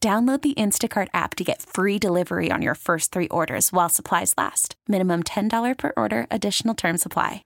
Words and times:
Download 0.00 0.40
the 0.42 0.54
Instacart 0.54 1.08
app 1.14 1.34
to 1.36 1.42
get 1.44 1.62
free 1.62 1.98
delivery 1.98 2.50
on 2.52 2.62
your 2.62 2.74
first 2.74 3.10
three 3.12 3.28
orders 3.28 3.72
while 3.72 3.88
supplies 3.88 4.34
last. 4.38 4.76
Minimum 4.86 5.22
$10 5.24 5.76
per 5.78 5.92
order, 5.96 6.26
additional 6.30 6.74
term 6.74 6.96
supply. 6.98 7.42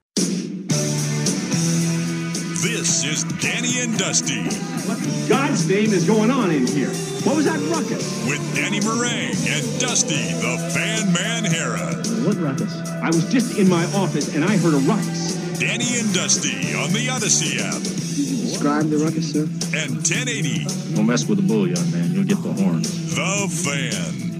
This 2.61 3.03
is 3.03 3.23
Danny 3.41 3.79
and 3.81 3.97
Dusty 3.97 4.43
What 4.87 4.99
in 4.99 5.27
God's 5.27 5.67
name 5.67 5.91
is 5.93 6.05
going 6.05 6.29
on 6.29 6.51
in 6.51 6.67
here? 6.67 6.89
What 7.23 7.37
was 7.37 7.45
that 7.45 7.59
ruckus? 7.73 8.23
with 8.27 8.39
Danny 8.55 8.79
Marang 8.81 9.33
and 9.49 9.79
Dusty 9.79 10.33
the 10.33 10.57
Fan 10.71 11.11
Man 11.11 11.43
Harah. 11.45 12.27
What 12.27 12.37
ruckus? 12.37 12.77
I 13.01 13.07
was 13.07 13.25
just 13.31 13.57
in 13.57 13.67
my 13.67 13.83
office 13.95 14.35
and 14.35 14.45
I 14.45 14.57
heard 14.57 14.75
a 14.75 14.77
ruckus. 14.85 15.40
Danny 15.61 15.99
and 15.99 16.11
Dusty 16.11 16.73
on 16.73 16.91
the 16.91 17.07
Odyssey 17.11 17.61
app 17.61 17.83
Describe 17.83 18.89
the 18.89 18.97
ruckus, 18.97 19.31
sir. 19.31 19.43
and 19.77 19.93
1080 20.01 20.95
Don't 20.95 21.05
mess 21.05 21.27
with 21.27 21.37
the 21.37 21.43
bull, 21.47 21.67
young 21.67 21.91
man. 21.91 22.11
You'll 22.11 22.23
get 22.23 22.41
the 22.41 22.51
horns. 22.51 22.89
The 23.13 23.47
Fan. 23.61 24.31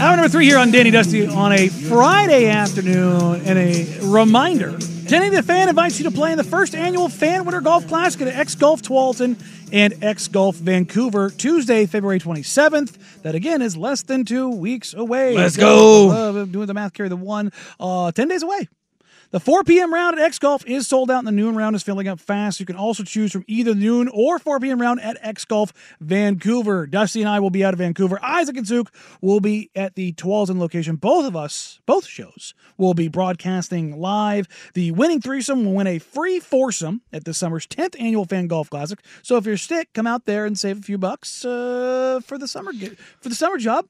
Hour 0.00 0.16
number 0.16 0.30
three 0.30 0.46
here 0.46 0.56
on 0.56 0.70
Danny 0.70 0.90
Dusty 0.90 1.26
on 1.26 1.52
a 1.52 1.68
Friday 1.68 2.48
afternoon, 2.48 3.42
and 3.44 3.58
a 3.58 3.98
reminder. 4.02 4.78
Jenny 5.06 5.28
the 5.28 5.42
Fan 5.42 5.68
invites 5.68 5.98
you 6.00 6.04
to 6.04 6.10
play 6.10 6.32
in 6.32 6.38
the 6.38 6.44
first 6.44 6.74
annual 6.74 7.10
Fan 7.10 7.44
Winter 7.44 7.60
Golf 7.60 7.86
Classic 7.88 8.22
at 8.22 8.28
X 8.28 8.54
Golf 8.54 8.80
Tualatin 8.80 9.36
and 9.72 10.02
X 10.02 10.26
Golf 10.28 10.56
Vancouver, 10.56 11.28
Tuesday, 11.30 11.84
February 11.84 12.18
27th. 12.18 13.22
That 13.22 13.34
again 13.34 13.60
is 13.60 13.76
less 13.76 14.02
than 14.02 14.24
two 14.24 14.48
weeks 14.48 14.94
away. 14.94 15.34
Let's 15.34 15.58
go. 15.58 16.10
Uh, 16.10 16.44
doing 16.46 16.66
the 16.66 16.74
math, 16.74 16.94
carry 16.94 17.10
the 17.10 17.16
one. 17.16 17.52
Uh, 17.78 18.10
10 18.10 18.28
days 18.28 18.42
away. 18.42 18.68
The 19.36 19.40
4 19.40 19.64
p.m. 19.64 19.92
round 19.92 20.18
at 20.18 20.24
X 20.24 20.38
Golf 20.38 20.64
is 20.64 20.86
sold 20.86 21.10
out, 21.10 21.18
and 21.18 21.26
the 21.26 21.30
noon 21.30 21.56
round 21.56 21.76
is 21.76 21.82
filling 21.82 22.08
up 22.08 22.18
fast. 22.18 22.58
You 22.58 22.64
can 22.64 22.74
also 22.74 23.02
choose 23.02 23.32
from 23.32 23.44
either 23.46 23.74
noon 23.74 24.08
or 24.08 24.38
4 24.38 24.60
p.m. 24.60 24.80
round 24.80 24.98
at 25.02 25.18
X 25.20 25.44
Golf 25.44 25.74
Vancouver. 26.00 26.86
Dusty 26.86 27.20
and 27.20 27.28
I 27.28 27.38
will 27.38 27.50
be 27.50 27.62
out 27.62 27.74
of 27.74 27.78
Vancouver. 27.78 28.18
Isaac 28.22 28.56
and 28.56 28.66
Zook 28.66 28.90
will 29.20 29.40
be 29.40 29.70
at 29.76 29.94
the 29.94 30.14
Tualatin 30.14 30.58
location. 30.58 30.96
Both 30.96 31.26
of 31.26 31.36
us, 31.36 31.80
both 31.84 32.06
shows, 32.06 32.54
will 32.78 32.94
be 32.94 33.08
broadcasting 33.08 34.00
live. 34.00 34.48
The 34.72 34.92
winning 34.92 35.20
threesome 35.20 35.66
will 35.66 35.74
win 35.74 35.86
a 35.86 35.98
free 35.98 36.40
foursome 36.40 37.02
at 37.12 37.26
this 37.26 37.36
summer's 37.36 37.66
10th 37.66 38.00
annual 38.00 38.24
Fan 38.24 38.46
Golf 38.46 38.70
Classic. 38.70 38.98
So 39.20 39.36
if 39.36 39.44
you're 39.44 39.58
sick, 39.58 39.92
come 39.92 40.06
out 40.06 40.24
there 40.24 40.46
and 40.46 40.58
save 40.58 40.78
a 40.78 40.82
few 40.82 40.96
bucks 40.96 41.44
uh, 41.44 42.20
for 42.24 42.38
the 42.38 42.48
summer 42.48 42.72
for 43.20 43.28
the 43.28 43.34
summer 43.34 43.58
job. 43.58 43.86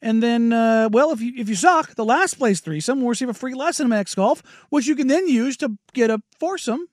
And 0.00 0.22
then, 0.22 0.52
uh, 0.52 0.88
well, 0.92 1.10
if 1.12 1.20
you 1.20 1.32
if 1.36 1.48
you 1.48 1.54
suck, 1.54 1.94
the 1.94 2.04
last 2.04 2.34
place 2.34 2.60
threesome 2.60 3.00
will 3.00 3.08
receive 3.08 3.28
a 3.28 3.34
free 3.34 3.54
lesson 3.54 3.86
in 3.86 3.92
X 3.92 4.14
Golf, 4.14 4.42
which 4.70 4.86
you 4.86 4.94
can 4.94 5.08
then 5.08 5.26
use 5.28 5.56
to 5.58 5.76
get 5.92 6.10
a 6.10 6.22
foursome. 6.38 6.88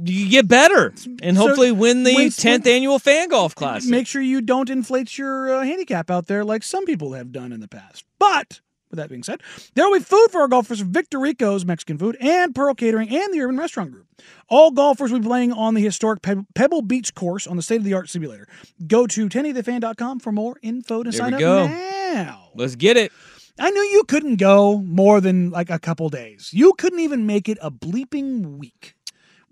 You 0.00 0.28
get 0.30 0.46
better 0.46 0.94
and 1.22 1.36
So 1.36 1.46
hopefully 1.48 1.72
win 1.72 2.04
the 2.04 2.14
win- 2.14 2.28
10th 2.28 2.66
annual 2.68 3.00
Fan 3.00 3.28
Golf 3.30 3.54
Classic. 3.56 3.90
Make 3.90 4.06
sure 4.06 4.22
you 4.22 4.40
don't 4.40 4.70
inflate 4.70 5.18
your 5.18 5.52
uh, 5.56 5.64
handicap 5.64 6.08
out 6.08 6.28
there 6.28 6.44
like 6.44 6.62
some 6.62 6.84
people 6.86 7.14
have 7.14 7.32
done 7.32 7.50
in 7.52 7.58
the 7.60 7.66
past. 7.66 8.04
But 8.20 8.60
with 8.90 8.98
that 8.98 9.08
being 9.08 9.22
said, 9.22 9.42
there 9.74 9.86
will 9.88 9.98
be 9.98 10.04
food 10.04 10.28
for 10.30 10.40
our 10.40 10.48
golfers 10.48 10.80
from 10.80 10.92
Victor 10.92 11.18
Rico's 11.18 11.64
Mexican 11.64 11.98
Food 11.98 12.16
and 12.20 12.54
Pearl 12.54 12.74
Catering 12.74 13.08
and 13.14 13.32
the 13.32 13.40
Urban 13.40 13.56
Restaurant 13.58 13.90
Group. 13.92 14.06
All 14.48 14.70
golfers 14.70 15.12
will 15.12 15.20
be 15.20 15.26
playing 15.26 15.52
on 15.52 15.74
the 15.74 15.82
historic 15.82 16.22
Pe- 16.22 16.36
Pebble 16.54 16.82
Beach 16.82 17.14
course 17.14 17.46
on 17.46 17.56
the 17.56 17.62
state 17.62 17.76
of 17.76 17.84
the 17.84 17.94
art 17.94 18.08
simulator. 18.08 18.48
Go 18.86 19.06
to 19.06 19.28
1080thefan.com 19.28 20.20
for 20.20 20.32
more 20.32 20.56
info 20.62 21.02
to 21.02 21.10
There 21.10 21.18
sign 21.18 21.34
up 21.34 21.40
go. 21.40 21.66
now. 21.66 22.48
Let's 22.54 22.76
get 22.76 22.96
it. 22.96 23.12
I 23.60 23.70
knew 23.70 23.82
you 23.82 24.04
couldn't 24.04 24.36
go 24.36 24.78
more 24.78 25.20
than 25.20 25.50
like 25.50 25.68
a 25.68 25.78
couple 25.80 26.08
days. 26.10 26.50
You 26.52 26.72
couldn't 26.74 27.00
even 27.00 27.26
make 27.26 27.48
it 27.48 27.58
a 27.60 27.70
bleeping 27.72 28.58
week 28.58 28.94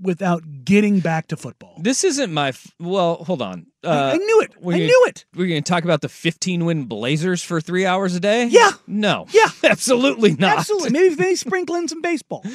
without 0.00 0.42
getting 0.64 1.00
back 1.00 1.28
to 1.28 1.36
football. 1.36 1.76
This 1.80 2.04
isn't 2.04 2.32
my. 2.32 2.48
F- 2.48 2.72
well, 2.80 3.16
hold 3.24 3.42
on. 3.42 3.66
Uh, 3.84 3.88
I, 3.88 4.12
I 4.12 4.16
knew 4.16 4.40
it. 4.42 4.52
I 4.58 4.60
gonna- 4.62 4.78
knew 4.78 5.04
it. 5.08 5.24
We're 5.34 5.46
going 5.48 5.62
to 5.62 5.68
talk 5.68 5.84
about 5.84 6.00
the 6.00 6.08
15 6.08 6.64
win 6.64 6.84
Blazers 6.84 7.42
for 7.42 7.60
three 7.60 7.86
hours 7.86 8.14
a 8.14 8.20
day? 8.20 8.46
Yeah. 8.46 8.70
No. 8.86 9.26
Yeah. 9.30 9.48
Absolutely 9.64 10.34
not. 10.34 10.58
Absolutely. 10.58 10.90
Maybe 10.90 11.14
maybe 11.16 11.36
sprinkle 11.36 11.76
in 11.76 11.88
some 11.88 12.02
baseball. 12.02 12.44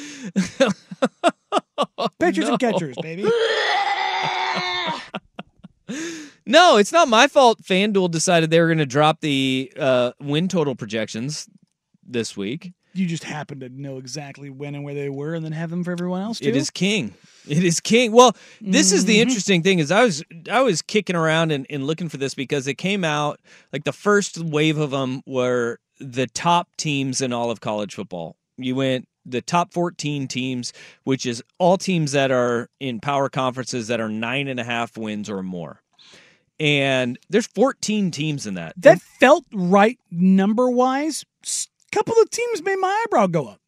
Pitchers 2.20 2.48
and 2.48 2.58
catchers, 2.58 2.96
baby. 3.02 3.28
No, 6.44 6.76
it's 6.76 6.90
not 6.92 7.06
my 7.08 7.28
fault. 7.28 7.62
FanDuel 7.62 8.10
decided 8.10 8.50
they 8.50 8.60
were 8.60 8.66
going 8.66 8.78
to 8.78 8.86
drop 8.86 9.20
the 9.20 9.72
uh, 9.78 10.10
win 10.20 10.48
total 10.48 10.74
projections 10.74 11.48
this 12.04 12.36
week. 12.36 12.72
You 12.94 13.06
just 13.06 13.24
happen 13.24 13.60
to 13.60 13.68
know 13.68 13.98
exactly 13.98 14.50
when 14.50 14.74
and 14.74 14.84
where 14.84 14.94
they 14.94 15.08
were, 15.08 15.34
and 15.34 15.44
then 15.44 15.52
have 15.52 15.70
them 15.70 15.82
for 15.84 15.92
everyone 15.92 16.20
else 16.22 16.38
too. 16.40 16.48
It 16.48 16.56
is 16.56 16.70
king. 16.70 17.14
It 17.48 17.64
is 17.64 17.80
king. 17.80 18.12
Well, 18.12 18.36
this 18.60 18.92
is 18.92 19.04
the 19.06 19.16
Mhm. 19.18 19.22
interesting 19.22 19.62
thing 19.62 19.78
is 19.78 19.90
I 19.90 20.04
was 20.04 20.22
I 20.50 20.60
was 20.60 20.82
kicking 20.82 21.16
around 21.16 21.52
and, 21.52 21.66
and 21.70 21.86
looking 21.86 22.08
for 22.08 22.18
this 22.18 22.34
because 22.34 22.66
it 22.66 22.74
came 22.74 23.04
out 23.04 23.40
like 23.72 23.84
the 23.84 23.92
first 23.92 24.38
wave 24.38 24.78
of 24.78 24.90
them 24.90 25.22
were 25.26 25.78
the 25.98 26.26
top 26.28 26.68
teams 26.76 27.20
in 27.20 27.32
all 27.32 27.50
of 27.50 27.60
college 27.60 27.94
football. 27.94 28.36
You 28.58 28.74
went 28.76 29.08
the 29.24 29.40
top 29.40 29.72
14 29.72 30.26
teams, 30.28 30.72
which 31.04 31.24
is 31.26 31.42
all 31.58 31.78
teams 31.78 32.12
that 32.12 32.30
are 32.30 32.68
in 32.80 33.00
power 33.00 33.28
conferences 33.28 33.86
that 33.88 34.00
are 34.00 34.08
nine 34.08 34.48
and 34.48 34.58
a 34.60 34.64
half 34.64 34.96
wins 34.98 35.30
or 35.30 35.42
more. 35.42 35.80
And 36.60 37.18
there's 37.30 37.46
14 37.46 38.10
teams 38.10 38.46
in 38.46 38.54
that. 38.54 38.74
That 38.76 39.00
felt 39.00 39.44
right 39.52 39.98
number 40.10 40.70
wise. 40.70 41.24
Couple 41.92 42.14
of 42.20 42.30
teams 42.30 42.62
made 42.62 42.78
my 42.78 43.04
eyebrow 43.04 43.26
go 43.26 43.48
up. 43.48 43.60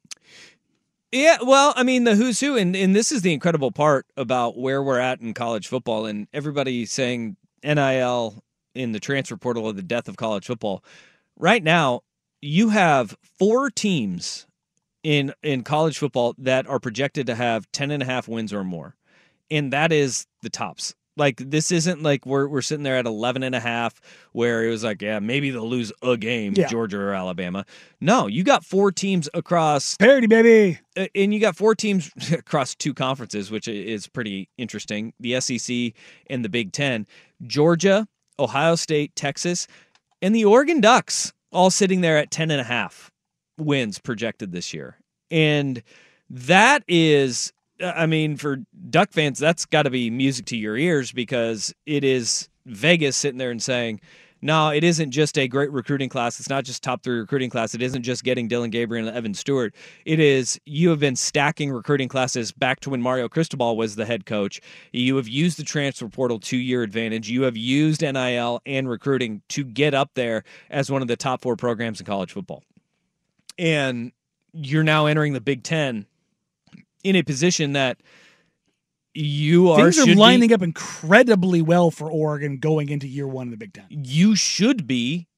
Yeah, 1.12 1.36
well, 1.42 1.72
I 1.76 1.84
mean 1.84 2.02
the 2.02 2.16
who's 2.16 2.40
who, 2.40 2.56
and 2.56 2.74
and 2.74 2.96
this 2.96 3.12
is 3.12 3.22
the 3.22 3.32
incredible 3.32 3.70
part 3.70 4.06
about 4.16 4.58
where 4.58 4.82
we're 4.82 4.98
at 4.98 5.20
in 5.20 5.32
college 5.32 5.68
football, 5.68 6.06
and 6.06 6.26
everybody 6.32 6.86
saying 6.86 7.36
NIL 7.62 8.42
in 8.74 8.90
the 8.90 8.98
transfer 8.98 9.36
portal 9.36 9.68
of 9.68 9.76
the 9.76 9.82
death 9.82 10.08
of 10.08 10.16
college 10.16 10.46
football. 10.46 10.82
Right 11.38 11.62
now, 11.62 12.00
you 12.42 12.70
have 12.70 13.16
four 13.38 13.70
teams 13.70 14.46
in 15.04 15.32
in 15.42 15.62
college 15.62 15.98
football 15.98 16.34
that 16.38 16.66
are 16.66 16.80
projected 16.80 17.26
to 17.28 17.36
have 17.36 17.70
10 17.70 17.92
and 17.92 18.02
a 18.02 18.06
half 18.06 18.26
wins 18.26 18.52
or 18.52 18.64
more, 18.64 18.96
and 19.50 19.72
that 19.72 19.92
is 19.92 20.26
the 20.42 20.50
tops. 20.50 20.94
Like 21.16 21.36
this 21.36 21.70
isn't 21.70 22.02
like 22.02 22.26
we're 22.26 22.48
we're 22.48 22.60
sitting 22.62 22.82
there 22.82 22.96
at 22.96 23.06
11 23.06 23.42
and 23.44 23.54
a 23.54 23.60
half 23.60 24.00
where 24.32 24.64
it 24.64 24.70
was 24.70 24.82
like 24.82 25.00
yeah 25.00 25.20
maybe 25.20 25.50
they'll 25.50 25.68
lose 25.68 25.92
a 26.02 26.16
game 26.16 26.54
Yeah. 26.56 26.66
Georgia 26.66 26.98
or 26.98 27.12
Alabama. 27.14 27.64
No, 28.00 28.26
you 28.26 28.42
got 28.44 28.64
four 28.64 28.90
teams 28.90 29.28
across 29.32 29.96
parity, 29.96 30.26
baby. 30.26 30.78
and 31.14 31.32
you 31.32 31.38
got 31.40 31.56
four 31.56 31.74
teams 31.74 32.10
across 32.32 32.74
two 32.74 32.92
conferences, 32.94 33.50
which 33.50 33.68
is 33.68 34.08
pretty 34.08 34.48
interesting. 34.58 35.12
The 35.20 35.40
SEC 35.40 35.92
and 36.28 36.44
the 36.44 36.48
Big 36.48 36.72
Ten, 36.72 37.06
Georgia, 37.44 38.06
Ohio 38.38 38.74
State, 38.74 39.14
Texas. 39.14 39.66
and 40.20 40.34
the 40.34 40.44
Oregon 40.44 40.80
Ducks 40.80 41.32
all 41.52 41.70
sitting 41.70 42.00
there 42.00 42.18
at 42.18 42.32
10 42.32 42.50
and 42.50 42.60
a 42.60 42.64
half 42.64 43.10
wins 43.56 44.00
projected 44.00 44.50
this 44.50 44.74
year. 44.74 44.98
And 45.30 45.80
that 46.28 46.82
is 46.88 47.52
Uh, 47.80 47.92
I 47.96 48.06
mean 48.06 48.36
for 48.36 48.58
Duck 48.90 49.12
fans 49.12 49.38
that's 49.38 49.66
got 49.66 49.82
to 49.82 49.90
be 49.90 50.10
music 50.10 50.46
to 50.46 50.56
your 50.56 50.76
ears 50.76 51.12
because 51.12 51.74
it 51.86 52.04
is 52.04 52.48
Vegas 52.66 53.16
sitting 53.16 53.38
there 53.38 53.50
and 53.50 53.62
saying 53.62 54.00
no, 54.44 54.68
it 54.68 54.84
isn't 54.84 55.10
just 55.10 55.38
a 55.38 55.48
great 55.48 55.72
recruiting 55.72 56.10
class. 56.10 56.38
It's 56.38 56.50
not 56.50 56.64
just 56.64 56.82
top 56.82 57.02
three 57.02 57.18
recruiting 57.18 57.48
class. 57.48 57.74
It 57.74 57.80
isn't 57.80 58.02
just 58.02 58.24
getting 58.24 58.46
Dillon 58.46 58.68
Gabriel 58.68 59.08
and 59.08 59.16
Evan 59.16 59.32
Stewart. 59.32 59.74
It 60.04 60.20
is 60.20 60.60
you 60.66 60.90
have 60.90 61.00
been 61.00 61.16
stacking 61.16 61.72
recruiting 61.72 62.10
classes 62.10 62.52
back 62.52 62.80
to 62.80 62.90
when 62.90 63.00
Mario 63.00 63.26
Cristobal 63.26 63.74
was 63.74 63.96
the 63.96 64.04
head 64.04 64.26
coach. 64.26 64.60
You 64.92 65.16
have 65.16 65.26
used 65.26 65.58
the 65.58 65.62
transfer 65.62 66.08
portal 66.08 66.38
to 66.40 66.58
your 66.58 66.82
advantage. 66.82 67.30
You 67.30 67.40
have 67.44 67.56
used 67.56 68.02
NIL 68.02 68.60
and 68.66 68.86
recruiting 68.86 69.40
to 69.48 69.64
get 69.64 69.94
up 69.94 70.10
there 70.12 70.44
as 70.68 70.90
one 70.90 71.00
of 71.00 71.08
the 71.08 71.16
top 71.16 71.40
four 71.40 71.56
programs 71.56 71.98
in 71.98 72.04
college 72.04 72.32
football. 72.32 72.62
And 73.58 74.12
you're 74.52 74.84
now 74.84 75.06
entering 75.06 75.32
the 75.32 75.40
Big 75.40 75.62
Ten 75.62 76.04
in 77.04 77.14
a 77.14 77.22
position 77.22 77.74
that 77.74 77.98
you 79.14 79.70
are 79.70 79.92
Things 79.92 79.98
are 80.08 80.14
lining 80.14 80.48
be, 80.48 80.54
up 80.54 80.62
incredibly 80.62 81.62
well 81.62 81.90
for 81.92 82.10
Oregon 82.10 82.58
going 82.58 82.88
into 82.88 83.06
year 83.06 83.28
one 83.28 83.46
of 83.46 83.50
the 83.52 83.56
Big 83.56 83.72
Ten. 83.72 83.86
you 83.88 84.34
should 84.34 84.86
be 84.88 85.28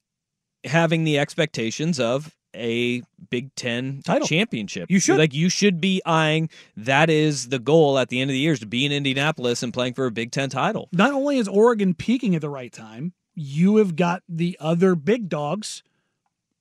having 0.64 1.04
the 1.04 1.18
expectations 1.18 2.00
of 2.00 2.34
a 2.54 3.02
Big 3.28 3.54
Ten 3.54 4.00
Title. 4.02 4.26
championship. 4.26 4.90
You 4.90 4.98
should. 4.98 5.18
like 5.18 5.34
you 5.34 5.50
should 5.50 5.78
be 5.78 6.00
eyeing 6.06 6.48
that 6.76 7.10
is 7.10 7.50
the 7.50 7.58
goal 7.58 7.98
at 7.98 8.08
the 8.08 8.20
end 8.20 8.30
of 8.30 8.32
the 8.32 8.38
year 8.38 8.52
is 8.52 8.60
to 8.60 8.66
be 8.66 8.86
in 8.86 8.92
Indianapolis 8.92 9.62
and 9.62 9.74
playing 9.74 9.92
for 9.92 10.06
a 10.06 10.10
Big 10.10 10.32
Ten 10.32 10.48
title. 10.48 10.88
Not 10.92 11.12
only 11.12 11.36
is 11.36 11.46
Oregon 11.46 11.92
peaking 11.92 12.34
at 12.34 12.40
the 12.40 12.48
right 12.48 12.72
time, 12.72 13.12
you 13.34 13.76
have 13.76 13.94
got 13.94 14.22
the 14.26 14.56
other 14.58 14.94
big 14.94 15.28
dogs 15.28 15.82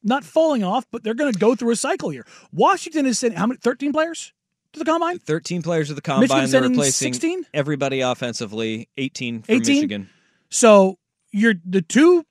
not 0.04 0.26
falling 0.26 0.64
off, 0.66 0.86
but 0.92 1.04
they're 1.04 1.14
going 1.14 1.32
to 1.32 1.40
go 1.40 1.56
through 1.56 1.72
a 1.72 1.76
cycle 1.78 2.10
here. 2.10 2.28
Washington 2.52 3.06
is 3.06 3.18
sending 3.18 3.40
how 3.40 3.48
many? 3.48 3.58
Thirteen 3.58 3.94
players 3.94 4.34
to 4.76 4.80
the 4.80 4.86
combine. 4.86 5.20
13 5.20 5.62
players 5.62 5.88
to 5.88 5.94
the 5.94 6.02
Michigan 6.08 6.28
combine. 6.28 6.50
They're 6.50 6.62
replacing 6.62 7.14
16? 7.14 7.46
everybody 7.54 8.02
offensively. 8.02 8.90
18 8.98 9.42
for 9.44 9.52
18? 9.52 9.76
Michigan. 9.76 10.10
So 10.50 10.98
you're 11.32 11.56
the 11.66 11.82
two 11.82 12.26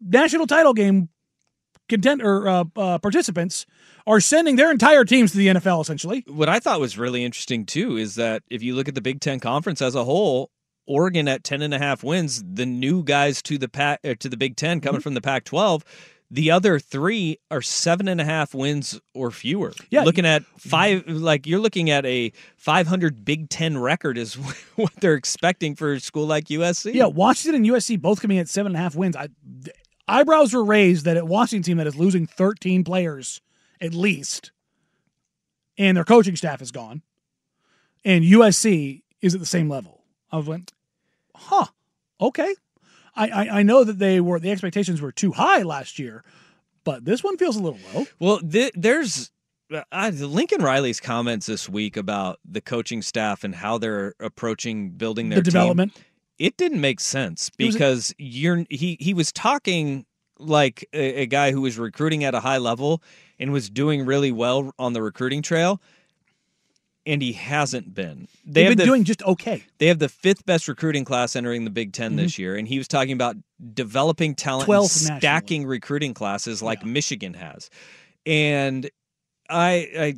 national 0.00 0.46
title 0.46 0.74
game 0.74 1.08
content 1.88 2.22
or 2.22 2.48
uh, 2.48 2.64
uh, 2.76 2.98
participants 2.98 3.66
are 4.06 4.20
sending 4.20 4.56
their 4.56 4.70
entire 4.70 5.04
teams 5.04 5.32
to 5.32 5.38
the 5.38 5.48
NFL 5.48 5.80
essentially. 5.80 6.24
What 6.26 6.48
I 6.48 6.60
thought 6.60 6.80
was 6.80 6.98
really 6.98 7.24
interesting 7.24 7.66
too 7.66 7.96
is 7.96 8.14
that 8.16 8.42
if 8.48 8.62
you 8.62 8.74
look 8.74 8.88
at 8.88 8.94
the 8.94 9.00
Big 9.00 9.20
Ten 9.20 9.40
conference 9.40 9.82
as 9.82 9.94
a 9.94 10.04
whole, 10.04 10.50
Oregon 10.86 11.26
at 11.26 11.42
10 11.42 11.62
and 11.62 11.74
a 11.74 11.78
half 11.78 12.04
wins, 12.04 12.42
the 12.44 12.66
new 12.66 13.02
guys 13.02 13.42
to 13.42 13.58
the 13.58 13.68
pack 13.68 14.00
uh, 14.04 14.14
to 14.20 14.28
the 14.28 14.36
Big 14.36 14.56
Ten 14.56 14.80
coming 14.80 15.00
from 15.00 15.14
the 15.14 15.20
Pac 15.20 15.44
12. 15.44 15.84
The 16.30 16.50
other 16.50 16.78
three 16.78 17.38
are 17.50 17.62
seven 17.62 18.08
and 18.08 18.20
a 18.20 18.24
half 18.24 18.52
wins 18.52 19.00
or 19.14 19.30
fewer. 19.30 19.72
Yeah. 19.90 20.02
Looking 20.02 20.26
at 20.26 20.44
five, 20.58 21.06
like 21.06 21.46
you're 21.46 21.60
looking 21.60 21.88
at 21.88 22.04
a 22.04 22.32
500 22.56 23.24
Big 23.24 23.48
Ten 23.48 23.78
record 23.78 24.18
is 24.18 24.34
what 24.76 24.92
they're 25.00 25.14
expecting 25.14 25.76
for 25.76 25.92
a 25.92 26.00
school 26.00 26.26
like 26.26 26.46
USC. 26.46 26.94
Yeah, 26.94 27.06
Washington 27.06 27.62
and 27.62 27.72
USC 27.72 28.00
both 28.00 28.20
coming 28.20 28.38
at 28.38 28.48
seven 28.48 28.70
and 28.72 28.76
a 28.76 28.80
half 28.80 28.96
wins. 28.96 29.14
I, 29.14 29.28
eyebrows 30.08 30.52
were 30.52 30.64
raised 30.64 31.04
that 31.04 31.16
at 31.16 31.28
Washington 31.28 31.62
team 31.62 31.76
that 31.78 31.86
is 31.86 31.96
losing 31.96 32.26
13 32.26 32.82
players 32.82 33.40
at 33.80 33.94
least, 33.94 34.50
and 35.78 35.96
their 35.96 36.04
coaching 36.04 36.34
staff 36.34 36.60
is 36.62 36.72
gone, 36.72 37.02
and 38.04 38.24
USC 38.24 39.02
is 39.20 39.34
at 39.34 39.40
the 39.40 39.46
same 39.46 39.68
level. 39.68 40.02
I 40.32 40.38
went, 40.38 40.72
huh, 41.34 41.66
okay. 42.20 42.54
I, 43.16 43.28
I, 43.28 43.58
I 43.58 43.62
know 43.62 43.82
that 43.84 43.98
they 43.98 44.20
were 44.20 44.38
the 44.38 44.50
expectations 44.50 45.00
were 45.00 45.12
too 45.12 45.32
high 45.32 45.62
last 45.62 45.98
year, 45.98 46.22
but 46.84 47.04
this 47.04 47.24
one 47.24 47.36
feels 47.36 47.56
a 47.56 47.62
little 47.62 47.78
low. 47.94 48.06
Well, 48.20 48.38
th- 48.40 48.72
there's 48.74 49.30
uh, 49.72 50.10
Lincoln 50.14 50.62
Riley's 50.62 51.00
comments 51.00 51.46
this 51.46 51.68
week 51.68 51.96
about 51.96 52.38
the 52.44 52.60
coaching 52.60 53.02
staff 53.02 53.42
and 53.42 53.54
how 53.54 53.78
they're 53.78 54.14
approaching 54.20 54.90
building 54.90 55.28
their 55.30 55.38
the 55.38 55.44
team. 55.44 55.52
development. 55.52 55.96
It 56.38 56.56
didn't 56.56 56.80
make 56.80 57.00
sense 57.00 57.50
was 57.58 57.74
a- 57.74 57.78
because 57.78 58.14
you're 58.18 58.64
he 58.68 58.96
he 59.00 59.14
was 59.14 59.32
talking 59.32 60.04
like 60.38 60.86
a, 60.92 61.22
a 61.22 61.26
guy 61.26 61.50
who 61.50 61.62
was 61.62 61.78
recruiting 61.78 62.22
at 62.22 62.34
a 62.34 62.40
high 62.40 62.58
level 62.58 63.02
and 63.38 63.52
was 63.52 63.70
doing 63.70 64.04
really 64.04 64.30
well 64.32 64.72
on 64.78 64.92
the 64.92 65.00
recruiting 65.02 65.40
trail, 65.40 65.80
and 67.06 67.22
he 67.22 67.32
hasn't 67.32 67.94
been. 67.94 68.26
They 68.44 68.52
They've 68.62 68.64
have 68.64 68.70
been 68.72 68.78
the 68.78 68.84
doing 68.84 69.04
just 69.04 69.22
okay. 69.22 69.62
they 69.78 69.86
have 69.86 69.98
the 70.00 70.08
fifth 70.08 70.44
best 70.44 70.66
recruiting 70.68 71.04
class 71.04 71.36
entering 71.36 71.64
the 71.64 71.70
Big 71.70 71.92
10 71.92 72.10
Mm-hmm. 72.12 72.16
this 72.18 72.38
year, 72.38 72.56
and 72.56 72.66
he 72.68 72.78
was 72.78 72.88
talking 72.88 73.12
about 73.12 73.36
developing 73.72 74.34
talent, 74.34 74.68
and 74.68 74.76
12th 74.76 75.02
nationally. 75.04 75.20
stacking 75.20 75.66
recruiting 75.66 76.12
classes 76.14 76.60
like 76.62 76.80
Yeah. 76.80 76.88
Michigan 76.88 77.34
has. 77.34 77.70
And 78.26 78.90
I 79.48 79.88
I 79.98 80.14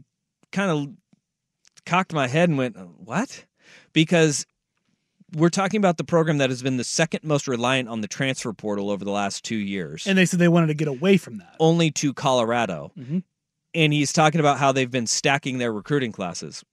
kind 0.52 0.70
of 0.70 0.88
cocked 1.85 2.12
my 2.12 2.26
head 2.26 2.49
and 2.49 2.56
went, 2.58 2.76
"What?" 2.99 3.44
Because 3.93 4.46
we're 5.37 5.50
talking 5.50 5.76
about 5.79 5.99
the 5.99 6.05
program 6.05 6.38
that 6.38 6.49
has 6.49 6.62
been 6.62 6.79
the 6.79 6.84
second 6.84 7.20
most 7.23 7.46
reliant 7.46 7.87
on 7.91 8.00
the 8.00 8.08
transfer 8.08 8.52
portal 8.55 8.88
over 8.91 9.05
the 9.05 9.11
last 9.11 9.44
two 9.44 9.56
years, 9.56 10.06
And 10.06 10.17
they 10.17 10.25
said 10.25 10.41
they 10.41 10.49
wanted 10.49 10.69
to 10.69 10.75
get 10.75 10.88
away 10.88 11.19
from 11.19 11.37
that. 11.38 11.55
only 11.61 11.91
to 11.91 12.14
Colorado. 12.14 12.93
Mhm. 12.99 13.23
And 13.75 13.93
he's 13.93 14.11
talking 14.14 14.41
about 14.41 14.58
how 14.58 14.73
they've 14.73 14.91
been 14.91 15.06
stacking 15.06 15.58
their 15.58 15.70
recruiting 15.70 16.12
classes. 16.12 16.64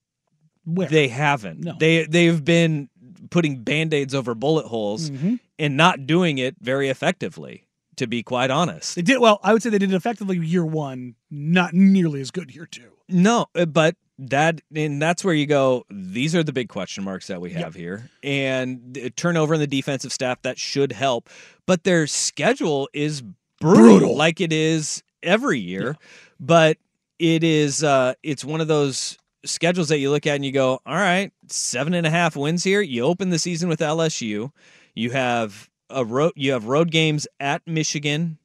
They 0.65 1.07
haven't. 1.07 1.59
No. 1.63 1.75
They 1.79 2.05
they've 2.05 2.43
been 2.43 2.89
putting 3.29 3.57
band-aids 3.63 4.13
over 4.13 4.35
bullet 4.35 4.65
holes 4.67 5.09
Mhm. 5.09 5.39
and 5.59 5.77
not 5.77 6.05
doing 6.05 6.37
it 6.37 6.55
very 6.61 6.89
effectively, 6.89 7.65
to 7.97 8.07
be 8.07 8.23
quite 8.23 8.51
honest. 8.51 8.95
They 8.95 9.01
did 9.01 9.19
well. 9.19 9.39
I 9.43 9.53
would 9.53 9.61
say 9.63 9.69
they 9.69 9.77
did 9.79 9.91
it 9.91 9.95
effectively 9.95 10.37
year 10.37 10.65
one, 10.65 11.15
not 11.31 11.73
nearly 11.73 12.21
as 12.21 12.31
good 12.31 12.53
year 12.53 12.65
two. 12.65 12.91
No, 13.09 13.47
but 13.67 13.95
that 14.17 14.61
and 14.73 15.01
that's 15.01 15.23
where 15.23 15.33
you 15.33 15.45
go. 15.45 15.85
These 15.91 16.35
are 16.35 16.43
the 16.43 16.53
big 16.53 16.69
question 16.69 17.03
marks 17.03 17.27
that 17.27 17.41
we 17.41 17.51
Yep. 17.51 17.59
have 17.63 17.75
here, 17.75 18.09
and 18.23 18.79
the 18.93 19.09
turnover 19.11 19.55
in 19.55 19.59
the 19.59 19.67
defensive 19.67 20.13
staff 20.13 20.41
that 20.43 20.57
should 20.59 20.91
help. 20.91 21.29
But 21.65 21.83
their 21.83 22.07
schedule 22.07 22.87
is 22.93 23.21
brutal, 23.59 23.99
Brutal. 23.99 24.15
like 24.15 24.39
it 24.41 24.53
is 24.53 25.03
every 25.23 25.59
year. 25.59 25.95
But 26.39 26.77
it 27.19 27.43
is 27.43 27.83
uh, 27.83 28.13
it's 28.23 28.43
one 28.45 28.61
of 28.61 28.67
those 28.67 29.17
schedules 29.45 29.89
that 29.89 29.99
you 29.99 30.11
look 30.11 30.27
at 30.27 30.35
and 30.35 30.45
you 30.45 30.51
go, 30.51 30.79
all 30.85 30.95
right, 30.95 31.31
seven 31.47 31.93
and 31.93 32.05
a 32.05 32.09
half 32.09 32.35
wins 32.35 32.63
here. 32.63 32.81
You 32.81 33.03
open 33.03 33.29
the 33.29 33.39
season 33.39 33.69
with 33.69 33.79
LSU. 33.79 34.51
You 34.93 35.11
have 35.11 35.69
a 35.89 36.03
road. 36.05 36.33
You 36.35 36.53
have 36.53 36.65
road 36.65 36.91
games 36.91 37.27
at 37.39 37.61
Michigan. 37.67 38.37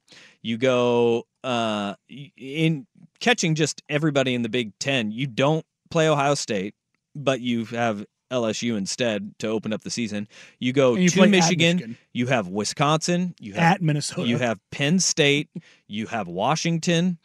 You 0.42 0.58
go 0.58 1.26
uh, 1.44 1.94
in 2.08 2.86
catching 3.20 3.54
just 3.54 3.82
everybody 3.88 4.34
in 4.34 4.42
the 4.42 4.48
Big 4.48 4.78
Ten. 4.78 5.10
You 5.12 5.26
don't 5.26 5.64
play 5.90 6.08
Ohio 6.08 6.34
State, 6.34 6.74
but 7.14 7.40
you 7.40 7.66
have 7.66 8.04
LSU 8.30 8.76
instead 8.76 9.34
to 9.40 9.48
open 9.48 9.72
up 9.72 9.82
the 9.82 9.90
season. 9.90 10.28
You 10.58 10.72
go 10.72 10.94
you 10.94 11.08
to 11.10 11.26
Michigan, 11.26 11.76
Michigan. 11.76 11.96
You 12.12 12.26
have 12.28 12.48
Wisconsin. 12.48 13.34
You 13.40 13.54
have 13.54 13.74
At 13.74 13.82
Minnesota. 13.82 14.26
you 14.28 14.38
have 14.38 14.58
Penn 14.70 14.98
State. 14.98 15.48
You 15.88 16.06
have 16.06 16.28
Washington. 16.28 17.18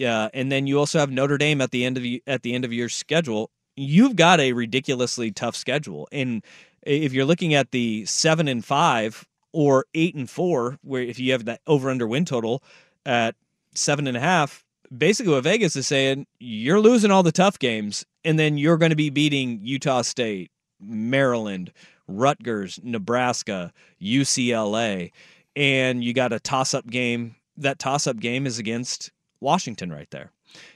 Yeah, 0.00 0.30
and 0.32 0.50
then 0.50 0.66
you 0.66 0.78
also 0.78 0.98
have 0.98 1.10
Notre 1.10 1.36
Dame 1.36 1.60
at 1.60 1.72
the 1.72 1.84
end 1.84 1.98
of 1.98 2.04
at 2.26 2.42
the 2.42 2.54
end 2.54 2.64
of 2.64 2.72
your 2.72 2.88
schedule. 2.88 3.50
You've 3.76 4.16
got 4.16 4.40
a 4.40 4.54
ridiculously 4.54 5.30
tough 5.30 5.54
schedule, 5.54 6.08
and 6.10 6.42
if 6.86 7.12
you're 7.12 7.26
looking 7.26 7.52
at 7.52 7.70
the 7.70 8.06
seven 8.06 8.48
and 8.48 8.64
five 8.64 9.26
or 9.52 9.84
eight 9.92 10.14
and 10.14 10.30
four, 10.30 10.78
where 10.80 11.02
if 11.02 11.20
you 11.20 11.32
have 11.32 11.44
that 11.44 11.60
over 11.66 11.90
under 11.90 12.06
win 12.06 12.24
total 12.24 12.62
at 13.04 13.34
seven 13.74 14.06
and 14.06 14.16
a 14.16 14.20
half, 14.20 14.64
basically 14.96 15.34
what 15.34 15.44
Vegas 15.44 15.76
is 15.76 15.86
saying, 15.86 16.26
you're 16.38 16.80
losing 16.80 17.10
all 17.10 17.22
the 17.22 17.30
tough 17.30 17.58
games, 17.58 18.06
and 18.24 18.38
then 18.38 18.56
you're 18.56 18.78
going 18.78 18.88
to 18.88 18.96
be 18.96 19.10
beating 19.10 19.60
Utah 19.62 20.00
State, 20.00 20.50
Maryland, 20.80 21.72
Rutgers, 22.08 22.80
Nebraska, 22.82 23.70
UCLA, 24.00 25.10
and 25.56 26.02
you 26.02 26.14
got 26.14 26.32
a 26.32 26.40
toss 26.40 26.72
up 26.72 26.86
game. 26.86 27.36
That 27.58 27.78
toss 27.78 28.06
up 28.06 28.16
game 28.16 28.46
is 28.46 28.58
against 28.58 29.10
Washington 29.40 29.92
right 29.92 30.10
there. 30.10 30.32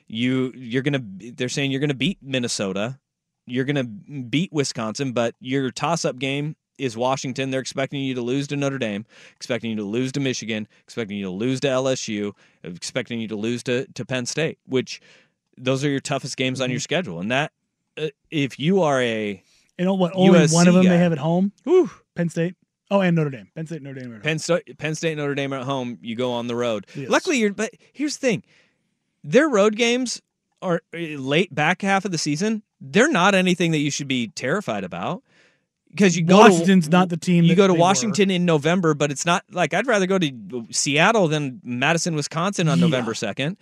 You 0.06 0.52
you're 0.54 0.82
gonna 0.82 1.02
they're 1.02 1.48
saying 1.48 1.70
you're 1.70 1.80
gonna 1.80 1.94
beat 1.94 2.18
Minnesota, 2.22 2.98
you're 3.46 3.64
gonna 3.64 3.84
beat 3.84 4.52
Wisconsin, 4.52 5.12
but 5.12 5.34
your 5.40 5.70
toss 5.70 6.04
up 6.04 6.18
game 6.18 6.56
is 6.78 6.96
Washington. 6.96 7.50
They're 7.50 7.60
expecting 7.60 8.00
you 8.02 8.14
to 8.14 8.22
lose 8.22 8.48
to 8.48 8.56
Notre 8.56 8.78
Dame, 8.78 9.06
expecting 9.36 9.70
you 9.70 9.76
to 9.76 9.84
lose 9.84 10.12
to 10.12 10.20
Michigan, 10.20 10.66
expecting 10.82 11.16
you 11.16 11.24
to 11.24 11.30
lose 11.30 11.60
to 11.60 11.68
LSU, 11.68 12.32
expecting 12.62 13.20
you 13.20 13.28
to 13.28 13.36
lose 13.36 13.62
to, 13.64 13.86
to 13.94 14.04
Penn 14.04 14.26
State, 14.26 14.58
which 14.66 15.00
those 15.56 15.84
are 15.84 15.88
your 15.88 16.00
toughest 16.00 16.36
games 16.36 16.60
on 16.60 16.70
your 16.70 16.80
schedule. 16.80 17.20
And 17.20 17.30
that, 17.30 17.52
uh, 17.96 18.08
if 18.30 18.58
you 18.58 18.82
are 18.82 19.00
a 19.00 19.42
You 19.78 19.84
know 19.84 19.94
what? 19.94 20.12
Only 20.14 20.40
USC 20.40 20.54
one 20.54 20.68
of 20.68 20.74
them 20.74 20.84
guy. 20.84 20.90
they 20.90 20.98
have 20.98 21.12
at 21.12 21.18
home. 21.18 21.52
whew, 21.64 21.90
Penn 22.14 22.28
State. 22.28 22.54
Oh, 22.96 23.00
and 23.00 23.16
Notre 23.16 23.30
Dame. 23.30 23.48
Penn 23.54 23.66
State, 23.66 23.82
Notre 23.82 24.00
Dame. 24.00 24.20
Penn 24.22 24.38
State, 24.38 24.78
Penn 24.78 24.94
State, 24.94 25.16
Notre 25.16 25.34
Dame 25.34 25.52
are 25.52 25.58
at 25.58 25.64
home, 25.64 25.98
you 26.02 26.14
go 26.16 26.32
on 26.32 26.46
the 26.46 26.56
road. 26.56 26.86
Yes. 26.94 27.08
Luckily, 27.10 27.38
you're. 27.38 27.52
But 27.52 27.70
here's 27.92 28.16
the 28.18 28.26
thing: 28.26 28.42
their 29.22 29.48
road 29.48 29.76
games 29.76 30.20
are 30.62 30.82
uh, 30.94 30.98
late 30.98 31.54
back 31.54 31.82
half 31.82 32.04
of 32.04 32.12
the 32.12 32.18
season. 32.18 32.62
They're 32.80 33.10
not 33.10 33.34
anything 33.34 33.72
that 33.72 33.78
you 33.78 33.90
should 33.90 34.08
be 34.08 34.28
terrified 34.28 34.84
about. 34.84 35.22
because 35.90 36.16
you 36.16 36.22
go 36.24 36.38
Washington's 36.38 36.86
to, 36.86 36.90
not 36.90 37.08
the 37.08 37.16
team. 37.16 37.44
You 37.44 37.54
go 37.54 37.66
to 37.66 37.74
Washington 37.74 38.30
in 38.30 38.44
November, 38.44 38.94
but 38.94 39.10
it's 39.10 39.24
not 39.24 39.44
like 39.50 39.72
I'd 39.74 39.86
rather 39.86 40.06
go 40.06 40.18
to 40.18 40.66
Seattle 40.70 41.28
than 41.28 41.60
Madison, 41.64 42.14
Wisconsin 42.14 42.68
on 42.68 42.78
Yeah. 42.78 42.84
November 42.86 43.14
second. 43.14 43.56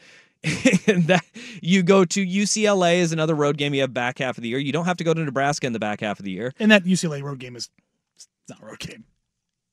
and 0.88 1.06
that 1.06 1.24
you 1.60 1.84
go 1.84 2.04
to 2.04 2.26
UCLA 2.26 2.96
is 2.96 3.12
another 3.12 3.34
road 3.34 3.56
game 3.58 3.74
you 3.74 3.80
have 3.82 3.94
back 3.94 4.18
half 4.18 4.36
of 4.36 4.42
the 4.42 4.48
year. 4.48 4.58
You 4.58 4.72
don't 4.72 4.86
have 4.86 4.96
to 4.96 5.04
go 5.04 5.14
to 5.14 5.24
Nebraska 5.24 5.68
in 5.68 5.72
the 5.72 5.78
back 5.78 6.00
half 6.00 6.18
of 6.18 6.24
the 6.24 6.32
year. 6.32 6.52
and 6.58 6.68
that 6.72 6.82
UCLA 6.84 7.22
road 7.22 7.38
game 7.38 7.54
is 7.54 7.70
it's 8.16 8.26
not 8.48 8.60
a 8.60 8.66
road 8.66 8.80
game. 8.80 9.04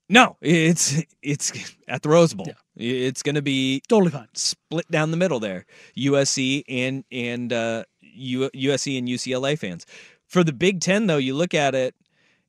No, 0.09 0.37
it's 0.41 1.01
it's 1.21 1.75
at 1.87 2.01
the 2.01 2.09
Rose 2.09 2.33
Bowl. 2.33 2.47
It's 2.75 3.21
going 3.21 3.35
to 3.35 3.41
be 3.41 3.81
Totally 3.87 4.11
fine. 4.11 4.27
split 4.33 4.89
down 4.89 5.11
the 5.11 5.17
middle 5.17 5.39
there. 5.39 5.65
USC 5.97 6.63
and 6.67 7.03
and 7.11 7.53
uh, 7.53 7.83
U, 8.01 8.49
USC 8.55 8.97
and 8.97 9.07
UCLA 9.07 9.57
fans. 9.57 9.85
For 10.27 10.43
the 10.43 10.53
Big 10.53 10.81
Ten, 10.81 11.07
though, 11.07 11.17
you 11.17 11.35
look 11.35 11.53
at 11.53 11.75
it, 11.75 11.95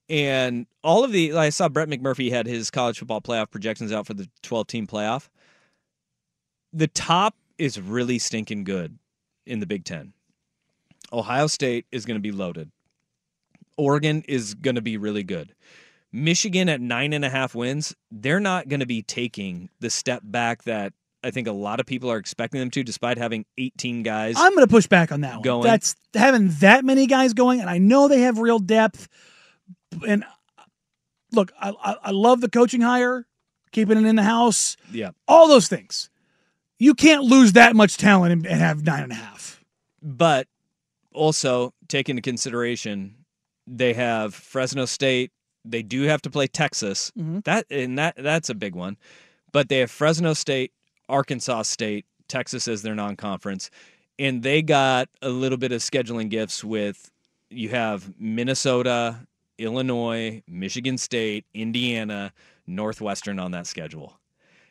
and 0.08 0.66
all 0.82 1.04
of 1.04 1.12
the 1.12 1.34
I 1.34 1.50
saw 1.50 1.68
Brett 1.68 1.88
McMurphy 1.88 2.30
had 2.30 2.46
his 2.46 2.70
college 2.70 2.98
football 2.98 3.20
playoff 3.20 3.50
projections 3.50 3.92
out 3.92 4.06
for 4.06 4.14
the 4.14 4.28
12 4.42 4.66
team 4.66 4.86
playoff. 4.86 5.28
The 6.72 6.88
top 6.88 7.34
is 7.58 7.80
really 7.80 8.18
stinking 8.18 8.64
good 8.64 8.98
in 9.46 9.60
the 9.60 9.66
Big 9.66 9.84
Ten. 9.84 10.12
Ohio 11.12 11.46
State 11.46 11.86
is 11.90 12.06
going 12.06 12.16
to 12.16 12.22
be 12.22 12.32
loaded. 12.32 12.70
Oregon 13.76 14.22
is 14.28 14.54
going 14.54 14.76
to 14.76 14.82
be 14.82 14.96
really 14.96 15.22
good. 15.24 15.54
Michigan 16.12 16.68
at 16.68 16.80
nine 16.80 17.12
and 17.12 17.24
a 17.24 17.30
half 17.30 17.54
wins, 17.54 17.94
they're 18.10 18.40
not 18.40 18.68
going 18.68 18.80
to 18.80 18.86
be 18.86 19.02
taking 19.02 19.68
the 19.80 19.90
step 19.90 20.22
back 20.24 20.64
that 20.64 20.92
I 21.22 21.30
think 21.30 21.46
a 21.46 21.52
lot 21.52 21.80
of 21.80 21.86
people 21.86 22.10
are 22.10 22.16
expecting 22.16 22.60
them 22.60 22.70
to, 22.70 22.82
despite 22.82 23.18
having 23.18 23.44
18 23.58 24.02
guys. 24.02 24.36
I'm 24.38 24.54
going 24.54 24.66
to 24.66 24.70
push 24.70 24.86
back 24.86 25.12
on 25.12 25.20
that 25.20 25.34
one. 25.34 25.42
Going. 25.42 25.62
That's 25.64 25.94
having 26.14 26.48
that 26.60 26.84
many 26.84 27.06
guys 27.06 27.34
going, 27.34 27.60
and 27.60 27.68
I 27.68 27.78
know 27.78 28.08
they 28.08 28.22
have 28.22 28.38
real 28.38 28.58
depth. 28.58 29.08
And 30.06 30.24
look, 31.32 31.52
I, 31.60 31.72
I, 31.82 31.96
I 32.04 32.10
love 32.10 32.40
the 32.40 32.48
coaching 32.48 32.80
hire, 32.80 33.26
keeping 33.70 33.98
it 33.98 34.06
in 34.06 34.16
the 34.16 34.22
house, 34.22 34.76
yeah. 34.90 35.10
all 35.28 35.48
those 35.48 35.68
things. 35.68 36.10
You 36.78 36.94
can't 36.94 37.24
lose 37.24 37.52
that 37.52 37.76
much 37.76 37.98
talent 37.98 38.32
and, 38.32 38.46
and 38.46 38.60
have 38.60 38.84
nine 38.84 39.02
and 39.02 39.12
a 39.12 39.16
half. 39.16 39.62
But 40.02 40.48
also 41.12 41.74
take 41.88 42.08
into 42.08 42.22
consideration 42.22 43.16
they 43.66 43.94
have 43.94 44.34
Fresno 44.34 44.84
State. 44.84 45.30
They 45.64 45.82
do 45.82 46.02
have 46.02 46.22
to 46.22 46.30
play 46.30 46.46
Texas. 46.46 47.12
Mhm. 47.18 47.44
That 47.44 47.66
and 47.70 47.98
that 47.98 48.16
that's 48.16 48.48
a 48.48 48.54
big 48.54 48.74
one. 48.74 48.96
But 49.52 49.68
they 49.68 49.78
have 49.78 49.90
Fresno 49.90 50.32
State, 50.32 50.72
Arkansas 51.08 51.62
State, 51.62 52.06
Texas 52.28 52.68
as 52.68 52.82
their 52.82 52.94
non-conference, 52.94 53.70
and 54.18 54.42
they 54.42 54.62
got 54.62 55.08
a 55.22 55.28
little 55.28 55.58
bit 55.58 55.72
of 55.72 55.80
scheduling 55.80 56.28
gifts 56.30 56.62
with 56.62 57.10
you 57.50 57.68
have 57.70 58.12
Minnesota, 58.18 59.26
Illinois, 59.58 60.42
Michigan 60.46 60.96
State, 60.96 61.44
Indiana, 61.52 62.32
Northwestern 62.66 63.38
on 63.38 63.50
that 63.50 63.66
schedule. 63.66 64.18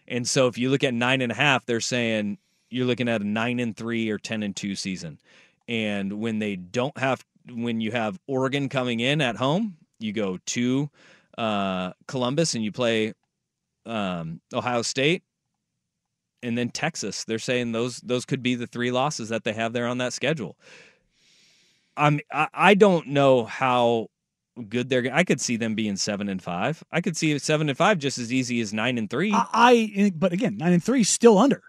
And 0.07 0.27
so 0.27 0.47
if 0.47 0.57
you 0.57 0.69
look 0.69 0.83
at 0.83 0.93
nine 0.93 1.21
and 1.21 1.31
a 1.31 1.35
half, 1.35 1.65
they're 1.65 1.81
saying 1.81 2.37
you're 2.71 2.85
looking 2.85 3.09
at 3.09 3.21
a 3.21 3.27
nine 3.27 3.59
and 3.59 3.75
three 3.75 4.09
or 4.09 4.17
ten 4.17 4.41
and 4.43 4.55
two 4.55 4.75
season. 4.75 5.19
And 5.67 6.13
when 6.13 6.39
they 6.39 6.55
don't 6.55 6.97
have, 6.97 7.23
when 7.51 7.81
you 7.81 7.91
have 7.91 8.19
Oregon 8.27 8.69
coming 8.69 9.01
in 9.01 9.21
at 9.21 9.35
home, 9.35 9.77
you 9.99 10.13
go 10.13 10.39
to 10.47 10.89
uh, 11.37 11.91
Columbus 12.07 12.55
and 12.55 12.63
you 12.63 12.71
play 12.71 13.13
um, 13.85 14.41
Ohio 14.53 14.81
State, 14.81 15.23
and 16.43 16.57
then 16.57 16.69
Texas. 16.69 17.23
They're 17.25 17.39
saying 17.39 17.71
those 17.71 17.97
those 17.97 18.25
could 18.25 18.43
be 18.43 18.55
the 18.55 18.67
three 18.67 18.91
losses 18.91 19.29
that 19.29 19.43
they 19.43 19.53
have 19.53 19.73
there 19.73 19.87
on 19.87 19.97
that 19.99 20.13
schedule. 20.13 20.57
I'm 21.97 22.19
I, 22.31 22.47
I 22.53 22.73
don't 22.73 23.07
know 23.07 23.45
how 23.45 24.07
good 24.67 24.89
they're. 24.89 25.09
I 25.13 25.23
could 25.23 25.41
see 25.41 25.57
them 25.57 25.75
being 25.75 25.95
seven 25.95 26.29
and 26.29 26.41
five. 26.41 26.83
I 26.91 27.01
could 27.01 27.17
see 27.17 27.37
seven 27.39 27.69
and 27.69 27.77
five 27.77 27.97
just 27.99 28.17
as 28.17 28.33
easy 28.33 28.61
as 28.61 28.73
nine 28.73 28.97
and 28.97 29.09
three. 29.09 29.33
I, 29.33 29.47
I 29.53 30.11
but 30.15 30.33
again, 30.33 30.57
nine 30.57 30.73
and 30.73 30.83
three 30.83 31.01
is 31.01 31.09
still 31.09 31.37
under. 31.37 31.63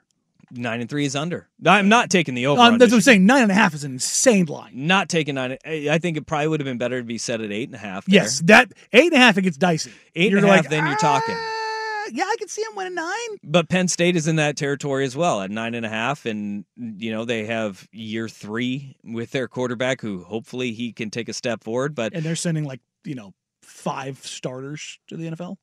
Nine 0.52 0.80
and 0.80 0.88
three 0.90 1.04
is 1.04 1.16
under. 1.16 1.48
I'm 1.64 1.88
not 1.88 2.10
taking 2.10 2.34
the 2.34 2.46
over. 2.46 2.60
Um, 2.60 2.78
that's 2.78 2.92
what 2.92 2.98
I'm 2.98 3.02
saying. 3.02 3.26
Nine 3.26 3.42
and 3.42 3.50
a 3.50 3.54
half 3.54 3.74
is 3.74 3.84
an 3.84 3.92
insane 3.92 4.46
line. 4.46 4.72
Not 4.74 5.08
taking 5.08 5.34
nine. 5.36 5.58
I 5.64 5.98
think 5.98 6.16
it 6.16 6.26
probably 6.26 6.48
would 6.48 6.60
have 6.60 6.66
been 6.66 6.78
better 6.78 7.00
to 7.00 7.06
be 7.06 7.18
set 7.18 7.40
at 7.40 7.52
eight 7.52 7.68
and 7.68 7.74
a 7.74 7.78
half. 7.78 8.06
there. 8.06 8.22
Yes, 8.22 8.40
that 8.46 8.72
eight 8.92 9.06
and 9.12 9.14
a 9.14 9.18
half 9.18 9.38
it 9.38 9.42
gets 9.42 9.56
dicey. 9.56 9.92
Eight 10.14 10.30
You're 10.30 10.38
and 10.38 10.46
a 10.46 10.50
half, 10.50 10.64
like, 10.64 10.70
then 10.70 10.86
you're 10.86 10.96
talking. 10.96 11.34
"Ah, 11.36 12.04
Yeah, 12.12 12.24
I 12.24 12.36
could 12.38 12.50
see 12.50 12.62
him 12.62 12.74
winning 12.74 12.94
nine. 12.94 13.28
But 13.44 13.68
Penn 13.68 13.86
State 13.86 14.16
is 14.16 14.26
in 14.26 14.36
that 14.36 14.56
territory 14.56 15.04
as 15.04 15.16
well 15.16 15.42
at 15.42 15.50
nine 15.50 15.74
and 15.74 15.86
a 15.86 15.88
half, 15.88 16.26
and 16.26 16.64
you 16.76 17.12
know 17.12 17.24
they 17.24 17.46
have 17.46 17.86
year 17.92 18.28
three 18.28 18.96
with 19.04 19.30
their 19.30 19.46
quarterback, 19.48 20.00
who 20.00 20.24
hopefully 20.24 20.72
he 20.72 20.92
can 20.92 21.10
take 21.10 21.28
a 21.28 21.32
step 21.32 21.62
forward. 21.62 21.94
But 21.94 22.14
And 22.14 22.24
they're 22.24 22.36
sending 22.36 22.64
like, 22.64 22.80
you 23.04 23.14
know, 23.14 23.32
five 23.62 24.18
starters 24.26 24.98
to 25.08 25.16
the 25.16 25.30
NFL. 25.30 25.56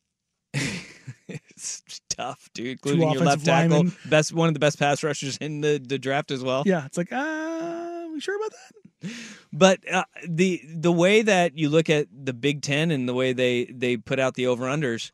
It's 1.28 2.02
tough, 2.10 2.50
dude. 2.54 2.68
Including 2.68 3.12
your 3.12 3.24
left 3.24 3.46
tackle, 3.46 3.78
linemen. 3.78 3.96
best 4.06 4.34
one 4.34 4.48
of 4.48 4.54
the 4.54 4.60
best 4.60 4.80
pass 4.80 5.04
rushers 5.04 5.38
in 5.38 5.62
the, 5.62 5.82
the 5.84 5.98
draft 5.98 6.32
as 6.32 6.44
well. 6.44 6.64
Yeah, 6.66 6.86
it's 6.86 6.98
like, 6.98 7.12
uh, 7.12 8.08
we 8.12 8.20
sure 8.20 8.36
about 8.38 8.52
that? 8.52 9.12
But 9.54 9.80
uh, 9.92 10.04
the 10.28 10.62
the 10.68 10.92
way 10.92 11.22
that 11.22 11.58
you 11.58 11.70
look 11.70 11.90
at 11.90 12.08
the 12.12 12.34
Big 12.34 12.62
Ten 12.62 12.90
and 12.90 13.08
the 13.08 13.14
way 13.14 13.32
they 13.32 13.66
they 13.66 13.96
put 13.96 14.20
out 14.20 14.34
the 14.34 14.48
over 14.48 14.66
unders, 14.66 15.12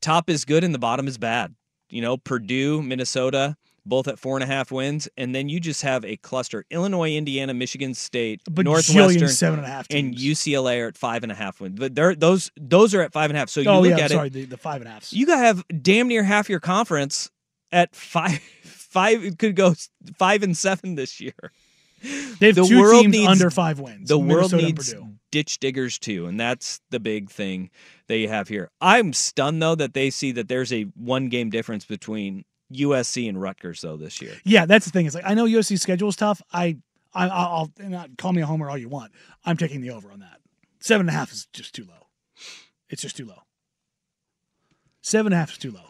top 0.00 0.28
is 0.28 0.44
good 0.44 0.64
and 0.64 0.74
the 0.74 0.78
bottom 0.80 1.06
is 1.06 1.16
bad. 1.16 1.54
You 1.90 2.02
know, 2.02 2.16
Purdue, 2.16 2.82
Minnesota, 2.82 3.56
both 3.84 4.08
at 4.08 4.18
four 4.18 4.36
and 4.36 4.44
a 4.44 4.46
half 4.46 4.70
wins, 4.70 5.08
and 5.16 5.34
then 5.34 5.48
you 5.48 5.60
just 5.60 5.82
have 5.82 6.04
a 6.04 6.16
cluster: 6.18 6.64
Illinois, 6.70 7.14
Indiana, 7.14 7.54
Michigan 7.54 7.94
State, 7.94 8.42
Bajillion 8.44 8.64
Northwestern, 8.64 9.28
seven 9.28 9.58
and 9.60 9.68
a 9.68 9.70
half 9.70 9.86
and. 9.90 10.14
UCLA 10.14 10.84
are 10.84 10.88
at 10.88 10.96
five 10.96 11.22
and 11.22 11.32
a 11.32 11.34
half 11.34 11.60
wins. 11.60 11.78
But 11.78 11.94
they're 11.94 12.14
those 12.14 12.50
those 12.56 12.94
are 12.94 13.02
at 13.02 13.12
five 13.12 13.30
and 13.30 13.36
a 13.36 13.40
half. 13.40 13.48
So 13.48 13.60
you 13.60 13.68
oh 13.68 13.80
look 13.80 13.90
yeah, 13.98 14.04
at 14.04 14.10
sorry, 14.10 14.28
it, 14.28 14.32
the, 14.32 14.44
the 14.44 14.56
five 14.56 14.80
and 14.80 14.88
a 14.88 14.92
half. 14.92 15.12
you 15.12 15.26
have 15.26 15.64
damn 15.82 16.08
near 16.08 16.22
half 16.22 16.48
your 16.48 16.60
conference 16.60 17.30
at 17.70 17.94
five. 17.94 18.40
Five 18.92 19.24
it 19.24 19.38
could 19.38 19.56
go 19.56 19.72
five 20.18 20.42
and 20.42 20.54
seven 20.54 20.96
this 20.96 21.18
year. 21.18 21.32
They 22.38 22.48
have 22.48 22.56
the 22.56 22.66
two 22.66 22.78
world 22.78 23.04
teams 23.04 23.12
needs- 23.12 23.28
under 23.30 23.50
five 23.50 23.80
wins. 23.80 24.06
The 24.06 24.18
world 24.18 24.52
Minnesota 24.52 24.56
and 24.56 24.66
needs 24.66 24.94
ditch 25.30 25.58
diggers 25.60 25.98
too, 25.98 26.26
and 26.26 26.38
that's 26.38 26.80
the 26.90 27.00
big 27.00 27.30
thing 27.30 27.70
that 28.08 28.18
you 28.18 28.28
have 28.28 28.48
here. 28.48 28.70
I'm 28.80 29.14
stunned 29.14 29.62
though 29.62 29.74
that 29.76 29.94
they 29.94 30.10
see 30.10 30.32
that 30.32 30.48
there's 30.48 30.72
a 30.72 30.82
one 30.94 31.28
game 31.30 31.48
difference 31.48 31.84
between 31.86 32.44
USC 32.74 33.28
and 33.28 33.40
Rutgers 33.40 33.80
though 33.80 33.96
this 33.96 34.20
year. 34.22 34.34
Yeah, 34.44 34.66
that's 34.66 34.84
the 34.86 34.90
thing. 34.92 35.06
Is 35.06 35.14
like 35.14 35.24
I 35.26 35.34
know 35.34 35.44
USC's 35.46 35.82
schedule 35.82 36.08
is 36.08 36.16
tough. 36.16 36.40
I, 36.52 36.76
I 37.14 37.28
I'll 37.28 37.70
I- 37.80 38.08
call 38.18 38.32
me 38.32 38.42
a 38.42 38.46
homer 38.46 38.68
all 38.70 38.78
you 38.78 38.88
want. 38.88 39.12
I'm 39.44 39.56
taking 39.56 39.80
the 39.80 39.90
over 39.90 40.10
on 40.10 40.20
that. 40.20 40.40
Seven 40.80 41.08
and 41.08 41.14
a 41.14 41.18
half 41.18 41.32
is 41.32 41.46
just 41.52 41.74
too 41.74 41.84
low. 41.84 42.06
It's 42.88 43.02
just 43.02 43.16
too 43.16 43.26
low. 43.26 43.42
Seven 45.02 45.32
and 45.32 45.34
a 45.34 45.38
half 45.38 45.52
is 45.52 45.58
too 45.58 45.70
low. 45.72 45.80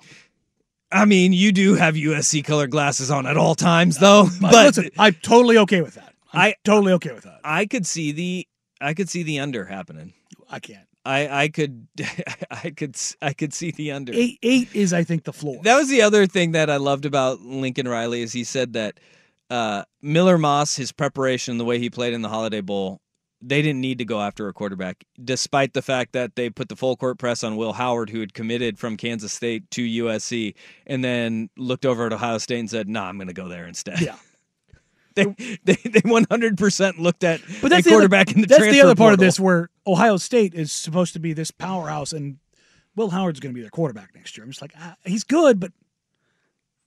I 0.91 1.05
mean, 1.07 1.33
you 1.33 1.53
do 1.53 1.75
have 1.75 1.95
USC 1.95 2.45
color 2.45 2.67
glasses 2.67 3.11
on 3.11 3.27
at 3.27 3.37
all 3.37 3.55
times 3.55 3.99
though, 3.99 4.25
But, 4.41 4.51
but 4.53 4.67
listen, 4.67 4.91
I'm 4.99 5.15
totally 5.15 5.57
okay 5.59 5.81
with 5.81 5.95
that. 5.95 6.15
I'm 6.33 6.41
I- 6.41 6.55
totally 6.65 6.93
okay 6.95 7.13
with 7.13 7.25
that. 7.25 7.41
I 7.45 7.67
could 7.67 7.87
see 7.87 8.13
the 8.13 8.47
I 8.81 8.95
could 8.95 9.09
see 9.09 9.23
the 9.23 9.39
under 9.39 9.65
happening. 9.65 10.13
I 10.51 10.59
can't. 10.59 10.87
I 11.05 11.45
I 11.45 11.49
could 11.49 11.87
I 12.51 12.71
could 12.71 12.97
I 13.21 13.33
could 13.33 13.53
see 13.53 13.71
the 13.71 13.93
under. 13.93 14.13
Eight 14.15 14.39
eight 14.43 14.69
is 14.75 14.93
I 14.93 15.05
think 15.05 15.25
the 15.25 15.33
floor. 15.33 15.61
That 15.63 15.77
was 15.77 15.89
the 15.89 16.03
other 16.03 16.27
thing 16.27 16.53
that 16.53 16.71
I 16.71 16.77
loved 16.77 17.05
about 17.05 17.41
Lincoln 17.41 17.89
Riley 17.89 18.23
is 18.23 18.33
he 18.33 18.45
said 18.45 18.73
that 18.75 19.01
uh, 19.51 19.85
Miller 20.01 20.39
Moss, 20.39 20.77
his 20.77 20.93
preparation, 20.93 21.59
the 21.59 21.65
way 21.65 21.79
he 21.79 21.91
played 21.91 22.15
in 22.15 22.23
the 22.23 22.29
Holiday 22.29 22.61
Bowl, 22.63 23.01
they 23.43 23.61
didn't 23.61 23.81
need 23.81 23.99
to 23.99 24.05
go 24.05 24.21
after 24.21 24.49
a 24.49 24.53
quarterback, 24.53 25.05
despite 25.23 25.75
the 25.75 25.83
fact 25.83 26.13
that 26.13 26.37
they 26.37 26.49
put 26.49 26.69
the 26.69 26.77
full 26.77 26.97
court 26.97 27.19
press 27.19 27.43
on 27.43 27.57
Will 27.57 27.73
Howard, 27.73 28.09
who 28.09 28.21
had 28.21 28.35
committed 28.35 28.79
from 28.79 28.97
Kansas 28.97 29.33
State 29.33 29.71
to 29.73 29.83
USC, 29.83 30.55
and 30.87 31.05
then 31.05 31.51
looked 31.57 31.85
over 31.85 32.07
at 32.07 32.13
Ohio 32.13 32.39
State 32.39 32.61
and 32.61 32.71
said, 32.71 32.89
"Nah, 32.89 33.09
I'm 33.09 33.19
going 33.19 33.29
to 33.29 33.35
go 33.35 33.49
there 33.49 33.67
instead." 33.67 34.01
yeah. 34.01 34.17
they 35.17 35.59
they 35.65 35.75
they 35.85 36.01
100 36.05 36.59
percent 36.59 36.99
looked 36.99 37.25
at 37.25 37.41
But 37.61 37.69
that's 37.71 37.87
a 37.87 37.91
the 37.91 37.91
other- 37.91 37.91
quarterback 37.91 38.33
in 38.33 38.41
the 38.43 38.47
that's 38.47 38.63
the 38.71 38.81
other 38.83 38.95
part 38.95 39.13
of 39.15 39.19
this 39.21 39.39
where 39.41 39.71
Ohio 39.87 40.17
State 40.17 40.55
is 40.55 40.73
supposed 40.73 41.13
to 41.15 41.19
be 41.21 41.33
this 41.33 41.51
powerhouse, 41.51 42.13
and 42.13 42.39
Will 42.97 43.11
Howard's 43.11 43.41
going 43.41 43.53
to 43.53 43.57
be 43.57 43.63
their 43.63 43.71
quarterback 43.71 44.15
next 44.15 44.37
year. 44.37 44.45
I'm 44.45 44.51
just 44.51 44.63
like, 44.63 44.75
ah, 44.79 44.97
he's 45.05 45.25
good, 45.25 45.59
but 45.61 45.73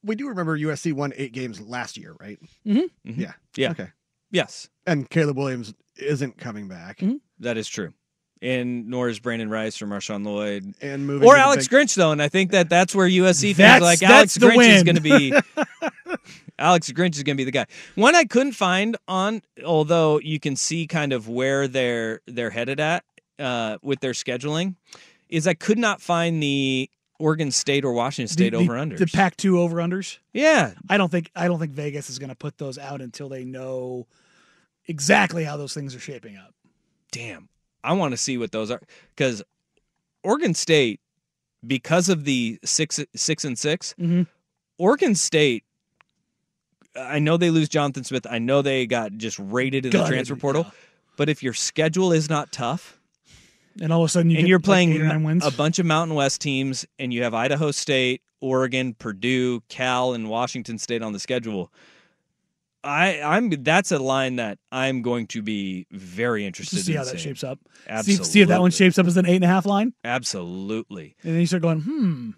We 0.03 0.15
do 0.15 0.27
remember 0.27 0.57
USC 0.57 0.93
won 0.93 1.13
eight 1.17 1.31
games 1.33 1.59
last 1.59 1.97
year, 1.97 2.15
right? 2.19 2.37
Mhm. 2.65 2.83
Mhm. 3.05 3.17
Yeah. 3.17 3.33
Yeah. 3.55 3.71
Okay. 3.71 3.87
Yes, 4.31 4.69
And 4.85 5.09
Caleb 5.09 5.37
Williams 5.37 5.73
isn't 5.97 6.37
coming 6.37 6.67
back. 6.67 6.99
Mhm. 6.99 7.21
that 7.39 7.57
is 7.57 7.67
true. 7.67 7.93
And 8.45 8.87
nor 8.87 9.09
is 9.09 9.19
Brenden 9.19 9.49
Rice 9.49 9.81
or 9.81 9.87
Marshawn 9.87 10.23
Lloyd 10.23 10.75
And 10.81 11.07
moving 11.07 11.27
or 11.27 11.35
Alex 11.35 11.67
Big- 11.67 11.79
Grinch 11.87 11.95
though, 11.95 12.11
and 12.11 12.21
I 12.21 12.27
think 12.29 12.51
that 12.51 12.69
that's 12.69 12.93
where 12.93 13.07
USC 13.07 13.55
fans 13.55 13.57
That's- 13.57 13.81
are 13.81 13.83
like 13.83 14.03
Alex 14.03 14.35
the 14.35 14.45
Grinch 14.47 14.75
is 14.75 14.83
going 14.83 14.95
to 14.95 15.01
be. 15.01 15.33
Alex 16.59 16.91
Grinch 16.91 17.15
is 17.15 17.23
going 17.23 17.35
to 17.35 17.41
be 17.41 17.43
the 17.43 17.51
guy. 17.51 17.65
One 17.95 18.15
I 18.15 18.23
couldn't 18.25 18.53
find 18.53 18.95
on, 19.07 19.41
although 19.65 20.19
you 20.19 20.39
can 20.39 20.55
see 20.55 20.87
kind 20.87 21.11
of 21.11 21.27
where 21.27 21.67
they're 21.67 22.21
they're 22.27 22.49
headed 22.51 22.79
at 22.79 23.03
uh, 23.39 23.77
with 23.81 23.99
their 23.99 24.13
scheduling, 24.13 24.75
is 25.27 25.47
I 25.47 25.53
could 25.53 25.77
not 25.77 26.01
find 26.01 26.41
the 26.41 26.89
Oregon 27.19 27.51
State 27.51 27.83
or 27.83 27.93
Washington 27.93 28.31
State 28.31 28.51
the, 28.51 28.57
over 28.57 28.73
unders. 28.73 28.97
the 28.99 29.07
Pac 29.07 29.35
two 29.37 29.59
over 29.59 29.77
unders. 29.77 30.19
yeah, 30.33 30.73
I 30.89 30.97
don't 30.97 31.11
think 31.11 31.29
I 31.35 31.47
don't 31.47 31.59
think 31.59 31.71
Vegas 31.73 32.09
is 32.09 32.19
going 32.19 32.29
to 32.29 32.35
put 32.35 32.57
those 32.57 32.77
out 32.77 33.01
until 33.01 33.27
they 33.27 33.43
know 33.43 34.07
exactly 34.87 35.43
how 35.43 35.57
those 35.57 35.73
things 35.73 35.95
are 35.95 35.99
shaping 35.99 36.37
up. 36.37 36.53
damn. 37.11 37.49
I 37.85 37.93
want 37.93 38.11
to 38.11 38.17
see 38.17 38.37
what 38.37 38.51
those 38.51 38.71
are 38.71 38.81
because 39.15 39.43
Oregon 40.23 40.53
State, 40.53 40.99
because 41.65 42.09
of 42.09 42.25
the 42.25 42.59
six 42.63 42.99
six 43.15 43.45
and 43.45 43.57
6 43.57 43.93
Mhm. 43.99 44.27
Oregon 44.77 45.15
State. 45.15 45.63
I 46.97 47.19
know 47.19 47.37
they 47.37 47.49
lose 47.49 47.67
Jonathan 47.69 48.03
Smith. 48.03 48.25
I 48.29 48.39
know 48.39 48.61
they 48.61 48.85
got 48.85 49.13
just 49.17 49.37
raided 49.39 49.85
in 49.85 49.91
the 49.91 50.05
transfer 50.07 50.35
portal. 50.35 50.65
But 51.17 51.29
if 51.29 51.43
your 51.43 51.53
schedule 51.53 52.11
is 52.11 52.29
not 52.29 52.51
tough, 52.51 52.99
And 53.81 53.91
all 53.91 54.03
of 54.03 54.05
a 54.05 54.09
sudden, 54.09 54.31
you 54.31 54.37
and 54.39 54.47
you're 54.47 54.57
like 54.59 54.63
playing 54.65 54.93
eight 54.93 55.01
or 55.01 55.07
nine 55.07 55.23
wins. 55.23 55.45
a 55.45 55.51
bunch 55.51 55.79
of 55.79 55.85
Mountain 55.85 56.15
West 56.15 56.39
teams, 56.39 56.85
and 56.97 57.13
you 57.13 57.23
have 57.23 57.33
Idaho 57.33 57.71
State, 57.71 58.21
Oregon, 58.39 58.93
Purdue, 58.93 59.61
Cal, 59.67 60.13
and 60.13 60.29
Washington 60.29 60.77
State 60.77 61.01
on 61.01 61.11
the 61.11 61.19
schedule. 61.19 61.71
I, 62.85 63.21
I'm 63.21 63.49
that's 63.49 63.91
a 63.91 63.99
line 63.99 64.35
that 64.37 64.59
I'm 64.71 65.01
going 65.01 65.27
to 65.27 65.41
be 65.41 65.87
very 65.91 66.45
interested 66.45 66.77
to 66.77 66.83
see 66.83 66.91
in 66.93 66.97
how 66.99 67.03
that 67.05 67.09
seeing. 67.11 67.23
shapes 67.23 67.43
up. 67.43 67.59
See, 67.65 67.89
Absolutely. 67.89 68.25
see 68.25 68.41
if 68.41 68.47
that 68.49 68.61
one 68.61 68.71
shapes 68.71 68.99
up 68.99 69.07
as 69.07 69.17
an 69.17 69.25
eight 69.25 69.35
and 69.35 69.43
a 69.43 69.47
half 69.47 69.65
line. 69.65 69.93
Absolutely. 70.03 71.15
And 71.23 71.33
then 71.33 71.39
you 71.41 71.47
start 71.47 71.63
going, 71.63 71.81
hmm. 71.81 72.29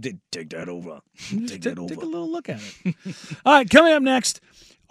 D- 0.00 0.16
take 0.32 0.48
that 0.50 0.68
over. 0.70 1.00
Take, 1.28 1.46
Take 1.46 1.60
that 1.62 1.78
over. 1.78 1.94
take 1.94 2.02
a 2.02 2.06
little 2.06 2.30
look 2.30 2.48
at 2.48 2.58
it. 2.84 2.94
All 3.44 3.52
right, 3.52 3.68
coming 3.68 3.92
up 3.92 4.02
next, 4.02 4.40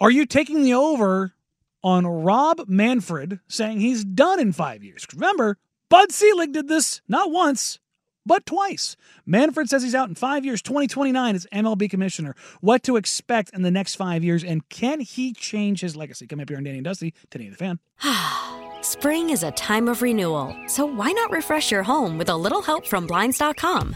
are 0.00 0.10
you 0.10 0.24
taking 0.24 0.62
the 0.62 0.74
over 0.74 1.34
on 1.82 2.06
Rob 2.06 2.62
Manfred 2.68 3.40
saying 3.48 3.80
he's 3.80 4.04
done 4.04 4.38
in 4.38 4.52
five 4.52 4.84
years? 4.84 5.04
Remember, 5.12 5.58
Bud 5.88 6.12
Selig 6.12 6.52
did 6.52 6.68
this 6.68 7.00
not 7.08 7.32
once, 7.32 7.80
but 8.26 8.46
twice. 8.46 8.96
Manfred 9.26 9.68
says 9.68 9.82
he's 9.82 9.94
out 9.94 10.08
in 10.08 10.14
five 10.14 10.44
years, 10.44 10.62
2029 10.62 11.34
as 11.34 11.46
MLB 11.52 11.90
commissioner. 11.90 12.34
What 12.60 12.82
to 12.84 12.96
expect 12.96 13.50
in 13.54 13.62
the 13.62 13.70
next 13.70 13.94
five 13.94 14.24
years, 14.24 14.44
and 14.44 14.68
can 14.68 15.00
he 15.00 15.32
change 15.32 15.80
his 15.80 15.96
legacy? 15.96 16.26
Come 16.26 16.40
up 16.40 16.48
here 16.48 16.58
on 16.58 16.64
Danny 16.64 16.78
and 16.78 16.84
Dusty, 16.84 17.14
today 17.30 17.48
the 17.48 17.56
fan. 17.56 17.78
Spring 18.82 19.30
is 19.30 19.42
a 19.42 19.50
time 19.52 19.88
of 19.88 20.02
renewal, 20.02 20.56
so 20.66 20.84
why 20.84 21.12
not 21.12 21.30
refresh 21.30 21.70
your 21.70 21.82
home 21.82 22.18
with 22.18 22.28
a 22.28 22.36
little 22.36 22.62
help 22.62 22.86
from 22.86 23.06
Blinds.com? 23.06 23.94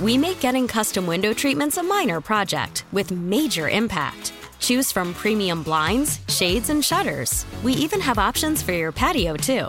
We 0.00 0.16
make 0.16 0.40
getting 0.40 0.68
custom 0.68 1.06
window 1.06 1.32
treatments 1.32 1.76
a 1.76 1.82
minor 1.82 2.20
project 2.20 2.84
with 2.92 3.10
major 3.10 3.68
impact. 3.68 4.32
Choose 4.60 4.92
from 4.92 5.14
premium 5.14 5.62
blinds, 5.62 6.20
shades, 6.28 6.70
and 6.70 6.84
shutters. 6.84 7.44
We 7.62 7.72
even 7.74 8.00
have 8.00 8.18
options 8.18 8.62
for 8.62 8.72
your 8.72 8.92
patio, 8.92 9.36
too. 9.36 9.68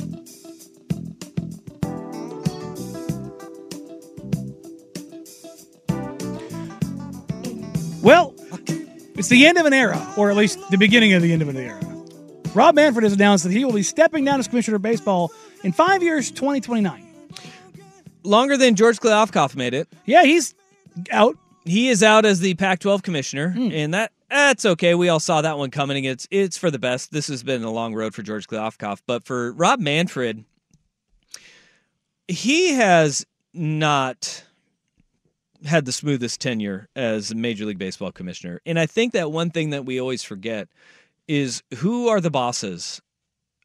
Well, 8.01 8.33
it's 9.15 9.29
the 9.29 9.45
end 9.45 9.59
of 9.59 9.67
an 9.67 9.73
era, 9.73 10.13
or 10.17 10.31
at 10.31 10.35
least 10.35 10.59
the 10.71 10.77
beginning 10.77 11.13
of 11.13 11.21
the 11.21 11.31
end 11.31 11.43
of 11.43 11.49
an 11.49 11.57
era. 11.57 11.79
Rob 12.55 12.75
Manfred 12.75 13.03
has 13.03 13.13
announced 13.13 13.43
that 13.43 13.53
he 13.53 13.63
will 13.63 13.73
be 13.73 13.83
stepping 13.83 14.25
down 14.25 14.39
as 14.39 14.47
commissioner 14.47 14.77
of 14.77 14.81
baseball 14.81 15.31
in 15.63 15.71
five 15.71 16.01
years, 16.01 16.31
2029. 16.31 17.07
Longer 18.23 18.57
than 18.57 18.75
George 18.75 18.99
Kliavkoff 18.99 19.55
made 19.55 19.73
it. 19.73 19.87
Yeah, 20.05 20.23
he's 20.23 20.55
out. 21.11 21.37
He 21.63 21.89
is 21.89 22.01
out 22.01 22.25
as 22.25 22.39
the 22.39 22.55
Pac-12 22.55 23.03
commissioner, 23.03 23.51
hmm. 23.51 23.71
and 23.71 23.93
that 23.93 24.11
that's 24.29 24.65
okay. 24.65 24.95
We 24.95 25.09
all 25.09 25.19
saw 25.19 25.41
that 25.41 25.57
one 25.57 25.69
coming. 25.69 26.03
It's 26.05 26.27
it's 26.31 26.57
for 26.57 26.71
the 26.71 26.79
best. 26.79 27.11
This 27.11 27.27
has 27.27 27.43
been 27.43 27.63
a 27.63 27.71
long 27.71 27.93
road 27.93 28.15
for 28.15 28.23
George 28.23 28.47
Kliavkoff, 28.47 29.01
but 29.05 29.25
for 29.25 29.53
Rob 29.53 29.79
Manfred, 29.79 30.43
he 32.27 32.73
has 32.73 33.25
not 33.53 34.43
had 35.65 35.85
the 35.85 35.91
smoothest 35.91 36.39
tenure 36.39 36.87
as 36.95 37.33
Major 37.35 37.65
League 37.65 37.77
Baseball 37.77 38.11
commissioner. 38.11 38.61
And 38.65 38.79
I 38.79 38.85
think 38.85 39.13
that 39.13 39.31
one 39.31 39.51
thing 39.51 39.71
that 39.71 39.85
we 39.85 39.99
always 39.99 40.23
forget 40.23 40.67
is 41.27 41.61
who 41.77 42.07
are 42.07 42.21
the 42.21 42.31
bosses 42.31 43.01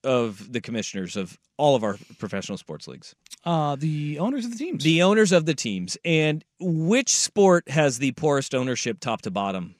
of 0.05 0.53
the 0.53 0.61
commissioners 0.61 1.17
of 1.17 1.39
all 1.57 1.75
of 1.75 1.83
our 1.83 1.97
professional 2.19 2.59
sports 2.59 2.87
leagues? 2.87 3.15
Uh, 3.45 3.77
the 3.77 4.19
owners 4.19 4.45
of 4.45 4.53
the 4.53 4.59
teams. 4.59 4.85
The 4.85 5.03
owners 5.03 5.33
of 5.33 5.47
the 5.47 5.55
teams. 5.55 5.97
And 6.05 6.45
which 6.61 7.15
sport 7.15 7.69
has 7.69 7.99
the 7.99 8.13
poorest 8.13 8.55
ownership 8.55 9.01
top 9.01 9.23
to 9.23 9.31
bottom 9.31 9.76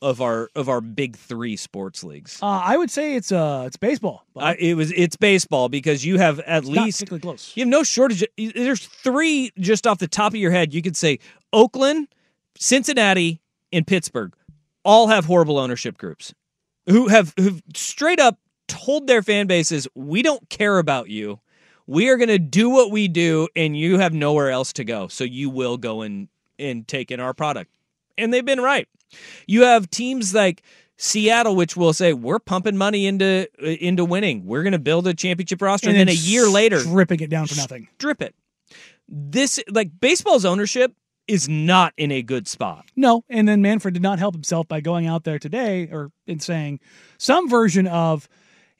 of 0.00 0.20
our 0.20 0.48
of 0.54 0.68
our 0.68 0.80
big 0.80 1.16
3 1.16 1.56
sports 1.56 2.04
leagues? 2.04 2.38
uh, 2.42 2.46
I 2.46 2.76
would 2.76 2.90
say 2.90 3.14
it's 3.16 3.32
uh, 3.32 3.64
it's 3.66 3.76
baseball. 3.76 4.24
but 4.34 4.44
Uh, 4.44 4.54
it 4.58 4.74
was 4.74 4.92
it's 4.92 5.16
baseball 5.16 5.68
because 5.68 6.04
you 6.04 6.18
have 6.18 6.38
at 6.40 6.58
it's 6.62 6.68
least 6.68 6.98
particularly 7.00 7.20
close. 7.22 7.52
you 7.56 7.62
have 7.62 7.68
no 7.68 7.82
shortage. 7.82 8.24
There's 8.36 8.86
three 8.86 9.50
just 9.58 9.86
off 9.86 9.98
the 9.98 10.08
top 10.08 10.32
of 10.32 10.36
your 10.40 10.50
head. 10.52 10.72
You 10.72 10.82
could 10.82 10.96
say 10.96 11.18
Oakland, 11.52 12.08
Cincinnati, 12.56 13.40
and 13.72 13.86
Pittsburgh 13.86 14.34
all 14.84 15.08
have 15.08 15.24
horrible 15.26 15.58
ownership 15.58 15.98
groups 15.98 16.34
who 16.86 17.08
have 17.08 17.34
who've 17.38 17.62
straight 17.74 18.20
up 18.20 18.38
told 18.68 19.06
their 19.06 19.22
fan 19.22 19.46
bases, 19.46 19.88
"We 19.94 20.22
don't 20.22 20.48
care 20.48 20.78
about 20.78 21.08
you. 21.08 21.40
We 21.86 22.08
are 22.10 22.16
going 22.16 22.28
to 22.28 22.38
do 22.38 22.68
what 22.68 22.90
we 22.90 23.08
do, 23.08 23.48
and 23.56 23.76
you 23.76 23.98
have 23.98 24.12
nowhere 24.12 24.50
else 24.50 24.72
to 24.74 24.84
go. 24.84 25.08
So 25.08 25.24
you 25.24 25.50
will 25.50 25.76
go 25.76 26.02
and 26.02 26.28
and 26.58 26.86
take 26.86 27.10
in 27.10 27.20
our 27.20 27.34
product." 27.34 27.70
And 28.16 28.32
they've 28.32 28.44
been 28.44 28.60
right. 28.60 28.88
You 29.46 29.62
have 29.62 29.90
teams 29.90 30.34
like 30.34 30.62
Seattle, 30.96 31.54
which 31.56 31.76
will 31.76 31.92
say 31.92 32.12
we're 32.12 32.40
pumping 32.40 32.76
money 32.76 33.06
into 33.06 33.48
uh, 33.62 33.66
into 33.66 34.04
winning. 34.04 34.46
We're 34.46 34.62
going 34.62 34.72
to 34.72 34.78
build 34.78 35.06
a 35.06 35.14
championship 35.14 35.62
roster, 35.62 35.88
and, 35.88 35.98
then, 35.98 36.08
a 36.08 36.12
year 36.12 36.48
later, 36.48 36.80
stripping 36.80 37.20
it 37.20 37.30
down 37.30 37.46
for 37.46 37.56
nothing. 37.56 37.88
strip 37.94 38.20
it. 38.20 38.34
This 39.08 39.60
like 39.70 39.90
baseball's 40.00 40.44
ownership 40.44 40.92
is 41.28 41.48
not 41.48 41.92
in 41.96 42.10
a 42.10 42.22
good 42.22 42.48
spot. 42.48 42.86
No, 42.96 43.22
and 43.28 43.46
then 43.46 43.62
Manfred 43.62 43.94
did 43.94 44.02
not 44.02 44.18
help 44.18 44.34
himself 44.34 44.66
by 44.66 44.80
going 44.80 45.06
out 45.06 45.24
there 45.24 45.38
today 45.38 45.88
or 45.92 46.10
in 46.26 46.40
saying 46.40 46.80
some 47.18 47.48
version 47.48 47.86
of, 47.86 48.28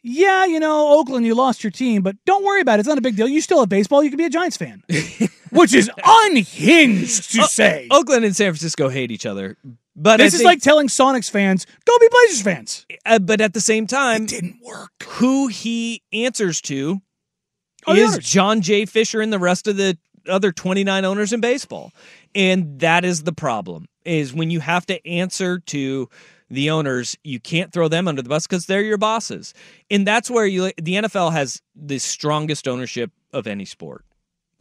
yeah, 0.03 0.47
you 0.47 0.59
know, 0.59 0.99
Oakland, 0.99 1.27
you 1.27 1.35
lost 1.35 1.63
your 1.63 1.71
team, 1.71 2.03
but 2.03 2.17
don't 2.25 2.45
worry 2.45 2.63
about 2.63 2.79
it. 2.79 2.81
It's 2.81 2.89
not 2.89 2.99
a 2.99 3.03
big 3.03 3.17
deal. 3.17 3.29
You 3.29 3.43
still 3.43 3.61
have 3.61 3.69
baseball. 3.69 4.03
You 4.03 4.09
can 4.11 4.17
be 4.17 4.25
a 4.25 4.31
Giants 4.31 4.57
fan, 4.57 4.83
which 5.51 5.75
is 5.75 5.91
unhinged 6.03 7.33
to 7.33 7.45
say. 7.45 7.87
Oakland 7.91 8.25
and 8.25 8.35
San 8.35 8.53
Francisco 8.53 8.89
hate 8.89 9.11
each 9.11 9.27
other, 9.27 9.57
but 10.01 10.19
this 10.19 10.33
I 10.33 10.37
is 10.37 10.41
think- 10.41 10.47
like 10.47 10.63
telling 10.63 10.89
Sonics 10.89 11.31
fans, 11.31 11.67
go 11.85 11.99
be 11.99 12.09
Blazers 12.11 12.43
fans. 12.43 12.87
Uh, 13.05 13.19
but 13.19 13.41
at 13.41 13.53
the 13.55 13.61
same 13.61 13.87
time, 13.87 14.23
It 14.25 14.29
didn't 14.31 14.61
work. 14.63 14.91
who 15.05 15.49
he 15.49 16.03
answers 16.13 16.61
to 16.63 17.01
Oh, 17.87 17.95
is. 17.95 18.19
John 18.19 18.61
J. 18.61 18.85
Fisher 18.87 19.21
and 19.21 19.33
the 19.33 19.39
rest 19.39 19.67
of 19.67 19.77
the 19.77 19.97
other 20.29 20.53
29 20.53 21.05
owners 21.05 21.33
in 21.33 21.41
baseball. 21.41 21.93
And 22.35 22.81
that 22.81 23.05
is 23.05 23.23
the 23.23 23.33
problem 23.33 23.87
is 24.05 24.33
when 24.35 24.51
you 24.51 24.61
have 24.61 24.85
to 24.87 25.07
answer 25.07 25.59
to 25.59 26.09
the 26.51 26.71
owners, 26.71 27.17
you 27.25 27.41
can't 27.41 27.73
throw 27.73 27.89
them 27.89 28.09
under 28.09 28.21
the 28.23 28.29
bus 28.29 28.47
because 28.47 28.67
they're 28.67 28.83
your 28.83 28.99
bosses. 28.99 29.55
And 29.91 30.07
that's 30.07 30.31
where 30.31 30.47
you 30.47 30.73
the 30.77 30.95
NFL 30.97 31.33
has 31.33 31.63
the 31.75 31.99
strongest 31.99 32.67
ownership 32.69 33.11
of 33.33 33.47
any 33.47 33.65
sport. 33.65 34.05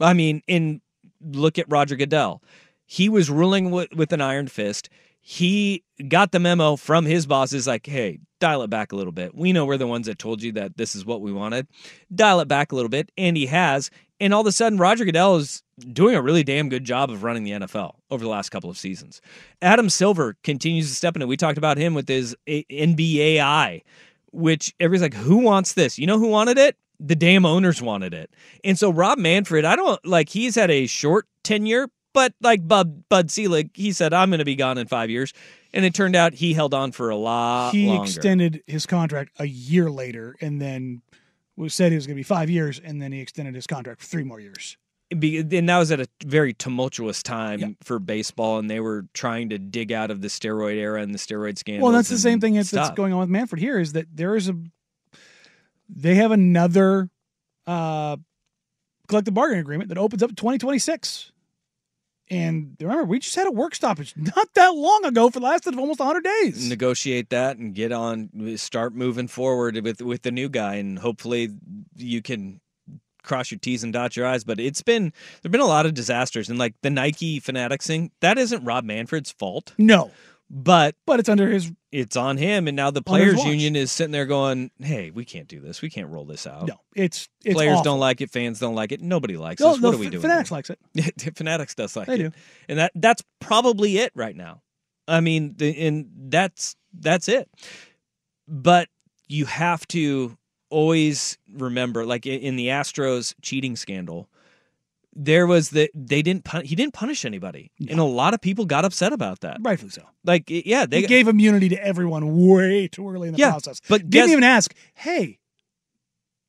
I 0.00 0.12
mean, 0.14 0.42
in 0.46 0.80
look 1.20 1.58
at 1.58 1.66
Roger 1.68 1.96
Goodell. 1.96 2.42
He 2.86 3.08
was 3.08 3.28
ruling 3.28 3.70
with, 3.70 3.92
with 3.94 4.12
an 4.12 4.20
iron 4.22 4.48
fist. 4.48 4.88
He 5.30 5.84
got 6.08 6.32
the 6.32 6.40
memo 6.40 6.76
from 6.76 7.04
his 7.04 7.26
bosses 7.26 7.66
like, 7.66 7.86
hey, 7.86 8.18
dial 8.40 8.62
it 8.62 8.70
back 8.70 8.92
a 8.92 8.96
little 8.96 9.12
bit. 9.12 9.34
We 9.34 9.52
know 9.52 9.66
we're 9.66 9.76
the 9.76 9.86
ones 9.86 10.06
that 10.06 10.18
told 10.18 10.42
you 10.42 10.52
that 10.52 10.78
this 10.78 10.94
is 10.94 11.04
what 11.04 11.20
we 11.20 11.34
wanted. 11.34 11.66
Dial 12.14 12.40
it 12.40 12.48
back 12.48 12.72
a 12.72 12.74
little 12.74 12.88
bit. 12.88 13.12
And 13.18 13.36
he 13.36 13.44
has. 13.44 13.90
And 14.20 14.32
all 14.32 14.40
of 14.40 14.46
a 14.46 14.52
sudden, 14.52 14.78
Roger 14.78 15.04
Goodell 15.04 15.36
is 15.36 15.62
doing 15.92 16.14
a 16.14 16.22
really 16.22 16.44
damn 16.44 16.70
good 16.70 16.82
job 16.82 17.10
of 17.10 17.24
running 17.24 17.44
the 17.44 17.50
NFL 17.50 17.96
over 18.10 18.24
the 18.24 18.30
last 18.30 18.48
couple 18.48 18.70
of 18.70 18.78
seasons. 18.78 19.20
Adam 19.60 19.90
Silver 19.90 20.34
continues 20.44 20.88
to 20.88 20.94
step 20.94 21.14
in 21.14 21.20
it. 21.20 21.28
We 21.28 21.36
talked 21.36 21.58
about 21.58 21.76
him 21.76 21.92
with 21.92 22.08
his 22.08 22.34
eh, 22.46 22.62
A- 22.70 22.86
NBAI, 22.86 23.82
which 24.32 24.74
everybody's 24.80 25.02
like, 25.02 25.22
who 25.22 25.36
wants 25.36 25.74
this? 25.74 25.98
You 25.98 26.06
know 26.06 26.18
who 26.18 26.28
wanted 26.28 26.56
it? 26.56 26.78
The 27.00 27.14
damn 27.14 27.44
owners 27.44 27.82
wanted 27.82 28.14
it. 28.14 28.30
And 28.64 28.78
so 28.78 28.88
Rob 28.88 29.18
Manfred, 29.18 29.66
I 29.66 29.76
don't 29.76 30.02
like 30.06 30.30
he's 30.30 30.54
had 30.54 30.70
a 30.70 30.86
short 30.86 31.26
tenure, 31.42 31.90
but 32.12 32.34
like 32.40 32.66
Bud 32.66 33.08
Bud 33.08 33.30
Selig, 33.30 33.70
he 33.74 33.92
said, 33.92 34.12
I'm 34.12 34.30
gonna 34.30 34.44
be 34.44 34.56
gone 34.56 34.78
in 34.78 34.86
five 34.86 35.10
years. 35.10 35.32
And 35.72 35.84
it 35.84 35.94
turned 35.94 36.16
out 36.16 36.32
he 36.32 36.54
held 36.54 36.72
on 36.72 36.92
for 36.92 37.10
a 37.10 37.16
lot 37.16 37.72
he 37.72 37.88
longer. 37.88 38.04
extended 38.04 38.62
his 38.66 38.86
contract 38.86 39.32
a 39.38 39.44
year 39.44 39.90
later 39.90 40.34
and 40.40 40.60
then 40.62 41.02
was 41.56 41.74
said 41.74 41.92
it 41.92 41.96
was 41.96 42.06
going 42.06 42.14
to 42.14 42.18
be 42.20 42.22
five 42.24 42.48
years 42.48 42.80
and 42.82 43.02
then 43.02 43.12
he 43.12 43.20
extended 43.20 43.54
his 43.54 43.66
contract 43.66 44.00
for 44.00 44.06
three 44.06 44.24
more 44.24 44.40
years. 44.40 44.78
Be- 45.18 45.38
and 45.38 45.68
that 45.68 45.78
was 45.78 45.90
at 45.90 46.00
a 46.00 46.08
very 46.24 46.52
tumultuous 46.52 47.22
time 47.22 47.76
for 47.82 47.98
baseball, 47.98 48.58
and 48.58 48.70
they 48.70 48.78
were 48.78 49.06
trying 49.14 49.48
to 49.48 49.58
dig 49.58 49.90
out 49.90 50.10
of 50.10 50.20
the 50.20 50.28
steroid 50.28 50.76
era 50.76 51.00
and 51.00 51.14
the 51.14 51.18
steroid 51.18 51.56
scandal. 51.56 51.84
Well, 51.84 51.92
that's 51.92 52.10
the 52.10 52.18
same 52.18 52.40
thing 52.40 52.54
that's, 52.54 52.70
that's 52.70 52.90
going 52.90 53.14
on 53.14 53.20
with 53.20 53.30
Manfred 53.30 53.60
here 53.60 53.80
is 53.80 53.94
that 53.94 54.06
there 54.14 54.36
is 54.36 54.50
a 54.50 54.56
they 55.88 56.16
have 56.16 56.30
another 56.30 57.08
uh, 57.66 58.18
collective 59.08 59.32
bargaining 59.32 59.62
agreement 59.62 59.88
that 59.88 59.96
opens 59.96 60.22
up 60.22 60.30
2026. 60.36 61.32
And 62.30 62.76
remember, 62.80 63.04
we 63.04 63.18
just 63.18 63.34
had 63.36 63.46
a 63.46 63.50
work 63.50 63.74
stoppage 63.74 64.14
not 64.16 64.52
that 64.54 64.74
long 64.74 65.04
ago 65.04 65.30
for 65.30 65.40
the 65.40 65.46
last 65.46 65.66
of 65.66 65.78
almost 65.78 66.00
100 66.00 66.22
days. 66.22 66.68
negotiate 66.68 67.30
that 67.30 67.56
and 67.56 67.74
get 67.74 67.92
on 67.92 68.30
start 68.56 68.94
moving 68.94 69.28
forward 69.28 69.82
with 69.82 70.02
with 70.02 70.22
the 70.22 70.30
new 70.30 70.48
guy 70.48 70.74
and 70.74 70.98
hopefully 70.98 71.48
you 71.96 72.20
can 72.22 72.60
cross 73.22 73.50
your 73.50 73.58
t's 73.58 73.82
and 73.82 73.92
dot 73.92 74.16
your 74.16 74.26
i's. 74.26 74.44
But 74.44 74.60
it's 74.60 74.82
been 74.82 75.12
there've 75.42 75.52
been 75.52 75.60
a 75.60 75.66
lot 75.66 75.86
of 75.86 75.94
disasters 75.94 76.48
and 76.48 76.58
like 76.58 76.74
the 76.82 76.90
nike 76.90 77.40
fanatics 77.40 77.86
thing 77.86 78.10
that 78.20 78.38
isn't 78.38 78.64
rob 78.64 78.84
manfred's 78.84 79.30
fault. 79.30 79.74
No, 79.78 80.10
but 80.50 80.94
but 81.06 81.20
it's 81.20 81.28
under 81.28 81.48
his 81.48 81.72
it's 81.90 82.16
on 82.16 82.36
him 82.36 82.68
and 82.68 82.76
now 82.76 82.90
the 82.90 83.00
players 83.02 83.42
union 83.44 83.74
is 83.74 83.90
sitting 83.90 84.12
there 84.12 84.26
going 84.26 84.70
hey 84.78 85.10
we 85.10 85.24
can't 85.24 85.48
do 85.48 85.58
this 85.60 85.80
we 85.80 85.88
can't 85.88 86.08
roll 86.08 86.24
this 86.26 86.46
out 86.46 86.66
no. 86.68 86.74
It's 86.94 87.28
it's 87.44 87.54
players 87.54 87.72
awful. 87.78 87.84
don't 87.84 88.00
like 88.00 88.20
it 88.20 88.30
fans 88.30 88.58
don't 88.60 88.74
like 88.74 88.92
it 88.92 89.00
nobody 89.00 89.36
likes 89.38 89.60
No, 89.60 89.72
this 89.72 89.80
no, 89.80 89.88
what 89.88 89.94
are 89.94 89.98
we 89.98 90.10
doing 90.10 90.20
Fanatics 90.20 90.50
here? 90.50 90.56
likes 90.56 90.70
it. 90.70 91.34
fanatics 91.36 91.74
does 91.74 91.96
like 91.96 92.06
They 92.08 92.14
it 92.14 92.18
do. 92.18 92.30
and 92.68 92.78
that 92.78 92.92
that's 92.94 93.22
probably 93.40 93.98
it 93.98 94.12
right 94.14 94.36
now 94.36 94.60
i 95.06 95.20
mean 95.20 95.54
the, 95.56 95.86
and 95.86 96.10
that's 96.28 96.76
that's 96.92 97.26
it 97.28 97.48
but 98.46 98.88
you 99.26 99.46
have 99.46 99.86
to 99.88 100.36
always 100.70 101.38
remember 101.54 102.04
like 102.04 102.26
in 102.26 102.56
the 102.56 102.68
astros 102.68 103.34
cheating 103.42 103.76
scandal 103.76 104.28
there 105.20 105.48
was 105.48 105.70
the 105.70 105.90
they 105.94 106.22
didn't 106.22 106.44
pun- 106.44 106.64
he 106.64 106.76
didn't 106.76 106.94
punish 106.94 107.24
anybody 107.24 107.72
and 107.90 107.98
a 107.98 108.04
lot 108.04 108.34
of 108.34 108.40
people 108.40 108.64
got 108.64 108.84
upset 108.84 109.12
about 109.12 109.40
that 109.40 109.56
Rightfully 109.60 109.90
so. 109.90 110.02
like 110.24 110.44
yeah 110.48 110.86
they 110.86 111.00
They 111.00 111.08
gave 111.08 111.26
immunity 111.26 111.68
to 111.70 111.84
everyone 111.84 112.46
way 112.46 112.86
too 112.86 113.10
early 113.10 113.26
in 113.26 113.34
the 113.34 113.38
Yeah, 113.40 113.50
process. 113.50 113.80
but 113.88 114.02
didn't 114.02 114.10
guess- 114.12 114.30
even 114.30 114.44
ask, 114.44 114.72
hey, 114.94 115.40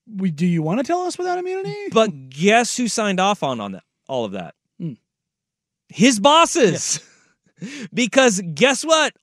we, 0.07 0.29
do 0.31 0.45
you 0.45 0.61
want 0.61 0.79
to 0.79 0.83
tell 0.83 1.01
us 1.01 1.17
without 1.17 1.37
immunity? 1.39 1.73
but 1.91 2.29
guess 2.29 2.77
who 2.77 2.87
signed 2.87 3.19
off 3.19 3.41
on 3.41 3.59
on 3.59 3.71
that 3.71 3.83
all 4.07 4.23
of 4.25 4.33
that 4.33 4.53
Hmm. 4.79 4.93
his 5.87 6.19
bosses 6.19 7.01
because 7.93 8.39
guess 8.53 8.85
what 8.85 9.13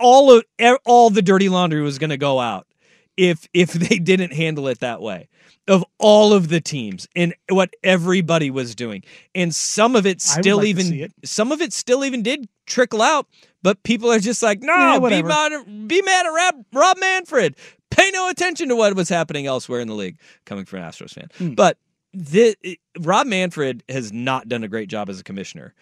all 0.00 0.30
of 0.32 0.44
all 0.86 1.10
the 1.10 1.22
dirty 1.22 1.48
laundry 1.48 1.82
was 1.82 1.98
going 1.98 2.10
to 2.10 2.16
go 2.16 2.38
out 2.40 2.66
if 3.18 3.46
if 3.52 3.72
they 3.72 3.98
didn't 3.98 4.32
handle 4.32 4.68
it 4.68 4.80
that 4.80 5.02
way 5.02 5.28
of 5.66 5.84
all 5.98 6.32
of 6.32 6.48
the 6.48 6.62
teams 6.62 7.06
and 7.14 7.34
what 7.50 7.74
everybody 7.84 8.50
was 8.50 8.74
doing. 8.74 9.02
And 9.34 9.54
some 9.54 9.94
of 9.94 10.06
it 10.06 10.22
still 10.22 10.58
like 10.58 10.68
even 10.68 10.94
it. 10.94 11.12
some 11.26 11.52
of 11.52 11.60
it 11.60 11.74
still 11.74 12.04
even 12.04 12.22
did 12.22 12.48
trickle 12.66 13.02
out 13.02 13.26
but 13.62 13.82
people 13.82 14.10
are 14.10 14.18
just 14.18 14.42
like 14.42 14.60
no 14.60 14.74
Yeah, 14.74 14.98
be 14.98 15.22
mad 15.22 15.52
at, 15.52 15.88
be 15.88 16.02
mad 16.02 16.26
at 16.26 16.30
Rob, 16.30 16.64
Rob 16.72 16.98
Manfred. 16.98 17.56
Pay 17.90 18.10
no 18.12 18.28
attention 18.28 18.68
to 18.68 18.76
what 18.76 18.94
was 18.94 19.08
happening 19.08 19.46
elsewhere 19.46 19.80
in 19.80 19.88
the 19.88 19.94
league 19.94 20.18
coming 20.44 20.64
from 20.64 20.80
an 20.80 20.88
Astros 20.88 21.14
fan. 21.14 21.28
Hmm. 21.36 21.54
but 21.54 21.78
the, 22.14 22.56
Rob 23.00 23.26
Manfred 23.26 23.84
has 23.88 24.12
not 24.12 24.48
done 24.48 24.64
a 24.64 24.68
great 24.68 24.88
job 24.88 25.10
as 25.10 25.20
a 25.20 25.24
commissioner. 25.24 25.74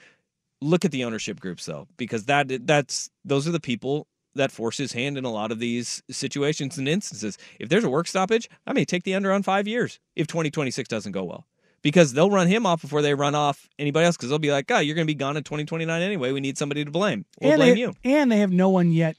Look 0.61 0.85
at 0.85 0.91
the 0.91 1.05
ownership 1.05 1.39
groups 1.39 1.67
though 1.67 1.87
because 1.97 2.25
that 2.25 2.67
that's 2.67 3.11
those 3.25 3.47
are 3.47 3.53
the 3.53 3.61
people 3.61 4.07
that 4.37 4.53
force 4.53 4.77
his 4.77 4.93
hand 4.93 5.19
in 5.19 5.25
a 5.25 5.31
lot 5.31 5.53
of 5.53 5.59
these 5.59 6.03
situations 6.11 6.79
and 6.79 6.89
instances. 6.89 7.39
If 7.59 7.69
there's 7.69 7.85
a 7.85 7.91
work 7.91 8.07
stoppage 8.07 8.49
i 8.67 8.73
may 8.73 8.85
take 8.85 9.05
the 9.05 9.15
under 9.15 9.33
on 9.33 9.43
five 9.43 9.67
years 9.67 9.99
if 10.15 10.27
2026 10.27 10.89
doesn't 10.89 11.13
go 11.13 11.25
well. 11.25 11.47
Because 11.83 12.15
they'll 12.15 12.31
run 12.31 12.49
him 12.49 12.67
off 12.67 12.83
before 12.83 13.03
they 13.03 13.15
run 13.15 13.35
off 13.35 13.69
anybody 13.79 14.07
else 14.07 14.17
because 14.17 14.31
they'll 14.31 14.39
be 14.39 14.51
like 14.51 14.71
oh 14.71 14.79
you're 14.79 14.95
going 14.95 15.07
to 15.07 15.11
be 15.11 15.15
gone 15.15 15.37
in 15.37 15.45
2029 15.45 16.03
anyway. 16.03 16.33
We 16.33 16.41
need 16.41 16.59
somebody 16.59 16.85
to 16.85 16.91
blame. 16.91 17.25
We'll 17.41 17.53
and 17.53 17.59
blame 17.61 17.75
they, 17.75 17.81
you. 17.81 17.95
And 18.05 18.33
they 18.33 18.39
have 18.39 18.53
no 18.53 18.69
one 18.71 18.91
yet 18.91 19.17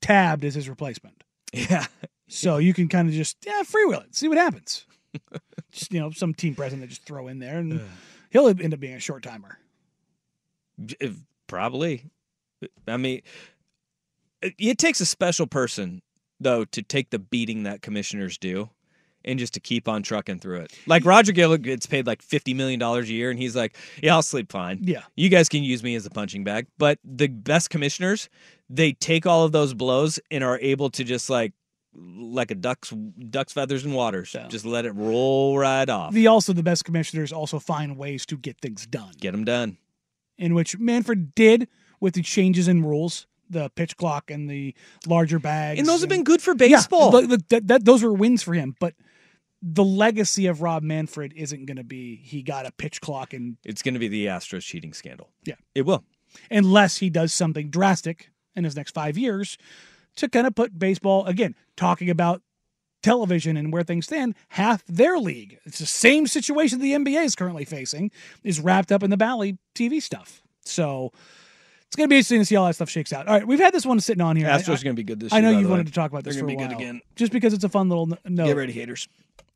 tabbed 0.00 0.44
as 0.44 0.54
his 0.54 0.68
replacement. 0.68 1.24
yeah. 1.52 1.86
So 2.28 2.58
you 2.58 2.72
can 2.74 2.88
kind 2.88 3.08
of 3.08 3.14
just 3.14 3.38
yeah, 3.44 3.62
freewheel 3.62 4.04
it, 4.04 4.14
see 4.14 4.28
what 4.28 4.38
happens. 4.38 4.86
just 5.72 5.92
you 5.92 6.00
know, 6.00 6.10
some 6.10 6.32
team 6.32 6.54
president 6.54 6.88
just 6.88 7.04
throw 7.04 7.26
in 7.26 7.40
there, 7.40 7.58
and 7.58 7.80
he'll 8.30 8.46
end 8.48 8.72
up 8.72 8.78
being 8.78 8.94
a 8.94 9.00
short 9.00 9.22
timer. 9.24 9.58
Eh, 11.00 11.10
probably. 11.48 12.04
I 12.86 12.96
mean 12.96 13.22
it, 14.42 14.54
it 14.58 14.78
takes 14.78 15.00
a 15.00 15.06
special 15.06 15.46
person 15.46 16.02
though 16.38 16.64
to 16.66 16.82
take 16.82 17.10
the 17.10 17.18
beating 17.18 17.64
that 17.64 17.82
commissioners 17.82 18.38
do 18.38 18.70
and 19.24 19.38
just 19.38 19.52
to 19.52 19.60
keep 19.60 19.86
on 19.86 20.02
trucking 20.02 20.38
through 20.40 20.60
it. 20.60 20.72
Like 20.86 21.04
roger 21.04 21.32
Goodell 21.32 21.58
gets 21.58 21.86
paid 21.86 22.06
like 22.06 22.22
50 22.22 22.54
million 22.54 22.80
dollars 22.80 23.08
a 23.08 23.12
year 23.12 23.30
and 23.30 23.38
he's 23.38 23.54
like 23.54 23.76
yeah 24.02 24.14
i'll 24.14 24.22
sleep 24.22 24.50
fine. 24.50 24.80
Yeah. 24.82 25.02
you 25.16 25.28
guys 25.28 25.48
can 25.48 25.62
use 25.62 25.82
me 25.82 25.94
as 25.94 26.06
a 26.06 26.10
punching 26.10 26.44
bag. 26.44 26.66
But 26.78 26.98
the 27.04 27.28
best 27.28 27.70
commissioners 27.70 28.28
they 28.68 28.92
take 28.92 29.26
all 29.26 29.44
of 29.44 29.52
those 29.52 29.74
blows 29.74 30.18
and 30.30 30.44
are 30.44 30.58
able 30.60 30.90
to 30.90 31.04
just 31.04 31.28
like 31.28 31.52
like 31.94 32.50
a 32.50 32.54
duck's 32.54 32.90
duck's 33.30 33.52
feathers 33.52 33.84
and 33.84 33.94
waters. 33.94 34.34
Just 34.48 34.64
let 34.64 34.84
it 34.84 34.92
roll 34.92 35.58
right 35.58 35.88
off. 35.88 36.12
The 36.12 36.26
also 36.28 36.52
the 36.52 36.62
best 36.62 36.84
commissioners 36.84 37.32
also 37.32 37.58
find 37.58 37.96
ways 37.96 38.24
to 38.26 38.36
get 38.36 38.60
things 38.60 38.86
done, 38.86 39.12
get 39.18 39.32
them 39.32 39.44
done. 39.44 39.78
In 40.38 40.54
which 40.54 40.78
Manfred 40.78 41.34
did 41.34 41.68
with 42.00 42.14
the 42.14 42.22
changes 42.22 42.68
in 42.68 42.84
rules, 42.84 43.26
the 43.50 43.68
pitch 43.70 43.96
clock 43.96 44.30
and 44.30 44.48
the 44.48 44.74
larger 45.06 45.38
bags, 45.38 45.78
and 45.78 45.88
those 45.88 46.00
have 46.00 46.08
been 46.08 46.24
good 46.24 46.40
for 46.40 46.54
baseball 46.54 47.12
Yeah, 47.20 47.26
th- 47.26 47.48
th- 47.48 47.62
that, 47.66 47.84
those 47.84 48.02
were 48.02 48.12
wins 48.12 48.42
for 48.42 48.54
him, 48.54 48.76
but. 48.80 48.94
The 49.62 49.84
legacy 49.84 50.46
of 50.46 50.62
Rob 50.62 50.82
Manfred 50.82 51.34
isn't 51.36 51.66
going 51.66 51.76
to 51.76 51.84
be 51.84 52.16
he 52.16 52.40
got 52.42 52.64
a 52.64 52.72
pitch 52.72 53.02
clock 53.02 53.34
and 53.34 53.58
it's 53.62 53.82
going 53.82 53.92
to 53.92 54.00
be 54.00 54.08
the 54.08 54.24
astros 54.24 54.62
cheating 54.62 54.94
scandal 54.94 55.28
Yeah. 55.44 55.56
it 55.74 55.82
will 55.82 56.02
unless 56.50 56.96
he 56.96 57.10
does 57.10 57.34
something 57.34 57.68
drastic 57.68 58.30
in 58.56 58.64
his 58.64 58.74
next 58.74 58.92
five 58.94 59.18
years 59.18 59.58
to 60.16 60.30
kind 60.30 60.46
of 60.46 60.54
put 60.54 60.78
baseball 60.78 61.26
again 61.26 61.54
talking 61.76 62.08
about 62.08 62.40
television 63.02 63.58
and 63.58 63.70
where 63.70 63.82
things 63.82 64.06
stand 64.06 64.34
half 64.48 64.82
their 64.86 65.18
league 65.18 65.58
it's 65.66 65.78
the 65.78 65.84
same 65.84 66.26
situation 66.26 66.78
the 66.78 66.92
nba 66.92 67.22
is 67.22 67.34
currently 67.34 67.66
facing 67.66 68.10
is 68.42 68.60
wrapped 68.60 68.90
up 68.90 69.02
in 69.02 69.10
the 69.10 69.16
Bally 69.18 69.58
tv 69.74 70.00
stuff 70.00 70.40
so 70.64 71.12
it's 71.90 71.96
going 71.96 72.08
to 72.08 72.12
be 72.12 72.18
interesting 72.18 72.38
to 72.38 72.44
see 72.44 72.54
how 72.54 72.64
that 72.66 72.74
stuff 72.76 72.88
shakes 72.88 73.12
out 73.12 73.26
all 73.26 73.34
right 73.34 73.46
we've 73.46 73.58
had 73.58 73.74
this 73.74 73.84
one 73.84 73.98
sitting 73.98 74.22
on 74.22 74.36
here 74.36 74.46
Astros 74.46 74.78
I, 74.78 74.84
going 74.84 74.94
to 74.94 74.94
be 74.94 75.02
good 75.02 75.18
this 75.18 75.32
I 75.32 75.40
year. 75.40 75.48
I 75.48 75.50
know 75.50 75.56
by 75.56 75.58
you 75.58 75.64
the 75.64 75.68
way. 75.68 75.70
wanted 75.72 75.86
to 75.88 75.92
talk 75.92 76.10
about 76.12 76.22
this 76.24 76.36
They're 76.36 76.44
gonna 76.44 76.56
be 76.56 76.62
good 76.62 76.72
again. 76.72 77.00
just 77.16 77.32
because 77.32 77.52
it's 77.52 77.64
a 77.64 77.68
fun 77.68 77.88
little 77.88 78.08
n- 78.12 78.18
note. 78.36 78.46
Get 78.46 78.56
ready, 78.56 78.72
haters. 78.72 79.08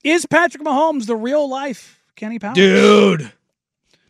Is 0.03 0.27
Patrick 0.27 0.63
Mahomes 0.65 1.07
the 1.07 1.15
real 1.17 1.49
life 1.49 2.01
Kenny 2.17 2.39
Powers? 2.41 2.57
Dude. 2.57 3.33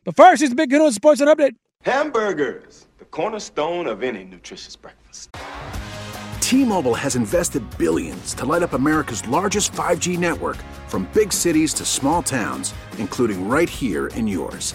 But 0.05 0.17
first, 0.17 0.41
here's 0.41 0.51
the 0.51 0.57
big 0.57 0.71
good 0.71 0.81
news 0.81 0.95
sports 0.95 1.21
and 1.21 1.29
update. 1.31 1.55
Hamburgers, 1.83 2.87
the 2.99 3.05
cornerstone 3.05 3.87
of 3.87 4.03
any 4.03 4.25
nutritious 4.25 4.75
breakfast. 4.75 5.31
T-Mobile 6.41 6.95
has 6.95 7.17
invested 7.17 7.63
billions 7.79 8.35
to 8.35 8.45
light 8.45 8.63
up 8.63 8.73
America's 8.75 9.27
largest 9.29 9.73
5G 9.73 10.19
network 10.19 10.57
from 10.89 11.09
big 11.15 11.33
cities 11.33 11.73
to 11.75 11.85
small 11.85 12.23
towns, 12.23 12.75
including 12.99 13.49
right 13.49 13.69
here 13.69 14.09
in 14.09 14.27
yours. 14.29 14.75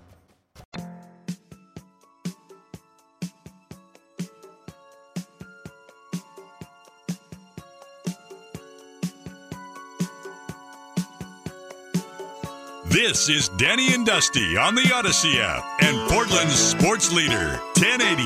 This 13.03 13.29
is 13.29 13.49
Danny 13.49 13.95
and 13.95 14.05
Dusty 14.05 14.55
on 14.57 14.75
the 14.75 14.91
Odyssey 14.93 15.39
app 15.39 15.65
and 15.81 15.97
Portland's 16.07 16.53
sports 16.53 17.11
leader, 17.11 17.57
1080, 17.73 18.23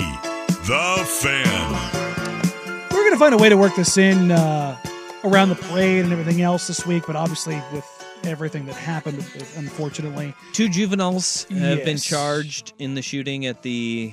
The 0.68 1.06
Fan. 1.06 2.92
We're 2.92 3.00
going 3.04 3.14
to 3.14 3.18
find 3.18 3.34
a 3.34 3.38
way 3.38 3.48
to 3.48 3.56
work 3.56 3.74
this 3.78 3.98
in 3.98 4.32
uh, 4.32 4.78
around 5.24 5.48
the 5.48 5.56
parade 5.56 6.04
and 6.04 6.12
everything 6.12 6.42
else 6.42 6.68
this 6.68 6.86
week, 6.86 7.04
but 7.08 7.16
obviously 7.16 7.56
with 7.72 7.86
everything 8.26 8.66
that 8.66 8.76
happened, 8.76 9.26
unfortunately. 9.56 10.34
Two 10.52 10.68
juveniles 10.68 11.46
have 11.46 11.86
been 11.86 11.98
charged 11.98 12.74
in 12.78 12.96
the 12.96 13.02
shooting 13.02 13.46
at 13.46 13.62
the 13.62 14.12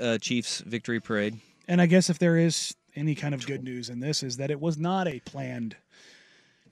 uh, 0.00 0.16
Chiefs 0.16 0.60
victory 0.60 1.00
parade. 1.00 1.38
And 1.68 1.78
I 1.78 1.84
guess 1.84 2.08
if 2.08 2.18
there 2.18 2.38
is 2.38 2.74
any 2.96 3.14
kind 3.14 3.34
of 3.34 3.46
good 3.46 3.62
news 3.62 3.90
in 3.90 4.00
this, 4.00 4.22
is 4.22 4.38
that 4.38 4.50
it 4.50 4.62
was 4.62 4.78
not 4.78 5.06
a 5.06 5.20
planned, 5.20 5.76
terror- 5.76 5.76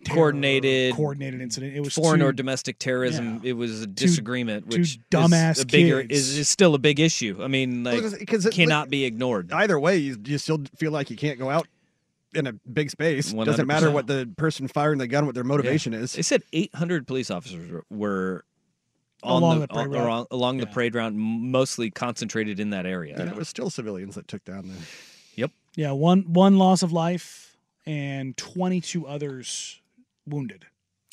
Coordinated- 0.08 0.94
coordinated 0.94 1.40
incident. 1.40 1.74
It 1.74 1.80
was 1.80 1.94
Foreign 1.94 2.20
two- 2.20 2.26
or 2.26 2.32
domestic 2.32 2.78
terrorism. 2.78 3.40
It 3.44 3.54
was 3.54 3.82
a 3.82 3.86
disagreement, 3.86 4.70
two 4.70 4.78
which 4.80 4.98
dumbass 5.10 5.52
is 5.56 5.62
a 5.62 5.66
bigger 5.66 6.02
kids. 6.02 6.28
is, 6.30 6.38
is 6.38 6.48
still 6.48 6.74
a 6.74 6.78
big 6.78 7.00
issue. 7.00 7.38
I 7.42 7.48
mean, 7.48 7.84
like 7.84 8.02
Because 8.18 8.46
it- 8.46 8.52
cannot 8.52 8.90
be 8.90 9.04
ignored. 9.04 9.52
Either 9.52 9.78
way, 9.78 9.96
you, 9.98 10.16
you 10.24 10.38
still 10.38 10.62
feel 10.76 10.92
like 10.92 11.10
you 11.10 11.16
can't 11.16 11.38
go 11.38 11.50
out 11.50 11.66
in 12.34 12.46
a 12.46 12.52
big 12.52 12.90
space. 12.90 13.32
Doesn't 13.32 13.66
matter 13.66 13.90
what 13.90 14.06
the 14.06 14.30
person 14.36 14.68
firing 14.68 14.98
the 14.98 15.06
gun, 15.06 15.26
what 15.26 15.34
their 15.34 15.44
motivation 15.44 15.94
is. 15.94 16.12
They 16.12 16.22
said 16.22 16.42
800 16.52 17.06
police 17.06 17.30
officers 17.30 17.70
were- 17.70 17.84
were 17.90 18.44
on 19.22 19.42
Along 19.42 19.54
the, 19.60 19.66
the 19.66 19.74
parade 19.74 19.86
on- 19.86 19.90
route. 19.92 20.00
along, 20.04 20.26
along 20.30 20.56
the 20.58 20.66
parade 20.66 20.94
route, 20.94 21.12
mostly 21.12 21.90
concentrated 21.90 22.60
in 22.60 22.70
that 22.70 22.86
area. 22.86 23.16
And 23.18 23.28
it 23.28 23.34
was 23.34 23.48
still 23.48 23.68
civilians 23.68 24.14
that 24.14 24.28
took 24.28 24.44
down 24.44 24.68
the. 24.68 24.74
Yep. 25.34 25.50
Yeah, 25.74 25.90
one 25.92 26.32
one 26.32 26.56
loss 26.56 26.82
of 26.84 26.92
life 26.92 27.56
and 27.84 28.36
22 28.36 29.06
others 29.08 29.80
wounded. 30.28 30.66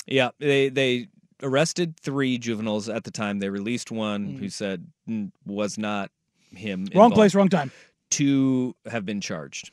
Yeah, 0.06 0.30
they 0.40 0.70
they 0.70 1.08
arrested 1.44 2.00
three 2.00 2.38
juveniles 2.38 2.88
at 2.90 3.04
the 3.04 3.12
time. 3.12 3.40
They 3.40 3.50
released 3.50 3.92
one 3.92 4.36
who 4.36 4.50
said 4.50 4.88
mm, 5.10 5.32
was 5.46 5.78
not 5.78 6.12
him. 6.56 6.86
Mm. 6.88 6.96
Wrong 6.96 7.06
involved. 7.06 7.16
place, 7.16 7.36
wrong 7.36 7.50
time. 7.50 7.72
Two 8.12 8.76
have 8.86 9.06
been 9.06 9.20
charged, 9.20 9.72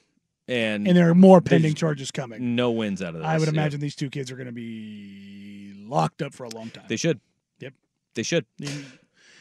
and 0.49 0.89
And 0.89 0.97
there 0.97 1.11
are 1.11 1.15
more 1.15 1.41
pending 1.41 1.75
charges 1.75 2.11
coming. 2.11 2.57
No 2.57 2.71
wins 2.71 3.03
out 3.03 3.15
of 3.15 3.21
this. 3.21 3.25
I 3.27 3.37
would 3.39 3.47
yeah. 3.49 3.53
imagine 3.53 3.81
these 3.81 3.95
two 3.95 4.09
kids 4.11 4.31
are 4.31 4.37
going 4.37 4.47
to 4.47 4.53
be 4.53 5.75
locked 5.87 6.23
up 6.23 6.33
for 6.33 6.45
a 6.45 6.49
long 6.49 6.71
time. 6.71 6.85
they 6.89 6.97
should. 6.97 7.21
Yep. 7.61 7.75
They 8.15 8.23
should. 8.23 8.47
You- 8.59 8.85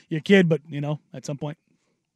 You're 0.10 0.20
kid, 0.22 0.50
but 0.50 0.60
you 0.68 0.82
know, 0.82 1.00
at 1.14 1.26
some 1.26 1.38
point, 1.38 1.58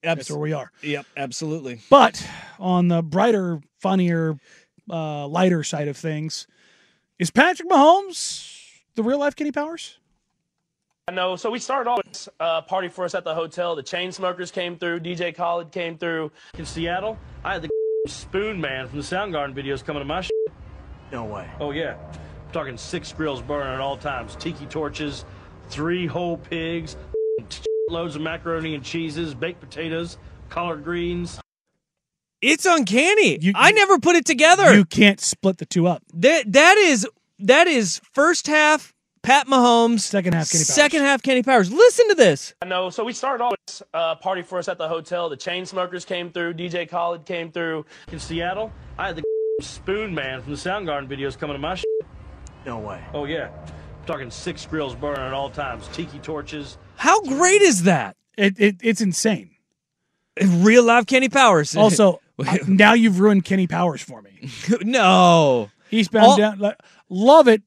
that's 0.03 0.29
where 0.29 0.37
we 0.37 0.51
are. 0.51 0.69
Yep, 0.83 1.05
absolutely. 1.15 1.79
But 1.89 2.27
on 2.59 2.89
the 2.89 3.01
brighter, 3.01 3.61
funnier, 3.79 4.37
uh, 4.89 5.25
lighter 5.27 5.63
side 5.63 5.87
of 5.87 5.95
things, 5.95 6.45
is 7.19 7.31
Patrick 7.31 7.69
Mahomes 7.69 8.51
the 8.95 9.03
real 9.03 9.19
life 9.19 9.35
Kenny 9.35 9.51
Powers? 9.51 9.97
No, 11.11 11.35
so 11.35 11.51
we 11.51 11.59
started 11.59 11.87
off 11.89 11.99
with 12.03 12.29
a 12.39 12.63
party 12.63 12.87
for 12.87 13.05
us 13.05 13.13
at 13.13 13.23
the 13.23 13.35
hotel. 13.35 13.75
The 13.75 13.83
Chainsmokers 13.83 14.51
came 14.51 14.75
through. 14.75 15.01
DJ 15.01 15.35
Khaled 15.35 15.71
came 15.71 15.99
through. 15.99 16.31
In 16.57 16.65
Seattle, 16.65 17.19
I 17.43 17.53
had 17.53 17.61
the 17.61 17.69
Spoonman 18.07 18.89
from 18.89 18.97
the 18.97 19.03
Soundgarden 19.03 19.53
videos 19.53 19.85
coming 19.85 20.01
to 20.01 20.05
my 20.05 20.21
shit. 20.21 20.31
No 21.11 21.25
way. 21.25 21.47
Oh, 21.59 21.69
yeah. 21.71 21.95
I'm 22.11 22.51
talking 22.51 22.75
six 22.75 23.13
grills 23.13 23.41
burning 23.41 23.71
at 23.71 23.81
all 23.81 23.97
times, 23.97 24.35
tiki 24.37 24.65
torches, 24.65 25.25
three 25.69 26.07
whole 26.07 26.37
pigs, 26.37 26.97
loads 27.89 28.15
of 28.15 28.23
macaroni 28.23 28.73
and 28.73 28.83
cheeses, 28.83 29.35
baked 29.35 29.59
potatoes, 29.59 30.17
collard 30.49 30.83
greens. 30.83 31.39
It's 32.45 32.65
uncanny. 32.65 33.39
I 33.55 33.71
never 33.71 33.99
put 33.99 34.15
it 34.15 34.25
together. 34.25 34.75
You 34.75 34.85
can't 34.85 35.19
split 35.19 35.57
the 35.57 35.65
two 35.65 35.87
up. 35.87 36.03
That 36.13 36.51
that 36.53 36.77
is 36.77 37.07
that 37.39 37.67
is 37.67 37.99
first 38.13 38.47
half 38.47 38.93
Pat 39.23 39.47
Mahomes, 39.47 40.01
second 40.01 40.33
half 40.33 40.51
Kenny 40.51 40.59
Powers. 40.63 40.67
second 40.67 41.01
half 41.01 41.23
Kenny 41.23 41.41
Powers. 41.41 41.71
Listen 41.71 42.07
to 42.09 42.15
this. 42.15 42.53
I 42.61 42.65
know. 42.65 42.91
so 42.91 43.03
we 43.03 43.13
started 43.13 43.43
off 43.43 43.53
with 43.67 43.81
a 43.95 44.15
party 44.17 44.43
for 44.43 44.59
us 44.59 44.67
at 44.67 44.77
the 44.77 44.87
hotel. 44.87 45.29
The 45.29 45.37
Chainsmokers 45.37 46.05
came 46.05 46.29
through. 46.31 46.53
DJ 46.53 46.87
Khaled 46.87 47.25
came 47.25 47.51
through. 47.51 47.85
In 48.11 48.19
Seattle, 48.19 48.71
I 48.99 49.07
had 49.07 49.15
the 49.15 49.23
Spoonman 49.63 50.43
from 50.43 50.51
the 50.51 50.57
Soundgarden 50.57 51.07
videos 51.07 51.37
coming 51.39 51.55
to 51.55 51.59
my 51.59 51.73
shit. 51.73 51.85
No 52.67 52.77
way. 52.77 53.03
Oh, 53.13 53.25
yeah. 53.25 53.49
I'm 53.65 54.05
talking 54.05 54.29
six 54.29 54.65
grills 54.67 54.93
burning 54.93 55.21
at 55.23 55.33
all 55.33 55.49
times, 55.49 55.87
tiki 55.93 56.19
torches. 56.19 56.77
How 56.95 57.19
great 57.23 57.63
is 57.63 57.83
that? 57.83 58.15
It, 58.37 58.59
it 58.59 58.75
it's 58.83 59.01
insane. 59.01 59.49
Real 60.39 60.83
live 60.83 61.07
Kenny 61.07 61.29
Powers. 61.29 61.75
Also, 61.75 62.13
I- 62.13 62.17
now 62.67 62.93
you've 62.93 63.19
ruined 63.19 63.45
Kenny 63.45 63.67
Powers 63.67 64.01
for 64.01 64.21
me. 64.21 64.49
no. 64.81 65.69
Eastbound 65.91 66.25
All- 66.25 66.37
down. 66.37 66.59
like, 66.59 66.77
Love 67.09 67.47
it. 67.47 67.61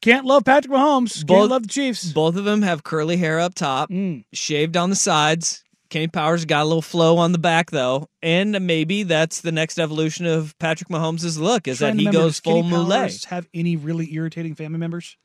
Can't 0.00 0.24
love 0.24 0.44
Patrick 0.44 0.72
Mahomes. 0.72 1.14
Can't 1.16 1.26
Both- 1.26 1.50
love 1.50 1.62
the 1.64 1.68
Chiefs. 1.68 2.12
Both 2.12 2.36
of 2.36 2.44
them 2.44 2.62
have 2.62 2.82
curly 2.82 3.16
hair 3.18 3.38
up 3.38 3.54
top, 3.54 3.90
Mm. 3.90 4.24
shaved 4.32 4.76
on 4.76 4.90
the 4.90 4.96
sides. 4.96 5.62
Kenny 5.90 6.06
Powers 6.08 6.44
got 6.44 6.62
a 6.62 6.64
little 6.64 6.82
flow 6.82 7.18
on 7.18 7.32
the 7.32 7.38
back 7.38 7.70
though, 7.72 8.08
and 8.22 8.52
maybe 8.66 9.02
that's 9.02 9.40
the 9.40 9.50
next 9.52 9.78
evolution 9.78 10.24
of 10.24 10.56
Patrick 10.60 10.88
Mahomes' 10.88 11.36
look 11.38 11.66
is 11.66 11.80
that 11.80 11.94
he 11.94 11.98
remember, 12.06 12.18
goes 12.20 12.38
Kenny 12.40 12.62
full 12.62 12.70
moulet. 12.70 12.98
Powers 13.00 13.24
Have 13.24 13.48
any 13.52 13.74
really 13.76 14.12
irritating 14.14 14.54
family 14.54 14.78
members? 14.78 15.16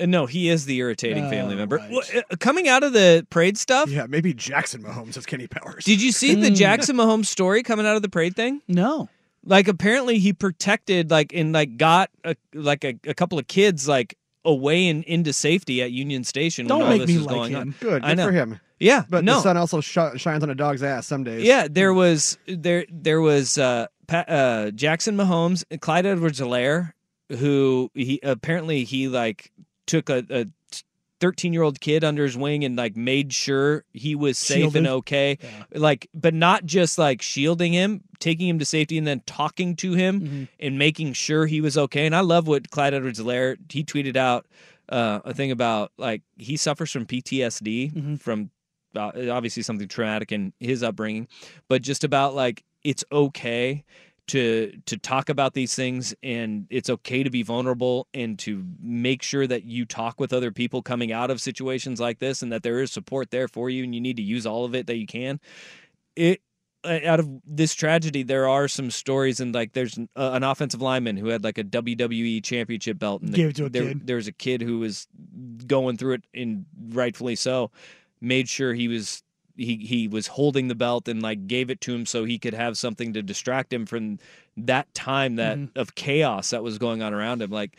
Uh, 0.00 0.06
No, 0.06 0.26
he 0.26 0.48
is 0.48 0.66
the 0.66 0.76
irritating 0.78 1.26
Oh, 1.26 1.30
family 1.30 1.54
member. 1.56 1.78
Well, 1.90 2.02
uh, 2.14 2.36
Coming 2.38 2.68
out 2.68 2.82
of 2.82 2.92
the 2.92 3.26
parade 3.30 3.56
stuff, 3.58 3.88
Yeah, 3.90 4.06
maybe 4.08 4.34
Jackson 4.34 4.82
Mahomes 4.82 5.16
is 5.16 5.26
Kenny 5.26 5.46
Powers. 5.46 5.84
did 5.84 6.02
you 6.02 6.12
see 6.12 6.34
the 6.34 6.48
Hmm. 6.48 6.54
Jackson 6.54 6.96
Mahomes 6.96 7.26
story 7.26 7.62
coming 7.62 7.86
out 7.86 7.96
of 7.96 8.02
the 8.02 8.08
parade 8.08 8.36
thing? 8.36 8.60
No. 8.68 9.08
Like 9.44 9.68
apparently 9.68 10.18
he 10.18 10.32
protected 10.32 11.10
like 11.10 11.32
and 11.32 11.52
like 11.52 11.76
got 11.76 12.10
a, 12.24 12.34
like 12.52 12.84
a, 12.84 12.98
a 13.06 13.14
couple 13.14 13.38
of 13.38 13.46
kids 13.46 13.86
like 13.86 14.16
away 14.44 14.88
and 14.88 15.04
into 15.04 15.32
safety 15.32 15.82
at 15.82 15.92
Union 15.92 16.24
Station. 16.24 16.66
Don't 16.66 16.80
when 16.80 16.86
all 16.92 16.98
make 16.98 17.06
this 17.06 17.16
me 17.16 17.22
like 17.22 17.28
going 17.34 17.52
him. 17.52 17.58
on. 17.60 17.74
Good, 17.80 18.04
I 18.04 18.08
good 18.10 18.16
know. 18.16 18.26
for 18.26 18.32
him. 18.32 18.60
Yeah, 18.78 19.04
But 19.08 19.24
no. 19.24 19.36
the 19.36 19.40
sun 19.42 19.56
also 19.56 19.80
sh- 19.80 19.96
shines 20.16 20.42
on 20.42 20.50
a 20.50 20.54
dog's 20.54 20.82
ass 20.82 21.06
some 21.06 21.24
days. 21.24 21.42
Yeah, 21.44 21.66
there 21.70 21.94
was 21.94 22.36
there 22.46 22.84
there 22.90 23.20
was 23.22 23.56
uh, 23.56 23.86
Pat, 24.06 24.28
uh, 24.28 24.70
Jackson 24.72 25.16
Mahomes, 25.16 25.64
Clyde 25.80 26.04
Edwards-Helaire, 26.06 26.92
who 27.38 27.90
he 27.94 28.20
apparently 28.22 28.84
he 28.84 29.08
like 29.08 29.50
took 29.86 30.10
a. 30.10 30.24
a 30.30 30.46
13 31.18 31.54
year 31.54 31.62
old 31.62 31.80
kid 31.80 32.04
under 32.04 32.24
his 32.24 32.36
wing 32.36 32.62
and 32.62 32.76
like 32.76 32.94
made 32.94 33.32
sure 33.32 33.84
he 33.94 34.14
was 34.14 34.36
safe 34.36 34.58
Shielded. 34.58 34.76
and 34.76 34.86
okay 34.86 35.38
like 35.72 36.10
but 36.12 36.34
not 36.34 36.66
just 36.66 36.98
like 36.98 37.22
shielding 37.22 37.72
him 37.72 38.02
taking 38.20 38.46
him 38.46 38.58
to 38.58 38.66
safety 38.66 38.98
and 38.98 39.06
then 39.06 39.22
talking 39.24 39.76
to 39.76 39.94
him 39.94 40.20
Mm-hmm. 40.20 40.44
and 40.60 40.78
making 40.78 41.14
sure 41.14 41.46
he 41.46 41.62
was 41.62 41.78
okay 41.78 42.04
and 42.04 42.14
i 42.14 42.20
love 42.20 42.46
what 42.46 42.68
clyde 42.70 42.92
edwards 42.92 43.18
Helaire 43.18 43.56
he 43.72 43.82
tweeted 43.82 44.16
out 44.18 44.44
uh, 44.90 45.20
a 45.24 45.32
thing 45.32 45.50
about 45.50 45.90
like 45.96 46.20
he 46.36 46.54
suffers 46.58 46.90
from 46.92 47.06
ptsd 47.06 47.94
Mm-hmm. 47.94 48.16
from 48.16 48.50
uh, 48.94 49.10
obviously 49.30 49.62
something 49.62 49.88
traumatic 49.88 50.32
in 50.32 50.52
his 50.60 50.82
upbringing, 50.82 51.28
but 51.66 51.80
just 51.80 52.04
about 52.04 52.34
like 52.34 52.62
it's 52.84 53.04
okay 53.10 53.84
to 54.28 54.72
to 54.86 54.96
talk 54.96 55.28
about 55.28 55.54
these 55.54 55.74
things 55.74 56.14
and 56.22 56.66
it's 56.70 56.90
okay 56.90 57.22
to 57.22 57.30
be 57.30 57.42
vulnerable 57.42 58.08
and 58.12 58.38
to 58.40 58.64
make 58.80 59.22
sure 59.22 59.46
that 59.46 59.64
you 59.64 59.84
talk 59.84 60.18
with 60.18 60.32
other 60.32 60.50
people 60.50 60.82
coming 60.82 61.12
out 61.12 61.30
of 61.30 61.40
situations 61.40 62.00
like 62.00 62.18
this 62.18 62.42
and 62.42 62.52
that 62.52 62.62
there 62.62 62.80
is 62.80 62.90
support 62.90 63.30
there 63.30 63.48
for 63.48 63.70
you 63.70 63.84
and 63.84 63.94
you 63.94 64.00
need 64.00 64.16
to 64.16 64.22
use 64.22 64.46
all 64.46 64.64
of 64.64 64.74
it 64.74 64.86
that 64.86 64.96
you 64.96 65.06
can. 65.06 65.38
It 66.16 66.40
uh, 66.84 67.00
out 67.04 67.18
of 67.20 67.28
this 67.44 67.74
tragedy, 67.74 68.22
there 68.22 68.48
are 68.48 68.68
some 68.68 68.90
stories, 68.90 69.40
and 69.40 69.52
like 69.54 69.72
there's 69.72 69.96
an, 69.96 70.08
uh, 70.14 70.30
an 70.34 70.44
offensive 70.44 70.80
lineman 70.80 71.16
who 71.16 71.28
had 71.28 71.42
like 71.42 71.58
a 71.58 71.64
WWE 71.64 72.42
championship 72.44 72.98
belt, 72.98 73.22
and 73.22 73.34
Gave 73.34 73.50
it 73.50 73.56
to 73.56 73.64
a 73.66 73.68
there, 73.68 73.88
kid. 73.88 74.06
there 74.06 74.16
was 74.16 74.28
a 74.28 74.32
kid 74.32 74.62
who 74.62 74.78
was 74.78 75.08
going 75.66 75.96
through 75.96 76.14
it, 76.14 76.24
and 76.32 76.64
rightfully 76.90 77.34
so, 77.34 77.70
made 78.20 78.48
sure 78.48 78.72
he 78.72 78.88
was 78.88 79.22
he 79.56 79.76
he 79.76 80.08
was 80.08 80.26
holding 80.28 80.68
the 80.68 80.74
belt 80.74 81.08
and 81.08 81.22
like 81.22 81.46
gave 81.46 81.70
it 81.70 81.80
to 81.82 81.94
him 81.94 82.06
so 82.06 82.24
he 82.24 82.38
could 82.38 82.54
have 82.54 82.76
something 82.78 83.12
to 83.14 83.22
distract 83.22 83.72
him 83.72 83.86
from 83.86 84.18
that 84.56 84.92
time 84.94 85.36
that 85.36 85.58
Mhm. 85.58 85.70
of 85.76 85.94
chaos 85.94 86.50
that 86.50 86.62
was 86.62 86.78
going 86.78 87.02
on 87.02 87.12
around 87.14 87.42
him. 87.42 87.50
Like 87.50 87.76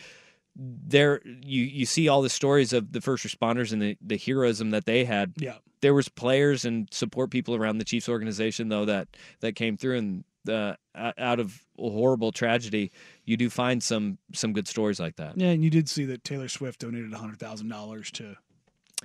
there 0.56 1.22
you 1.26 1.63
you 1.63 1.86
see 1.86 2.08
all 2.08 2.22
the 2.22 2.30
stories 2.30 2.74
of 2.74 2.92
the 2.92 3.02
first 3.02 3.26
responders 3.26 3.72
and 3.72 3.82
the 3.82 3.98
the 4.02 4.18
heroism 4.18 4.72
that 4.72 4.86
they 4.86 5.06
had. 5.06 5.34
Yeah. 5.38 5.58
There 5.82 5.94
was 5.94 6.10
players 6.10 6.66
and 6.66 6.88
support 6.92 7.30
people 7.30 7.54
around 7.56 7.78
the 7.78 7.86
Chiefs 7.86 8.10
organization 8.10 8.70
though 8.70 8.86
that 8.86 9.08
that 9.42 9.54
came 9.56 9.78
through 9.78 9.98
and 9.98 10.24
uh, 10.50 10.76
out 10.96 11.42
of 11.42 11.62
a 11.78 11.90
horrible 11.90 12.32
tragedy, 12.32 12.90
you 13.26 13.36
do 13.36 13.50
find 13.50 13.84
some 13.84 14.18
some 14.34 14.54
good 14.54 14.68
stories 14.68 15.00
like 15.00 15.18
that. 15.18 15.38
Yeah, 15.38 15.50
and 15.50 15.63
you 15.63 15.70
did 15.70 15.90
see 15.90 16.06
that 16.06 16.24
Taylor 16.24 16.48
Swift 16.48 16.80
donated 16.80 17.13
hundred 17.13 17.38
thousand 17.38 17.68
dollars 17.68 18.10
to 18.12 18.38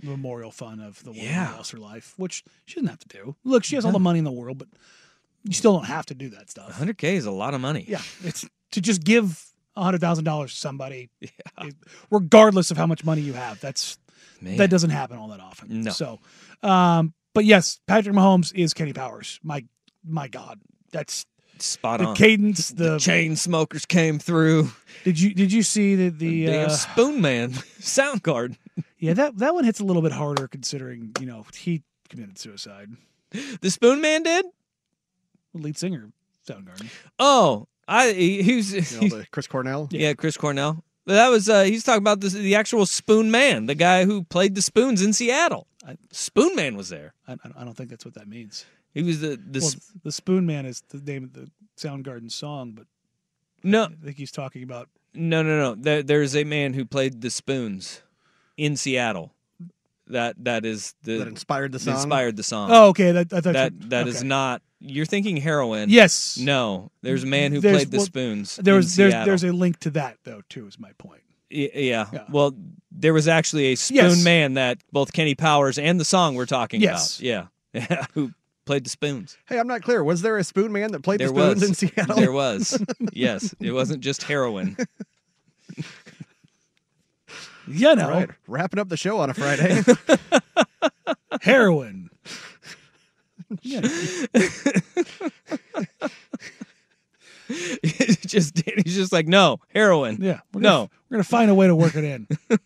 memorial 0.02 0.50
fund 0.50 0.80
of 0.82 1.02
the 1.04 1.10
woman 1.10 1.24
Yeah. 1.24 1.46
who 1.48 1.56
lost 1.56 1.72
her 1.72 1.78
life, 1.78 2.14
which 2.16 2.44
she 2.64 2.76
doesn't 2.76 2.88
have 2.88 2.98
to 3.00 3.08
do. 3.08 3.36
Look, 3.44 3.64
she 3.64 3.74
has 3.76 3.84
all 3.84 3.92
the 3.92 3.98
money 3.98 4.18
in 4.18 4.24
the 4.24 4.32
world, 4.32 4.58
but 4.58 4.68
you 5.44 5.52
still 5.52 5.74
don't 5.74 5.86
have 5.86 6.06
to 6.06 6.14
do 6.14 6.28
that 6.30 6.48
stuff. 6.50 6.78
100k 6.78 7.14
is 7.14 7.26
a 7.26 7.30
lot 7.30 7.52
of 7.54 7.60
money. 7.60 7.84
Yeah, 7.88 8.00
it's 8.24 8.46
to 8.72 8.80
just 8.80 9.02
give 9.04 9.44
hundred 9.76 10.00
thousand 10.00 10.24
dollars 10.24 10.52
to 10.54 10.60
somebody, 10.60 11.10
it- 11.20 11.74
regardless 12.10 12.70
of 12.70 12.76
how 12.76 12.86
much 12.86 13.04
money 13.04 13.20
you 13.22 13.32
have. 13.34 13.60
That's 13.60 13.98
Man. 14.40 14.56
that 14.58 14.70
doesn't 14.70 14.90
happen 14.90 15.18
all 15.18 15.28
that 15.28 15.40
often. 15.40 15.82
No. 15.82 15.90
So, 15.90 16.18
um, 16.62 17.12
but 17.34 17.44
yes, 17.44 17.80
Patrick 17.86 18.14
Mahomes 18.14 18.52
is 18.54 18.74
Kenny 18.74 18.92
Powers. 18.92 19.38
My 19.42 19.64
my 20.04 20.28
God, 20.28 20.60
that's 20.90 21.26
Spot 21.58 22.00
the 22.00 22.06
on. 22.06 22.16
cadence. 22.16 22.70
The, 22.70 22.84
The 22.84 22.96
Chainsmokers 22.96 23.86
came 23.86 24.18
through. 24.18 24.70
Did 25.04 25.20
you 25.20 25.32
did 25.34 25.52
you 25.52 25.62
see 25.62 25.94
the 25.94 26.08
the 26.10 26.46
Damn 26.46 26.70
uh, 26.70 26.72
Spoonman 26.72 27.82
sound 27.82 28.22
card. 28.22 28.56
Yeah, 29.02 29.14
that 29.14 29.38
that 29.38 29.52
one 29.52 29.64
hits 29.64 29.80
a 29.80 29.84
little 29.84 30.00
bit 30.02 30.12
harder 30.12 30.46
considering 30.48 31.10
you 31.20 31.26
know 31.26 31.44
he 31.54 31.82
committed 32.08 32.38
suicide. 32.38 32.88
The 33.32 33.68
Spoonman 33.68 34.24
did. 34.24 34.44
Lead 35.54 35.76
singer, 35.76 36.10
Soundgarden. 36.48 36.88
Oh, 37.18 37.66
I 37.88 38.12
he- 38.12 38.42
he's 38.42 38.72
You 38.92 39.08
know, 39.08 39.16
the 39.18 39.26
Chris 39.30 39.46
Cornell. 39.46 39.88
yeah. 39.90 40.14
Chris 40.14 40.36
Cornell. 40.36 40.84
But 41.04 41.14
that 41.14 41.28
was 41.30 41.48
uh, 41.48 41.64
he's 41.64 41.82
talking 41.82 42.02
about 42.02 42.20
this, 42.20 42.32
the 42.32 42.54
actual 42.54 42.84
Spoonman, 42.84 43.66
the 43.66 43.74
guy 43.74 44.04
who 44.04 44.22
played 44.22 44.54
the 44.54 44.62
spoons 44.62 45.02
in 45.02 45.12
Seattle. 45.12 45.66
Spoon 46.12 46.54
Man 46.54 46.76
was 46.76 46.90
there. 46.90 47.12
I, 47.26 47.36
I 47.58 47.64
don't 47.64 47.76
think 47.76 47.90
that's 47.90 48.04
what 48.04 48.14
that 48.14 48.28
means. 48.28 48.64
He 48.94 49.02
was 49.02 49.20
the 49.20 49.30
the 49.36 49.58
well, 49.60 49.70
sp- 49.74 49.98
the 50.04 50.10
Spoonman 50.10 50.64
is 50.64 50.82
the 50.90 50.98
name 50.98 51.24
of 51.24 51.32
the 51.32 51.50
Soundgarden 51.76 52.30
song, 52.30 52.72
but 52.72 52.86
no 53.64 53.84
I 53.84 54.04
think 54.04 54.16
he's 54.16 54.30
talking 54.30 54.62
about 54.62 54.88
no 55.12 55.42
no 55.42 55.58
no. 55.58 55.74
There, 55.74 56.02
there's 56.04 56.36
a 56.36 56.44
man 56.44 56.72
who 56.74 56.84
played 56.84 57.20
the 57.20 57.30
spoons 57.30 58.02
in 58.56 58.76
Seattle. 58.76 59.32
That 60.08 60.34
that 60.44 60.64
is 60.66 60.94
the 61.04 61.18
That 61.18 61.28
inspired 61.28 61.72
the 61.72 61.78
song? 61.78 61.94
Inspired 61.94 62.36
the 62.36 62.42
song. 62.42 62.70
Oh, 62.72 62.88
okay, 62.88 63.12
that- 63.12 63.32
I 63.32 63.40
thought 63.40 63.52
that 63.54 63.72
you- 63.72 63.88
that 63.90 64.08
is 64.08 64.18
okay. 64.18 64.26
not. 64.28 64.62
You're 64.80 65.06
thinking 65.06 65.36
heroin. 65.36 65.88
Yes. 65.90 66.36
No. 66.38 66.90
There's 67.02 67.22
a 67.22 67.26
man 67.26 67.52
who 67.52 67.60
There's- 67.60 67.78
played 67.78 67.90
the 67.92 67.98
well, 67.98 68.06
spoons. 68.06 68.56
There 68.56 68.74
was 68.74 68.96
there's 68.96 69.12
Seattle. 69.12 69.26
there's 69.26 69.44
a 69.44 69.52
link 69.52 69.78
to 69.80 69.90
that 69.90 70.18
though 70.24 70.42
too. 70.48 70.66
Is 70.66 70.78
my 70.78 70.90
point. 70.98 71.22
Y- 71.50 71.70
Yeah. 71.74 72.06
Well, 72.30 72.54
there 72.90 73.14
was 73.14 73.28
actually 73.28 73.72
a 73.72 73.74
spoon 73.76 73.96
Yes. 73.96 74.24
man 74.24 74.54
that 74.54 74.78
both 74.90 75.12
Kenny 75.12 75.34
Powers 75.36 75.78
and 75.78 76.00
the 76.00 76.04
song 76.04 76.34
we're 76.34 76.46
talking 76.46 76.80
Yes. 76.80 77.20
about. 77.20 77.48
Yeah. 77.74 78.06
who 78.14 78.32
played 78.66 78.84
the 78.84 78.90
spoons. 78.90 79.38
Hey, 79.48 79.58
I'm 79.58 79.68
not 79.68 79.82
clear. 79.82 80.02
Was 80.02 80.20
there 80.22 80.36
a 80.36 80.44
spoon 80.44 80.72
man 80.72 80.92
that 80.92 81.02
played 81.02 81.20
There 81.20 81.28
the 81.30 81.34
spoons 81.54 81.60
was. 81.60 81.68
in 81.68 81.74
Seattle? 81.88 82.16
There 82.16 82.32
was. 82.32 82.82
yes. 83.12 83.54
It 83.60 83.70
wasn't 83.72 84.00
just 84.02 84.24
heroin. 84.24 84.76
You 87.68 87.94
know, 87.94 88.08
Right. 88.08 88.30
Wrapping 88.46 88.80
up 88.80 88.88
the 88.88 88.96
show 88.96 89.18
on 89.20 89.30
a 89.30 89.34
Friday. 89.34 89.82
heroin. 91.42 92.10
Yeah. 93.62 93.80
It's 97.48 98.16
just 98.26 98.62
he's 98.84 98.94
just 98.96 99.12
like, 99.12 99.26
no, 99.28 99.58
heroin. 99.74 100.18
Yeah. 100.20 100.40
We're 100.52 100.60
no. 100.62 100.68
Gonna, 100.70 100.88
we're 101.10 101.14
gonna 101.16 101.24
find 101.24 101.50
a 101.50 101.54
way 101.54 101.66
to 101.66 101.76
work 101.76 101.94
it 101.94 102.04
in. 102.04 102.26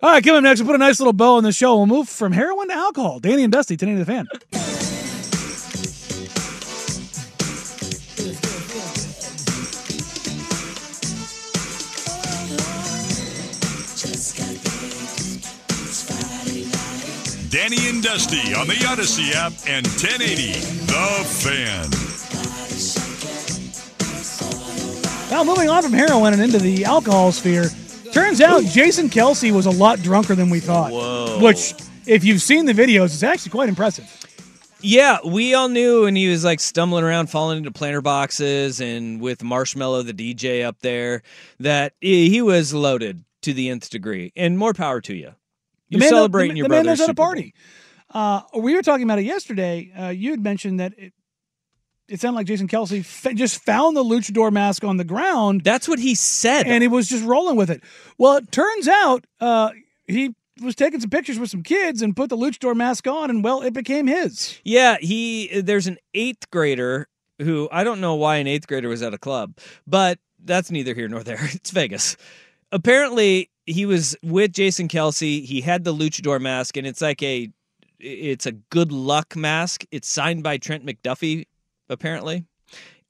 All 0.00 0.10
right, 0.12 0.22
coming 0.22 0.38
up 0.38 0.42
next, 0.44 0.60
we'll 0.60 0.68
put 0.68 0.76
a 0.76 0.78
nice 0.78 1.00
little 1.00 1.12
bow 1.12 1.36
on 1.38 1.42
the 1.42 1.50
show. 1.52 1.76
We'll 1.76 1.86
move 1.86 2.08
from 2.08 2.30
heroin 2.32 2.68
to 2.68 2.74
alcohol. 2.74 3.18
Danny 3.18 3.42
and 3.42 3.52
Dusty, 3.52 3.74
1080 3.74 3.98
the 3.98 4.06
fan. 4.06 5.17
Danny 17.50 17.88
and 17.88 18.02
Dusty 18.02 18.52
on 18.54 18.66
the 18.66 18.74
Audacy 18.74 19.32
app 19.32 19.52
and 19.66 19.86
1080 19.86 20.52
The 20.84 21.24
Fan. 21.24 21.88
Now, 25.30 25.44
moving 25.44 25.70
on 25.70 25.82
from 25.82 25.94
heroin 25.94 26.34
and 26.34 26.42
into 26.42 26.58
the 26.58 26.84
alcohol 26.84 27.32
sphere, 27.32 27.70
turns 28.12 28.42
out 28.42 28.64
Jason 28.64 29.08
Kelce 29.08 29.50
was 29.50 29.64
a 29.64 29.70
lot 29.70 30.02
drunker 30.02 30.34
than 30.34 30.50
we 30.50 30.60
thought. 30.60 30.92
Whoa. 30.92 31.38
Which, 31.42 31.72
if 32.06 32.22
you've 32.22 32.42
seen 32.42 32.66
the 32.66 32.74
videos, 32.74 33.06
it's 33.06 33.22
actually 33.22 33.52
quite 33.52 33.70
impressive. 33.70 34.04
Yeah, 34.82 35.16
we 35.24 35.54
all 35.54 35.70
knew, 35.70 36.04
and 36.04 36.18
he 36.18 36.28
was 36.28 36.44
like 36.44 36.60
stumbling 36.60 37.02
around, 37.04 37.30
falling 37.30 37.58
into 37.58 37.70
planter 37.70 38.02
boxes, 38.02 38.78
and 38.78 39.22
with 39.22 39.38
Marshmello, 39.38 40.04
the 40.04 40.12
DJ 40.12 40.66
up 40.66 40.80
there, 40.80 41.22
that 41.60 41.94
he 42.00 42.28
he 42.28 42.42
was 42.42 42.74
loaded 42.74 43.24
to 43.42 43.54
the 43.54 43.70
nth 43.70 43.88
degree. 43.88 44.32
And 44.36 44.58
more 44.58 44.74
power 44.74 45.00
to 45.00 45.14
you. 45.14 45.32
You're 45.88 46.00
man- 46.00 46.08
celebrating 46.08 46.54
the, 46.54 46.58
your 46.58 46.68
the 46.68 46.74
man 46.74 46.86
knows 46.86 47.00
how 47.00 47.06
to 47.06 47.14
Bowl. 47.14 47.26
party. 47.26 47.54
Uh, 48.10 48.40
we 48.58 48.74
were 48.74 48.82
talking 48.82 49.04
about 49.04 49.18
it 49.18 49.24
yesterday. 49.24 49.92
Uh, 49.98 50.08
you 50.08 50.30
had 50.30 50.42
mentioned 50.42 50.80
that 50.80 50.94
it, 50.98 51.12
it 52.08 52.20
sounded 52.20 52.36
like 52.36 52.46
Jason 52.46 52.68
Kelce 52.68 53.00
f- 53.00 53.34
just 53.34 53.62
found 53.62 53.96
the 53.96 54.02
luchador 54.02 54.50
mask 54.50 54.82
on 54.82 54.96
the 54.96 55.04
ground. 55.04 55.62
That's 55.62 55.86
what 55.86 55.98
he 55.98 56.14
said, 56.14 56.66
and 56.66 56.82
he 56.82 56.88
was 56.88 57.08
just 57.08 57.24
rolling 57.24 57.56
with 57.56 57.70
it. 57.70 57.82
Well, 58.16 58.36
it 58.36 58.50
turns 58.50 58.88
out 58.88 59.26
uh, 59.40 59.70
he 60.06 60.34
was 60.62 60.74
taking 60.74 61.00
some 61.00 61.10
pictures 61.10 61.38
with 61.38 61.50
some 61.50 61.62
kids 61.62 62.00
and 62.00 62.16
put 62.16 62.30
the 62.30 62.36
luchador 62.36 62.74
mask 62.74 63.06
on, 63.06 63.28
and 63.28 63.44
well, 63.44 63.60
it 63.60 63.74
became 63.74 64.06
his. 64.06 64.58
Yeah, 64.64 64.96
he. 65.00 65.60
There's 65.60 65.86
an 65.86 65.98
eighth 66.14 66.50
grader 66.50 67.08
who 67.38 67.68
I 67.70 67.84
don't 67.84 68.00
know 68.00 68.14
why 68.14 68.36
an 68.36 68.46
eighth 68.46 68.66
grader 68.66 68.88
was 68.88 69.02
at 69.02 69.12
a 69.12 69.18
club, 69.18 69.58
but 69.86 70.18
that's 70.42 70.70
neither 70.70 70.94
here 70.94 71.08
nor 71.08 71.22
there. 71.22 71.38
It's 71.52 71.70
Vegas. 71.72 72.16
Apparently, 72.72 73.50
he 73.68 73.86
was 73.86 74.16
with 74.22 74.52
Jason 74.52 74.88
Kelce. 74.88 75.44
He 75.44 75.60
had 75.60 75.84
the 75.84 75.94
luchador 75.94 76.40
mask, 76.40 76.76
and 76.76 76.86
it's 76.86 77.02
like 77.02 77.22
a, 77.22 77.50
it's 78.00 78.46
a 78.46 78.52
good 78.52 78.92
luck 78.92 79.36
mask. 79.36 79.84
It's 79.90 80.08
signed 80.08 80.42
by 80.42 80.56
Trent 80.56 80.86
McDuffie, 80.86 81.46
apparently. 81.88 82.44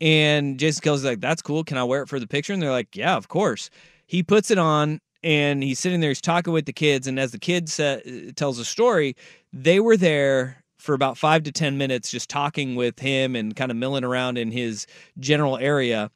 And 0.01 0.59
Jason 0.59 0.83
Kelce's 0.83 1.05
like, 1.05 1.21
"That's 1.21 1.43
cool. 1.43 1.65
Can 1.65 1.79
I 1.79 1.85
wear 1.85 2.03
it 2.03 2.09
for 2.09 2.21
the 2.21 2.27
picture?" 2.27 2.53
And 2.53 2.61
they're 2.61 2.71
like, 2.71 2.95
"Yeah, 2.95 3.17
of 3.17 3.29
course." 3.29 3.71
He 4.07 4.23
puts 4.23 4.51
it 4.51 4.59
on, 4.59 5.01
and 5.23 5.63
he's 5.63 5.79
sitting 5.79 6.01
there. 6.01 6.11
He's 6.11 6.21
talking 6.21 6.53
with 6.53 6.67
the 6.67 6.73
kids, 6.73 7.07
and 7.07 7.19
as 7.19 7.33
the 7.33 7.39
kid 7.39 7.69
sa- 7.69 7.99
tells 8.37 8.59
a 8.59 8.65
story, 8.65 9.17
they 9.53 9.81
were 9.81 9.97
there 9.97 10.65
for 10.79 10.95
about 10.95 11.19
five 11.19 11.43
to 11.45 11.53
ten 11.53 11.77
minutes, 11.77 12.11
just 12.11 12.31
talking 12.31 12.77
with 12.77 12.99
him 12.99 13.37
and 13.37 13.55
kind 13.57 13.71
of 13.71 13.77
milling 13.77 14.05
around 14.05 14.39
in 14.39 14.51
his 14.51 14.87
general 15.19 15.59
area. 15.59 16.11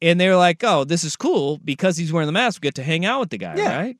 And 0.00 0.20
they're 0.20 0.36
like, 0.36 0.62
"Oh, 0.62 0.84
this 0.84 1.02
is 1.04 1.16
cool 1.16 1.58
because 1.64 1.96
he's 1.96 2.12
wearing 2.12 2.26
the 2.26 2.32
mask. 2.32 2.62
We 2.62 2.66
get 2.66 2.74
to 2.76 2.84
hang 2.84 3.04
out 3.04 3.20
with 3.20 3.30
the 3.30 3.38
guy, 3.38 3.54
Yeah. 3.56 3.76
right?" 3.76 3.96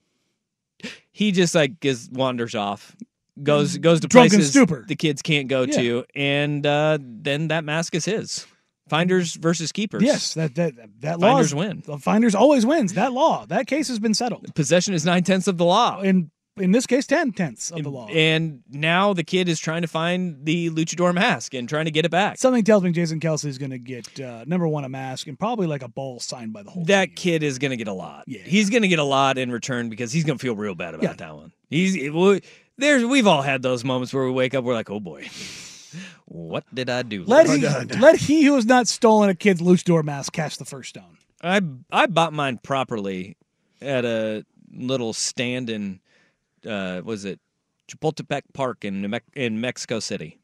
He 1.11 1.33
just 1.33 1.55
like 1.55 1.85
is, 1.85 2.09
wanders 2.13 2.55
off, 2.55 2.95
goes 3.43 3.77
goes 3.79 4.01
to 4.01 4.07
Drunken 4.09 4.37
places 4.39 4.51
stupor. 4.51 4.85
the 4.87 4.95
kids 4.95 5.23
can't 5.23 5.49
go 5.49 5.63
Yeah. 5.63 5.77
to, 5.77 6.05
and 6.15 6.65
uh, 6.65 6.99
then 7.01 7.49
that 7.49 7.65
mask 7.65 7.95
is 7.97 8.05
his. 8.05 8.47
Finders 8.89 9.35
versus 9.35 9.71
keepers. 9.73 10.03
Yes, 10.03 10.35
that 10.35 10.55
that 10.55 10.73
that 11.01 11.19
law 11.19 11.33
Finders 11.33 11.47
is- 11.49 11.55
win. 11.55 11.83
the 11.85 11.99
Finders 11.99 12.35
always 12.35 12.65
wins. 12.65 12.95
That 12.95 13.13
law, 13.13 13.45
that 13.47 13.67
case 13.67 13.89
has 13.89 13.99
been 13.99 14.15
settled. 14.15 14.55
Possession 14.55 14.95
is 14.95 15.05
nine 15.05 15.25
tenths 15.25 15.49
of 15.49 15.59
the 15.59 15.65
law. 15.65 16.01
In 16.01 16.31
in 16.61 16.73
this 16.73 16.87
case, 16.87 17.07
ten 17.07 17.33
tenths 17.33 17.71
of 17.71 17.83
the 17.83 17.91
law. 17.91 18.07
And 18.09 18.63
now 18.71 19.13
the 19.13 19.25
kid 19.25 19.49
is 19.49 19.59
trying 19.61 19.83
to 19.83 19.89
find 19.89 20.45
the 20.45 20.71
luchador 20.71 21.15
mask 21.15 21.55
and 21.55 21.69
trying 21.69 21.85
to 21.87 21.91
get 21.91 22.05
it 22.05 22.11
back. 22.11 22.39
Something 22.39 22.65
tells 22.65 22.83
me 22.83 22.93
Jason 22.93 23.21
Kelce 23.21 23.45
is 23.47 23.59
going 23.59 23.71
to 23.71 23.79
get 23.79 24.21
uh, 24.21 24.45
number 24.47 24.67
one 24.69 24.85
a 24.85 24.89
mask 24.89 25.27
and 25.27 25.39
probably 25.39 25.67
like 25.67 25.83
a 25.83 25.89
ball 25.89 26.21
signed 26.21 26.53
by 26.53 26.63
the 26.63 26.71
whole. 26.71 26.85
That 26.85 27.17
kid 27.17 27.43
is 27.43 27.59
going 27.59 27.71
to 27.71 27.77
get 27.77 27.89
a 27.89 27.93
lot. 27.93 28.25
Yeah. 28.27 28.41
He's 28.43 28.71
going 28.71 28.83
to 28.83 28.89
get 28.89 28.99
a 28.99 29.05
lot 29.05 29.39
in 29.39 29.51
return 29.51 29.89
because 29.89 30.13
he's 30.13 30.25
going 30.25 30.39
to 30.39 30.43
feel 30.43 30.57
real 30.57 30.75
bad 30.75 30.95
about 30.95 31.03
Yeah. 31.05 31.13
that 31.15 31.35
one. 31.37 31.53
He's 31.71 31.95
it- 31.97 32.15
well, 32.15 32.39
there's 32.77 33.05
we've 33.05 33.27
all 33.27 33.43
had 33.43 33.63
those 33.63 33.85
moments 33.85 34.13
where 34.15 34.25
we 34.25 34.31
wake 34.31 34.55
up 34.55 34.65
we're 34.65 34.75
like, 34.75 34.91
"Oh 34.91 35.01
boy. 35.01 35.29
What 36.27 36.65
did 36.75 36.91
I 36.91 37.03
do?" 37.03 37.25
Let 37.25 37.49
he, 37.49 37.67
let 37.99 38.17
he 38.17 38.45
who 38.45 38.55
has 38.57 38.67
not 38.67 38.87
stolen 38.89 39.31
a 39.31 39.35
kid's 39.35 39.63
luchador 39.63 40.05
mask 40.05 40.33
catch 40.35 40.59
the 40.59 40.67
first 40.67 40.91
stone. 40.91 41.17
I 41.43 41.63
I 41.91 42.07
bought 42.07 42.33
mine 42.35 42.59
properly 42.59 43.37
at 43.81 44.05
a 44.05 44.45
little 44.71 45.13
stand 45.15 45.71
in 45.71 46.01
uh 46.67 47.01
was 47.05 47.25
it 47.25 47.41
Chapultepec 47.89 48.43
Park 48.55 48.85
in 48.85 49.03
New 49.03 49.09
Mex- 49.09 49.27
in 49.35 49.61
Mexico 49.61 50.01
City. 50.01 50.39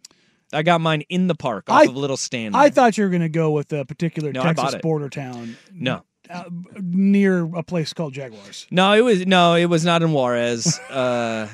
I 0.53 0.63
got 0.63 0.81
mine 0.81 1.03
in 1.09 1.27
the 1.27 1.35
park 1.35 1.69
off 1.69 1.81
I- 1.81 1.85
of 1.85 1.97
little 1.97 2.17
stand. 2.17 2.57
I 2.57 2.71
thought 2.71 2.97
you 2.97 3.05
were 3.05 3.11
going 3.11 3.23
to 3.23 3.29
go 3.29 3.51
with 3.51 3.73
a 3.73 3.85
particular 3.85 4.33
No, 4.33 4.43
Texas 4.43 4.77
border 4.83 5.09
town. 5.09 5.57
No. 5.73 6.03
uh, 6.31 6.45
near 6.81 7.45
a 7.57 7.63
place 7.63 7.93
called 7.93 8.13
Jaguars. 8.15 8.67
No, 8.71 8.93
it 8.93 9.01
was 9.03 9.27
no, 9.27 9.55
it 9.55 9.67
was 9.67 9.85
not 9.85 10.03
in 10.03 10.13
Juarez. 10.13 10.79
uh, 10.91 11.49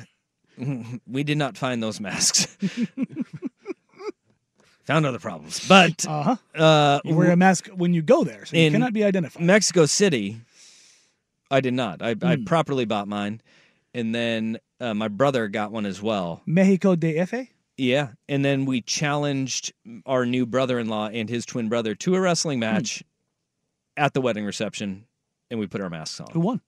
we 1.07 1.23
did 1.23 1.37
not 1.37 1.57
find 1.57 1.81
those 1.81 1.99
masks. 1.99 2.55
Found 4.85 5.05
other 5.05 5.19
problems, 5.19 5.65
but 5.67 6.05
Uh-huh. 6.07 6.35
uh, 6.59 6.99
You 7.05 7.15
wear 7.15 7.31
a 7.31 7.35
mask 7.35 7.67
when 7.67 7.93
you 7.93 8.01
go 8.01 8.23
there, 8.23 8.45
so 8.45 8.57
you 8.57 8.71
cannot 8.71 8.93
be 8.93 9.03
identified. 9.03 9.43
Mexico 9.43 9.85
City, 9.85 10.41
I 11.51 11.61
did 11.61 11.73
not. 11.75 12.01
I, 12.01 12.15
I 12.21 12.35
Hmm. 12.35 12.45
properly 12.45 12.85
bought 12.85 13.07
mine, 13.07 13.41
and 13.93 14.13
then 14.15 14.57
uh, 14.79 14.93
my 14.93 15.07
brother 15.07 15.47
got 15.47 15.71
one 15.71 15.85
as 15.85 16.01
well. 16.01 16.41
Mexico 16.45 16.95
de 16.95 17.15
DF. 17.15 17.47
Yeah, 17.77 18.09
and 18.29 18.45
then 18.45 18.65
we 18.65 18.81
challenged 18.81 19.73
our 20.05 20.25
new 20.25 20.45
brother-in-law 20.45 21.07
and 21.09 21.27
his 21.29 21.45
twin 21.45 21.67
brother 21.69 21.95
to 21.95 22.15
a 22.15 22.21
wrestling 22.21 22.57
Hmm. 22.57 22.73
match 22.73 23.03
at 23.97 24.13
the 24.13 24.21
wedding 24.21 24.45
reception, 24.45 25.05
and 25.49 25.59
we 25.59 25.67
put 25.67 25.81
our 25.81 25.89
masks 25.89 26.19
on. 26.19 26.27
Who 26.33 26.39
won? 26.41 26.61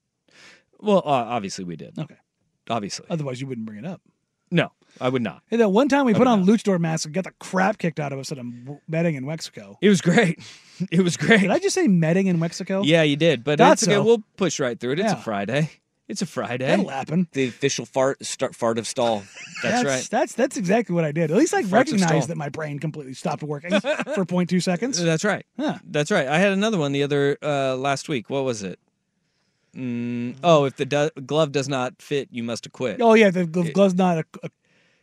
Well, 0.80 0.98
uh, 1.00 1.10
obviously 1.10 1.66
we 1.66 1.76
did. 1.76 1.98
Okay. 2.00 2.16
Obviously, 2.70 3.06
Otherwise, 3.10 3.40
you 3.42 3.48
wouldn't 3.48 3.66
bring 3.68 3.80
it 3.80 3.86
up. 3.86 4.02
no, 4.52 4.72
I 5.02 5.10
would 5.10 5.22
not. 5.22 5.42
Hey, 5.48 5.58
that 5.58 5.70
one 5.70 5.90
time 5.90 6.06
we 6.06 6.14
I 6.14 6.18
put 6.18 6.28
on 6.28 6.46
luchador 6.46 6.80
masks 6.80 7.06
and 7.06 7.14
got 7.14 7.24
the 7.26 7.32
crap 7.40 7.78
kicked 7.78 8.00
out 8.00 8.14
of 8.14 8.20
us 8.20 8.32
at 8.32 8.38
a 8.38 8.44
betting 8.88 9.16
in 9.16 9.26
Mexico. 9.26 9.78
It 9.82 9.90
was 9.90 10.02
great. 10.02 10.40
It 10.92 11.02
was 11.02 11.18
great. 11.18 11.42
Did 11.42 11.52
I 11.52 11.60
just 11.60 11.76
say 11.76 11.88
metting 11.88 12.26
in 12.28 12.40
Mexico? 12.40 12.82
Yeah, 12.84 13.04
you 13.04 13.16
did, 13.16 13.44
but 13.44 13.60
Thought 13.60 13.74
it's 13.74 13.84
okay. 13.84 13.94
so. 13.94 14.04
We'll 14.04 14.24
push 14.38 14.60
right 14.60 14.78
through 14.80 14.94
it. 14.94 15.00
It's 15.00 15.12
Yeah. 15.14 15.20
a 15.20 15.22
Friday. 15.22 15.70
It's 16.10 16.22
a 16.22 16.26
Friday. 16.26 16.66
That'll 16.68 16.90
happen. 16.90 17.28
The 17.32 17.48
official 17.48 17.86
fart 17.86 18.24
start 18.26 18.56
fart 18.56 18.78
of 18.78 18.86
stall. 18.88 19.24
That's, 19.64 19.86
right. 19.86 20.06
That's 20.12 20.34
that's 20.34 20.58
exactly 20.58 20.94
what 20.94 21.06
I 21.06 21.14
did. 21.14 21.32
At 21.32 21.38
least 21.38 21.54
I 21.54 21.64
Farts 21.64 21.72
recognized 21.72 22.28
that 22.28 22.36
my 22.38 22.50
brain 22.50 22.78
completely 22.80 23.14
stopped 23.14 23.42
working 23.44 23.72
for 23.80 24.26
0.2 24.26 24.62
seconds. 24.62 25.02
That's 25.02 25.24
right. 25.24 25.46
Yeah. 25.58 25.80
That's 25.86 26.12
right. 26.12 26.28
I 26.28 26.38
had 26.40 26.52
another 26.52 26.78
one 26.78 26.92
the 26.92 27.04
other 27.04 27.38
uh, 27.42 27.76
last 27.78 28.10
week. 28.10 28.30
What 28.30 28.44
was 28.44 28.62
it? 28.64 28.78
Mm, 29.76 30.36
oh, 30.44 30.66
if 30.66 30.76
the 30.76 30.86
do- 30.86 31.10
glove 31.26 31.52
does 31.54 31.70
not 31.70 32.02
fit, 32.02 32.28
you 32.32 32.44
must 32.44 32.66
acquit. 32.66 32.98
Oh 33.02 33.14
yeah, 33.14 33.32
the, 33.32 33.46
the 33.46 33.72
glove's 33.72 33.96
not 33.96 34.18
a, 34.20 34.26
a 34.44 34.50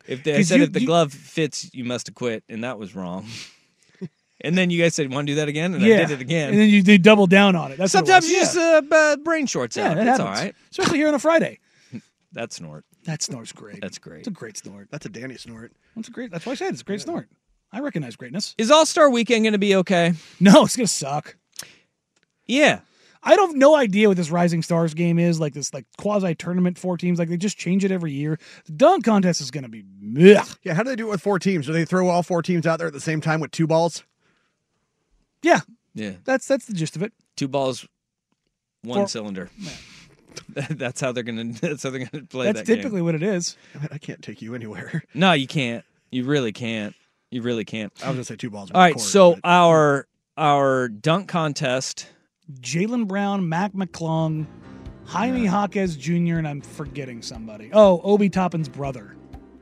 If 0.06 0.22
the, 0.22 0.34
I 0.34 0.36
'Cause 0.36 0.48
said 0.48 0.58
you- 0.58 0.64
if 0.64 0.72
the 0.74 0.80
you- 0.82 0.86
glove 0.86 1.12
fits, 1.12 1.70
you 1.72 1.84
must 1.84 2.08
acquit, 2.08 2.44
and 2.48 2.62
that 2.62 2.78
was 2.78 2.94
wrong. 2.94 3.26
and 4.42 4.56
then 4.56 4.70
you 4.70 4.80
guys 4.82 4.94
said, 4.94 5.12
"Want 5.12 5.26
to 5.26 5.32
do 5.32 5.36
that 5.36 5.48
again?" 5.48 5.74
And 5.74 5.82
yeah. 5.82 5.96
I 5.96 6.04
did 6.04 6.10
it 6.12 6.20
again. 6.20 6.50
and 6.50 6.58
then 6.58 6.68
you 6.68 6.82
they 6.82 6.98
double 6.98 7.26
down 7.26 7.56
on 7.56 7.72
it. 7.72 7.78
That's 7.78 7.94
what 7.94 8.04
it 8.04 8.06
Sometimes 8.06 8.28
you 8.28 8.36
yeah. 8.36 8.40
just 8.42 8.56
uh, 8.56 9.16
b- 9.16 9.22
brain 9.22 9.46
shorts 9.46 9.76
yeah, 9.76 9.90
out. 9.90 9.96
that 9.96 10.06
It's 10.06 10.18
happens. 10.18 10.38
all 10.38 10.44
right. 10.44 10.54
especially 10.70 10.98
here 10.98 11.08
on 11.08 11.14
a 11.14 11.18
Friday. 11.18 11.58
That 12.32 12.52
snort. 12.52 12.84
That 13.06 13.22
snort's 13.22 13.50
great. 13.50 13.80
That's 13.80 13.98
great. 13.98 14.20
It's 14.20 14.28
a 14.28 14.30
great 14.30 14.56
snort. 14.56 14.86
That's 14.92 15.04
a 15.04 15.08
Danny 15.08 15.36
snort. 15.36 15.72
That's 15.96 16.06
a 16.06 16.12
great. 16.12 16.30
That's 16.30 16.46
why 16.46 16.52
I 16.52 16.54
said 16.54 16.72
it's 16.72 16.82
a 16.82 16.84
great 16.84 17.00
snort. 17.00 17.28
I 17.72 17.80
recognize 17.80 18.14
greatness. 18.14 18.54
Is 18.56 18.70
All 18.70 18.86
Star 18.86 19.10
Weekend 19.10 19.42
going 19.44 19.52
to 19.52 19.58
be 19.58 19.74
okay? 19.76 20.12
No, 20.38 20.62
it's 20.64 20.76
gonna 20.76 20.86
suck. 20.86 21.36
Yeah. 22.46 22.80
I 23.22 23.36
don't 23.36 23.58
no 23.58 23.74
idea 23.76 24.08
what 24.08 24.16
this 24.16 24.30
Rising 24.30 24.62
Stars 24.62 24.94
game 24.94 25.18
is. 25.18 25.38
Like 25.40 25.52
this 25.54 25.74
like 25.74 25.84
quasi 25.98 26.34
tournament 26.34 26.78
four 26.78 26.96
teams. 26.96 27.18
Like 27.18 27.28
they 27.28 27.36
just 27.36 27.58
change 27.58 27.84
it 27.84 27.90
every 27.90 28.12
year. 28.12 28.38
The 28.64 28.72
dunk 28.72 29.04
contest 29.04 29.40
is 29.40 29.50
gonna 29.50 29.68
be 29.68 29.84
meh. 30.00 30.42
Yeah, 30.62 30.74
how 30.74 30.82
do 30.84 30.90
they 30.90 30.96
do 30.96 31.08
it 31.08 31.10
with 31.10 31.20
four 31.20 31.38
teams? 31.38 31.66
Do 31.66 31.72
they 31.72 31.84
throw 31.84 32.08
all 32.08 32.22
four 32.22 32.42
teams 32.42 32.66
out 32.66 32.78
there 32.78 32.86
at 32.88 32.94
the 32.94 33.00
same 33.00 33.20
time 33.20 33.40
with 33.40 33.50
two 33.50 33.66
balls? 33.66 34.04
Yeah, 35.42 35.60
Yeah. 35.94 36.12
that's 36.24 36.46
that's 36.46 36.66
the 36.66 36.74
gist 36.74 36.96
of 36.96 37.02
it. 37.02 37.12
Two 37.36 37.48
balls, 37.48 37.86
one 38.82 39.00
Four- 39.00 39.08
cylinder. 39.08 39.50
that's 40.48 41.00
how 41.00 41.12
they're 41.12 41.22
gonna. 41.24 41.44
That's 41.60 41.82
how 41.82 41.90
they're 41.90 42.06
gonna 42.06 42.24
play 42.24 42.46
That's 42.46 42.60
that 42.60 42.66
game. 42.66 42.76
typically 42.76 43.02
what 43.02 43.14
it 43.14 43.22
is. 43.22 43.56
I, 43.74 43.78
mean, 43.78 43.88
I 43.92 43.98
can't 43.98 44.22
take 44.22 44.40
you 44.42 44.54
anywhere. 44.54 45.02
No, 45.14 45.32
you 45.32 45.46
can't. 45.46 45.84
You 46.10 46.24
really 46.24 46.52
can't. 46.52 46.94
You 47.30 47.42
really 47.42 47.64
can't. 47.64 47.92
I 48.02 48.08
was 48.08 48.14
gonna 48.16 48.24
say 48.24 48.36
two 48.36 48.50
balls. 48.50 48.70
All 48.72 48.80
right, 48.80 48.98
so 48.98 49.38
our 49.44 50.06
our 50.36 50.88
dunk 50.88 51.28
contest. 51.28 52.06
Jaylen 52.60 53.06
Brown, 53.06 53.48
Mac 53.48 53.72
McClung, 53.74 54.46
Jaime 55.06 55.44
Jaquez 55.44 55.96
Jr., 55.96 56.38
and 56.38 56.48
I'm 56.48 56.60
forgetting 56.60 57.22
somebody. 57.22 57.70
Oh, 57.72 58.00
Obi 58.02 58.28
Toppin's 58.28 58.68
brother. 58.68 59.14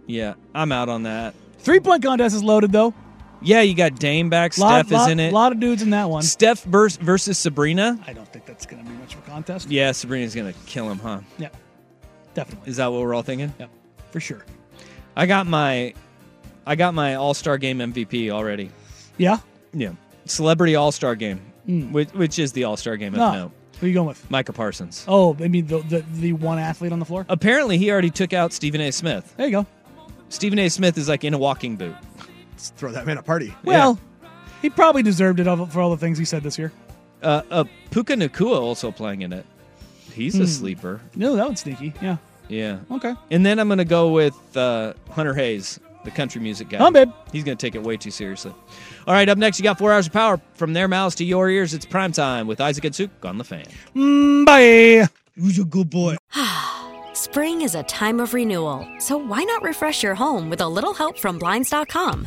Yeah, 0.06 0.34
I'm 0.54 0.72
out 0.72 0.88
on 0.88 1.02
that. 1.02 1.34
Three 1.58 1.80
point 1.80 2.02
contest 2.02 2.34
is 2.34 2.42
loaded 2.42 2.72
though. 2.72 2.94
Yeah, 3.40 3.60
you 3.62 3.74
got 3.74 3.98
Dame 3.98 4.28
back. 4.30 4.56
Lot, 4.58 4.86
Steph 4.86 4.92
lot, 4.92 5.06
is 5.06 5.12
in 5.12 5.20
it. 5.20 5.32
A 5.32 5.34
lot 5.34 5.52
of 5.52 5.60
dudes 5.60 5.82
in 5.82 5.90
that 5.90 6.10
one. 6.10 6.22
Steph 6.22 6.64
versus 6.64 7.38
Sabrina. 7.38 7.98
I 8.06 8.12
don't 8.12 8.26
think 8.28 8.46
that's 8.46 8.66
gonna 8.66 8.82
be 8.82 8.90
much 8.90 9.14
of 9.14 9.20
a 9.20 9.30
contest. 9.30 9.70
Yeah, 9.70 9.92
Sabrina's 9.92 10.34
gonna 10.34 10.54
kill 10.66 10.90
him, 10.90 10.98
huh? 10.98 11.20
Yeah, 11.38 11.48
definitely 12.34 12.68
Is 12.70 12.76
that 12.78 12.88
what 12.88 13.00
we're 13.00 13.14
all 13.14 13.22
thinking? 13.22 13.52
Yeah, 13.58 13.66
for 14.10 14.20
sure. 14.20 14.44
I 15.16 15.26
got 15.26 15.46
my, 15.46 15.94
I 16.66 16.74
got 16.76 16.94
my 16.94 17.14
All 17.16 17.34
Star 17.34 17.58
Game 17.58 17.78
MVP 17.78 18.30
already. 18.30 18.70
Yeah. 19.18 19.38
Yeah, 19.72 19.92
Celebrity 20.24 20.74
All 20.76 20.90
Star 20.92 21.14
Game, 21.14 21.40
Hmm. 21.66 21.92
which, 21.92 22.08
which 22.10 22.38
is 22.38 22.52
the 22.52 22.64
All 22.64 22.76
Star 22.76 22.96
Game 22.96 23.14
of 23.14 23.18
No. 23.18 23.32
note. 23.32 23.52
Who 23.80 23.86
are 23.86 23.88
you 23.88 23.94
going 23.94 24.08
with? 24.08 24.28
Micah 24.28 24.52
Parsons. 24.52 25.04
Oh, 25.06 25.36
I 25.40 25.46
mean 25.46 25.66
the, 25.66 25.78
the 25.82 26.04
the 26.14 26.32
one 26.32 26.58
athlete 26.58 26.90
on 26.90 26.98
the 26.98 27.04
floor. 27.04 27.24
Apparently, 27.28 27.78
he 27.78 27.92
already 27.92 28.10
took 28.10 28.32
out 28.32 28.52
Stephen 28.52 28.80
A. 28.80 28.90
Smith. 28.90 29.32
There 29.36 29.46
you 29.46 29.52
go. 29.52 29.66
Stephen 30.30 30.58
A. 30.58 30.68
Smith 30.68 30.98
is 30.98 31.08
like 31.08 31.22
in 31.22 31.32
a 31.34 31.38
walking 31.38 31.76
boot. 31.76 31.94
Let's 32.58 32.70
throw 32.70 32.90
that 32.90 33.06
man 33.06 33.18
a 33.18 33.22
party. 33.22 33.54
Well, 33.62 34.00
he 34.62 34.68
probably 34.68 35.04
deserved 35.04 35.38
it 35.38 35.44
for 35.70 35.80
all 35.80 35.90
the 35.90 35.96
things 35.96 36.18
he 36.18 36.24
said 36.24 36.42
this 36.42 36.58
year. 36.58 36.72
Uh, 37.22 37.42
uh, 37.52 37.64
Puka 37.92 38.14
Nacua 38.14 38.58
also 38.60 38.90
playing 38.90 39.22
in 39.22 39.32
it. 39.32 39.46
He's 40.12 40.34
a 40.34 40.38
Hmm. 40.38 40.44
sleeper. 40.46 41.00
No, 41.14 41.36
that 41.36 41.46
one's 41.46 41.60
sneaky. 41.60 41.94
Yeah. 42.02 42.16
Yeah. 42.48 42.78
Okay. 42.90 43.14
And 43.30 43.46
then 43.46 43.60
I'm 43.60 43.68
gonna 43.68 43.84
go 43.84 44.10
with 44.10 44.34
uh, 44.56 44.94
Hunter 45.12 45.34
Hayes, 45.34 45.78
the 46.02 46.10
country 46.10 46.40
music 46.40 46.68
guy. 46.70 46.78
Oh, 46.80 46.90
babe. 46.90 47.12
He's 47.30 47.44
gonna 47.44 47.54
take 47.54 47.76
it 47.76 47.82
way 47.84 47.96
too 47.96 48.10
seriously. 48.10 48.52
All 49.06 49.14
right, 49.14 49.28
up 49.28 49.38
next, 49.38 49.60
you 49.60 49.62
got 49.62 49.78
four 49.78 49.92
hours 49.92 50.08
of 50.08 50.12
power 50.12 50.40
from 50.54 50.72
their 50.72 50.88
mouths 50.88 51.14
to 51.16 51.24
your 51.24 51.48
ears. 51.48 51.74
It's 51.74 51.86
prime 51.86 52.10
time 52.10 52.48
with 52.48 52.60
Isaac 52.60 52.84
and 52.86 52.94
Suk 52.94 53.10
on 53.24 53.38
the 53.38 53.44
fan. 53.44 53.66
Mm, 53.94 54.44
bye. 54.46 55.06
Who's 55.40 55.60
a 55.60 55.64
good 55.64 55.90
boy? 55.90 56.16
Spring 57.12 57.62
is 57.62 57.76
a 57.76 57.84
time 57.84 58.18
of 58.18 58.34
renewal, 58.34 58.84
so 58.98 59.16
why 59.16 59.44
not 59.44 59.62
refresh 59.62 60.02
your 60.02 60.16
home 60.16 60.50
with 60.50 60.60
a 60.60 60.68
little 60.68 60.94
help 60.94 61.16
from 61.18 61.38
Blinds.com? 61.38 62.26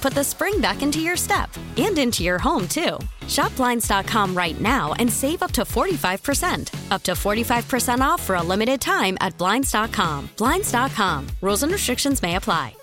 put 0.01 0.13
the 0.13 0.23
spring 0.23 0.59
back 0.59 0.81
into 0.81 0.99
your 0.99 1.15
step 1.15 1.49
and 1.77 1.97
into 1.97 2.23
your 2.23 2.39
home, 2.39 2.67
too. 2.67 2.97
Shop 3.27 3.55
Blinds.com 3.55 4.35
right 4.35 4.59
now 4.59 4.93
and 4.99 5.11
save 5.11 5.43
up 5.43 5.51
to 5.51 5.61
45%. 5.61 6.91
Up 6.91 7.03
to 7.03 7.11
45% 7.11 8.01
off 8.01 8.21
for 8.21 8.35
a 8.35 8.43
limited 8.43 8.81
time 8.81 9.17
at 9.21 9.37
Blinds.com. 9.37 10.29
Blinds.com. 10.37 11.27
Rules 11.41 11.63
and 11.63 11.71
restrictions 11.71 12.21
may 12.21 12.35
apply. 12.35 12.73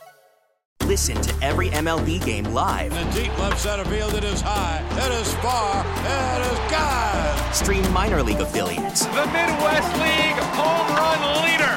Listen 0.87 1.21
to 1.21 1.45
every 1.45 1.69
MLB 1.69 2.25
game 2.25 2.45
live. 2.45 2.93
In 2.93 3.11
the 3.11 3.23
deep 3.23 3.39
left 3.39 3.61
center 3.61 3.85
field, 3.85 4.14
it 4.14 4.25
is 4.25 4.41
high, 4.41 4.83
it 4.93 5.12
is 5.21 5.35
far, 5.35 5.85
it 5.85 6.53
is 6.53 6.59
God. 6.73 7.55
Stream 7.55 7.93
minor 7.93 8.23
league 8.23 8.41
affiliates 8.41 9.05
The 9.05 9.27
Midwest 9.27 9.93
League 10.01 10.39
home 10.57 10.97
run 10.97 11.45
leader. 11.45 11.68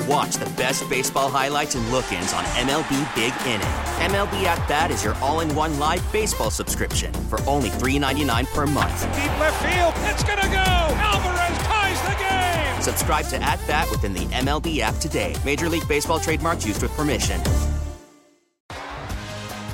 And 0.00 0.08
watch 0.08 0.36
the 0.36 0.48
best 0.56 0.88
baseball 0.88 1.28
highlights 1.28 1.74
and 1.74 1.86
look-ins 1.90 2.32
on 2.32 2.44
MLB 2.44 3.14
Big 3.14 3.32
Inning. 3.46 3.66
MLB 4.10 4.44
At 4.44 4.66
Bat 4.68 4.90
is 4.90 5.04
your 5.04 5.14
all-in-one 5.16 5.78
live 5.78 6.02
baseball 6.12 6.50
subscription 6.50 7.12
for 7.12 7.40
only 7.46 7.68
$3.99 7.70 8.46
per 8.52 8.66
month. 8.66 9.02
Deep 9.14 9.38
left 9.38 9.62
field, 9.62 9.94
it's 10.10 10.24
gonna 10.24 10.42
go. 10.42 10.94
Alvarez 10.96 11.58
ties 11.66 12.00
the 12.02 12.16
game. 12.18 12.82
Subscribe 12.82 13.26
to 13.26 13.42
At 13.42 13.64
Bat 13.66 13.90
within 13.90 14.12
the 14.14 14.26
MLB 14.26 14.80
app 14.80 14.96
today. 14.96 15.34
Major 15.44 15.68
League 15.68 15.86
Baseball 15.88 16.20
trademarks 16.20 16.66
used 16.66 16.82
with 16.82 16.92
permission. 16.92 17.40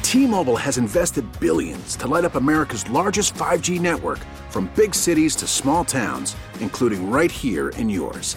T-Mobile 0.02 0.56
has 0.56 0.78
invested 0.78 1.24
billions 1.40 1.96
to 1.96 2.06
light 2.06 2.24
up 2.24 2.36
America's 2.36 2.88
largest 2.90 3.34
5G 3.34 3.80
network 3.80 4.18
from 4.50 4.70
big 4.76 4.94
cities 4.94 5.36
to 5.36 5.46
small 5.46 5.84
towns, 5.84 6.36
including 6.60 7.10
right 7.10 7.30
here 7.30 7.70
in 7.70 7.90
yours. 7.90 8.36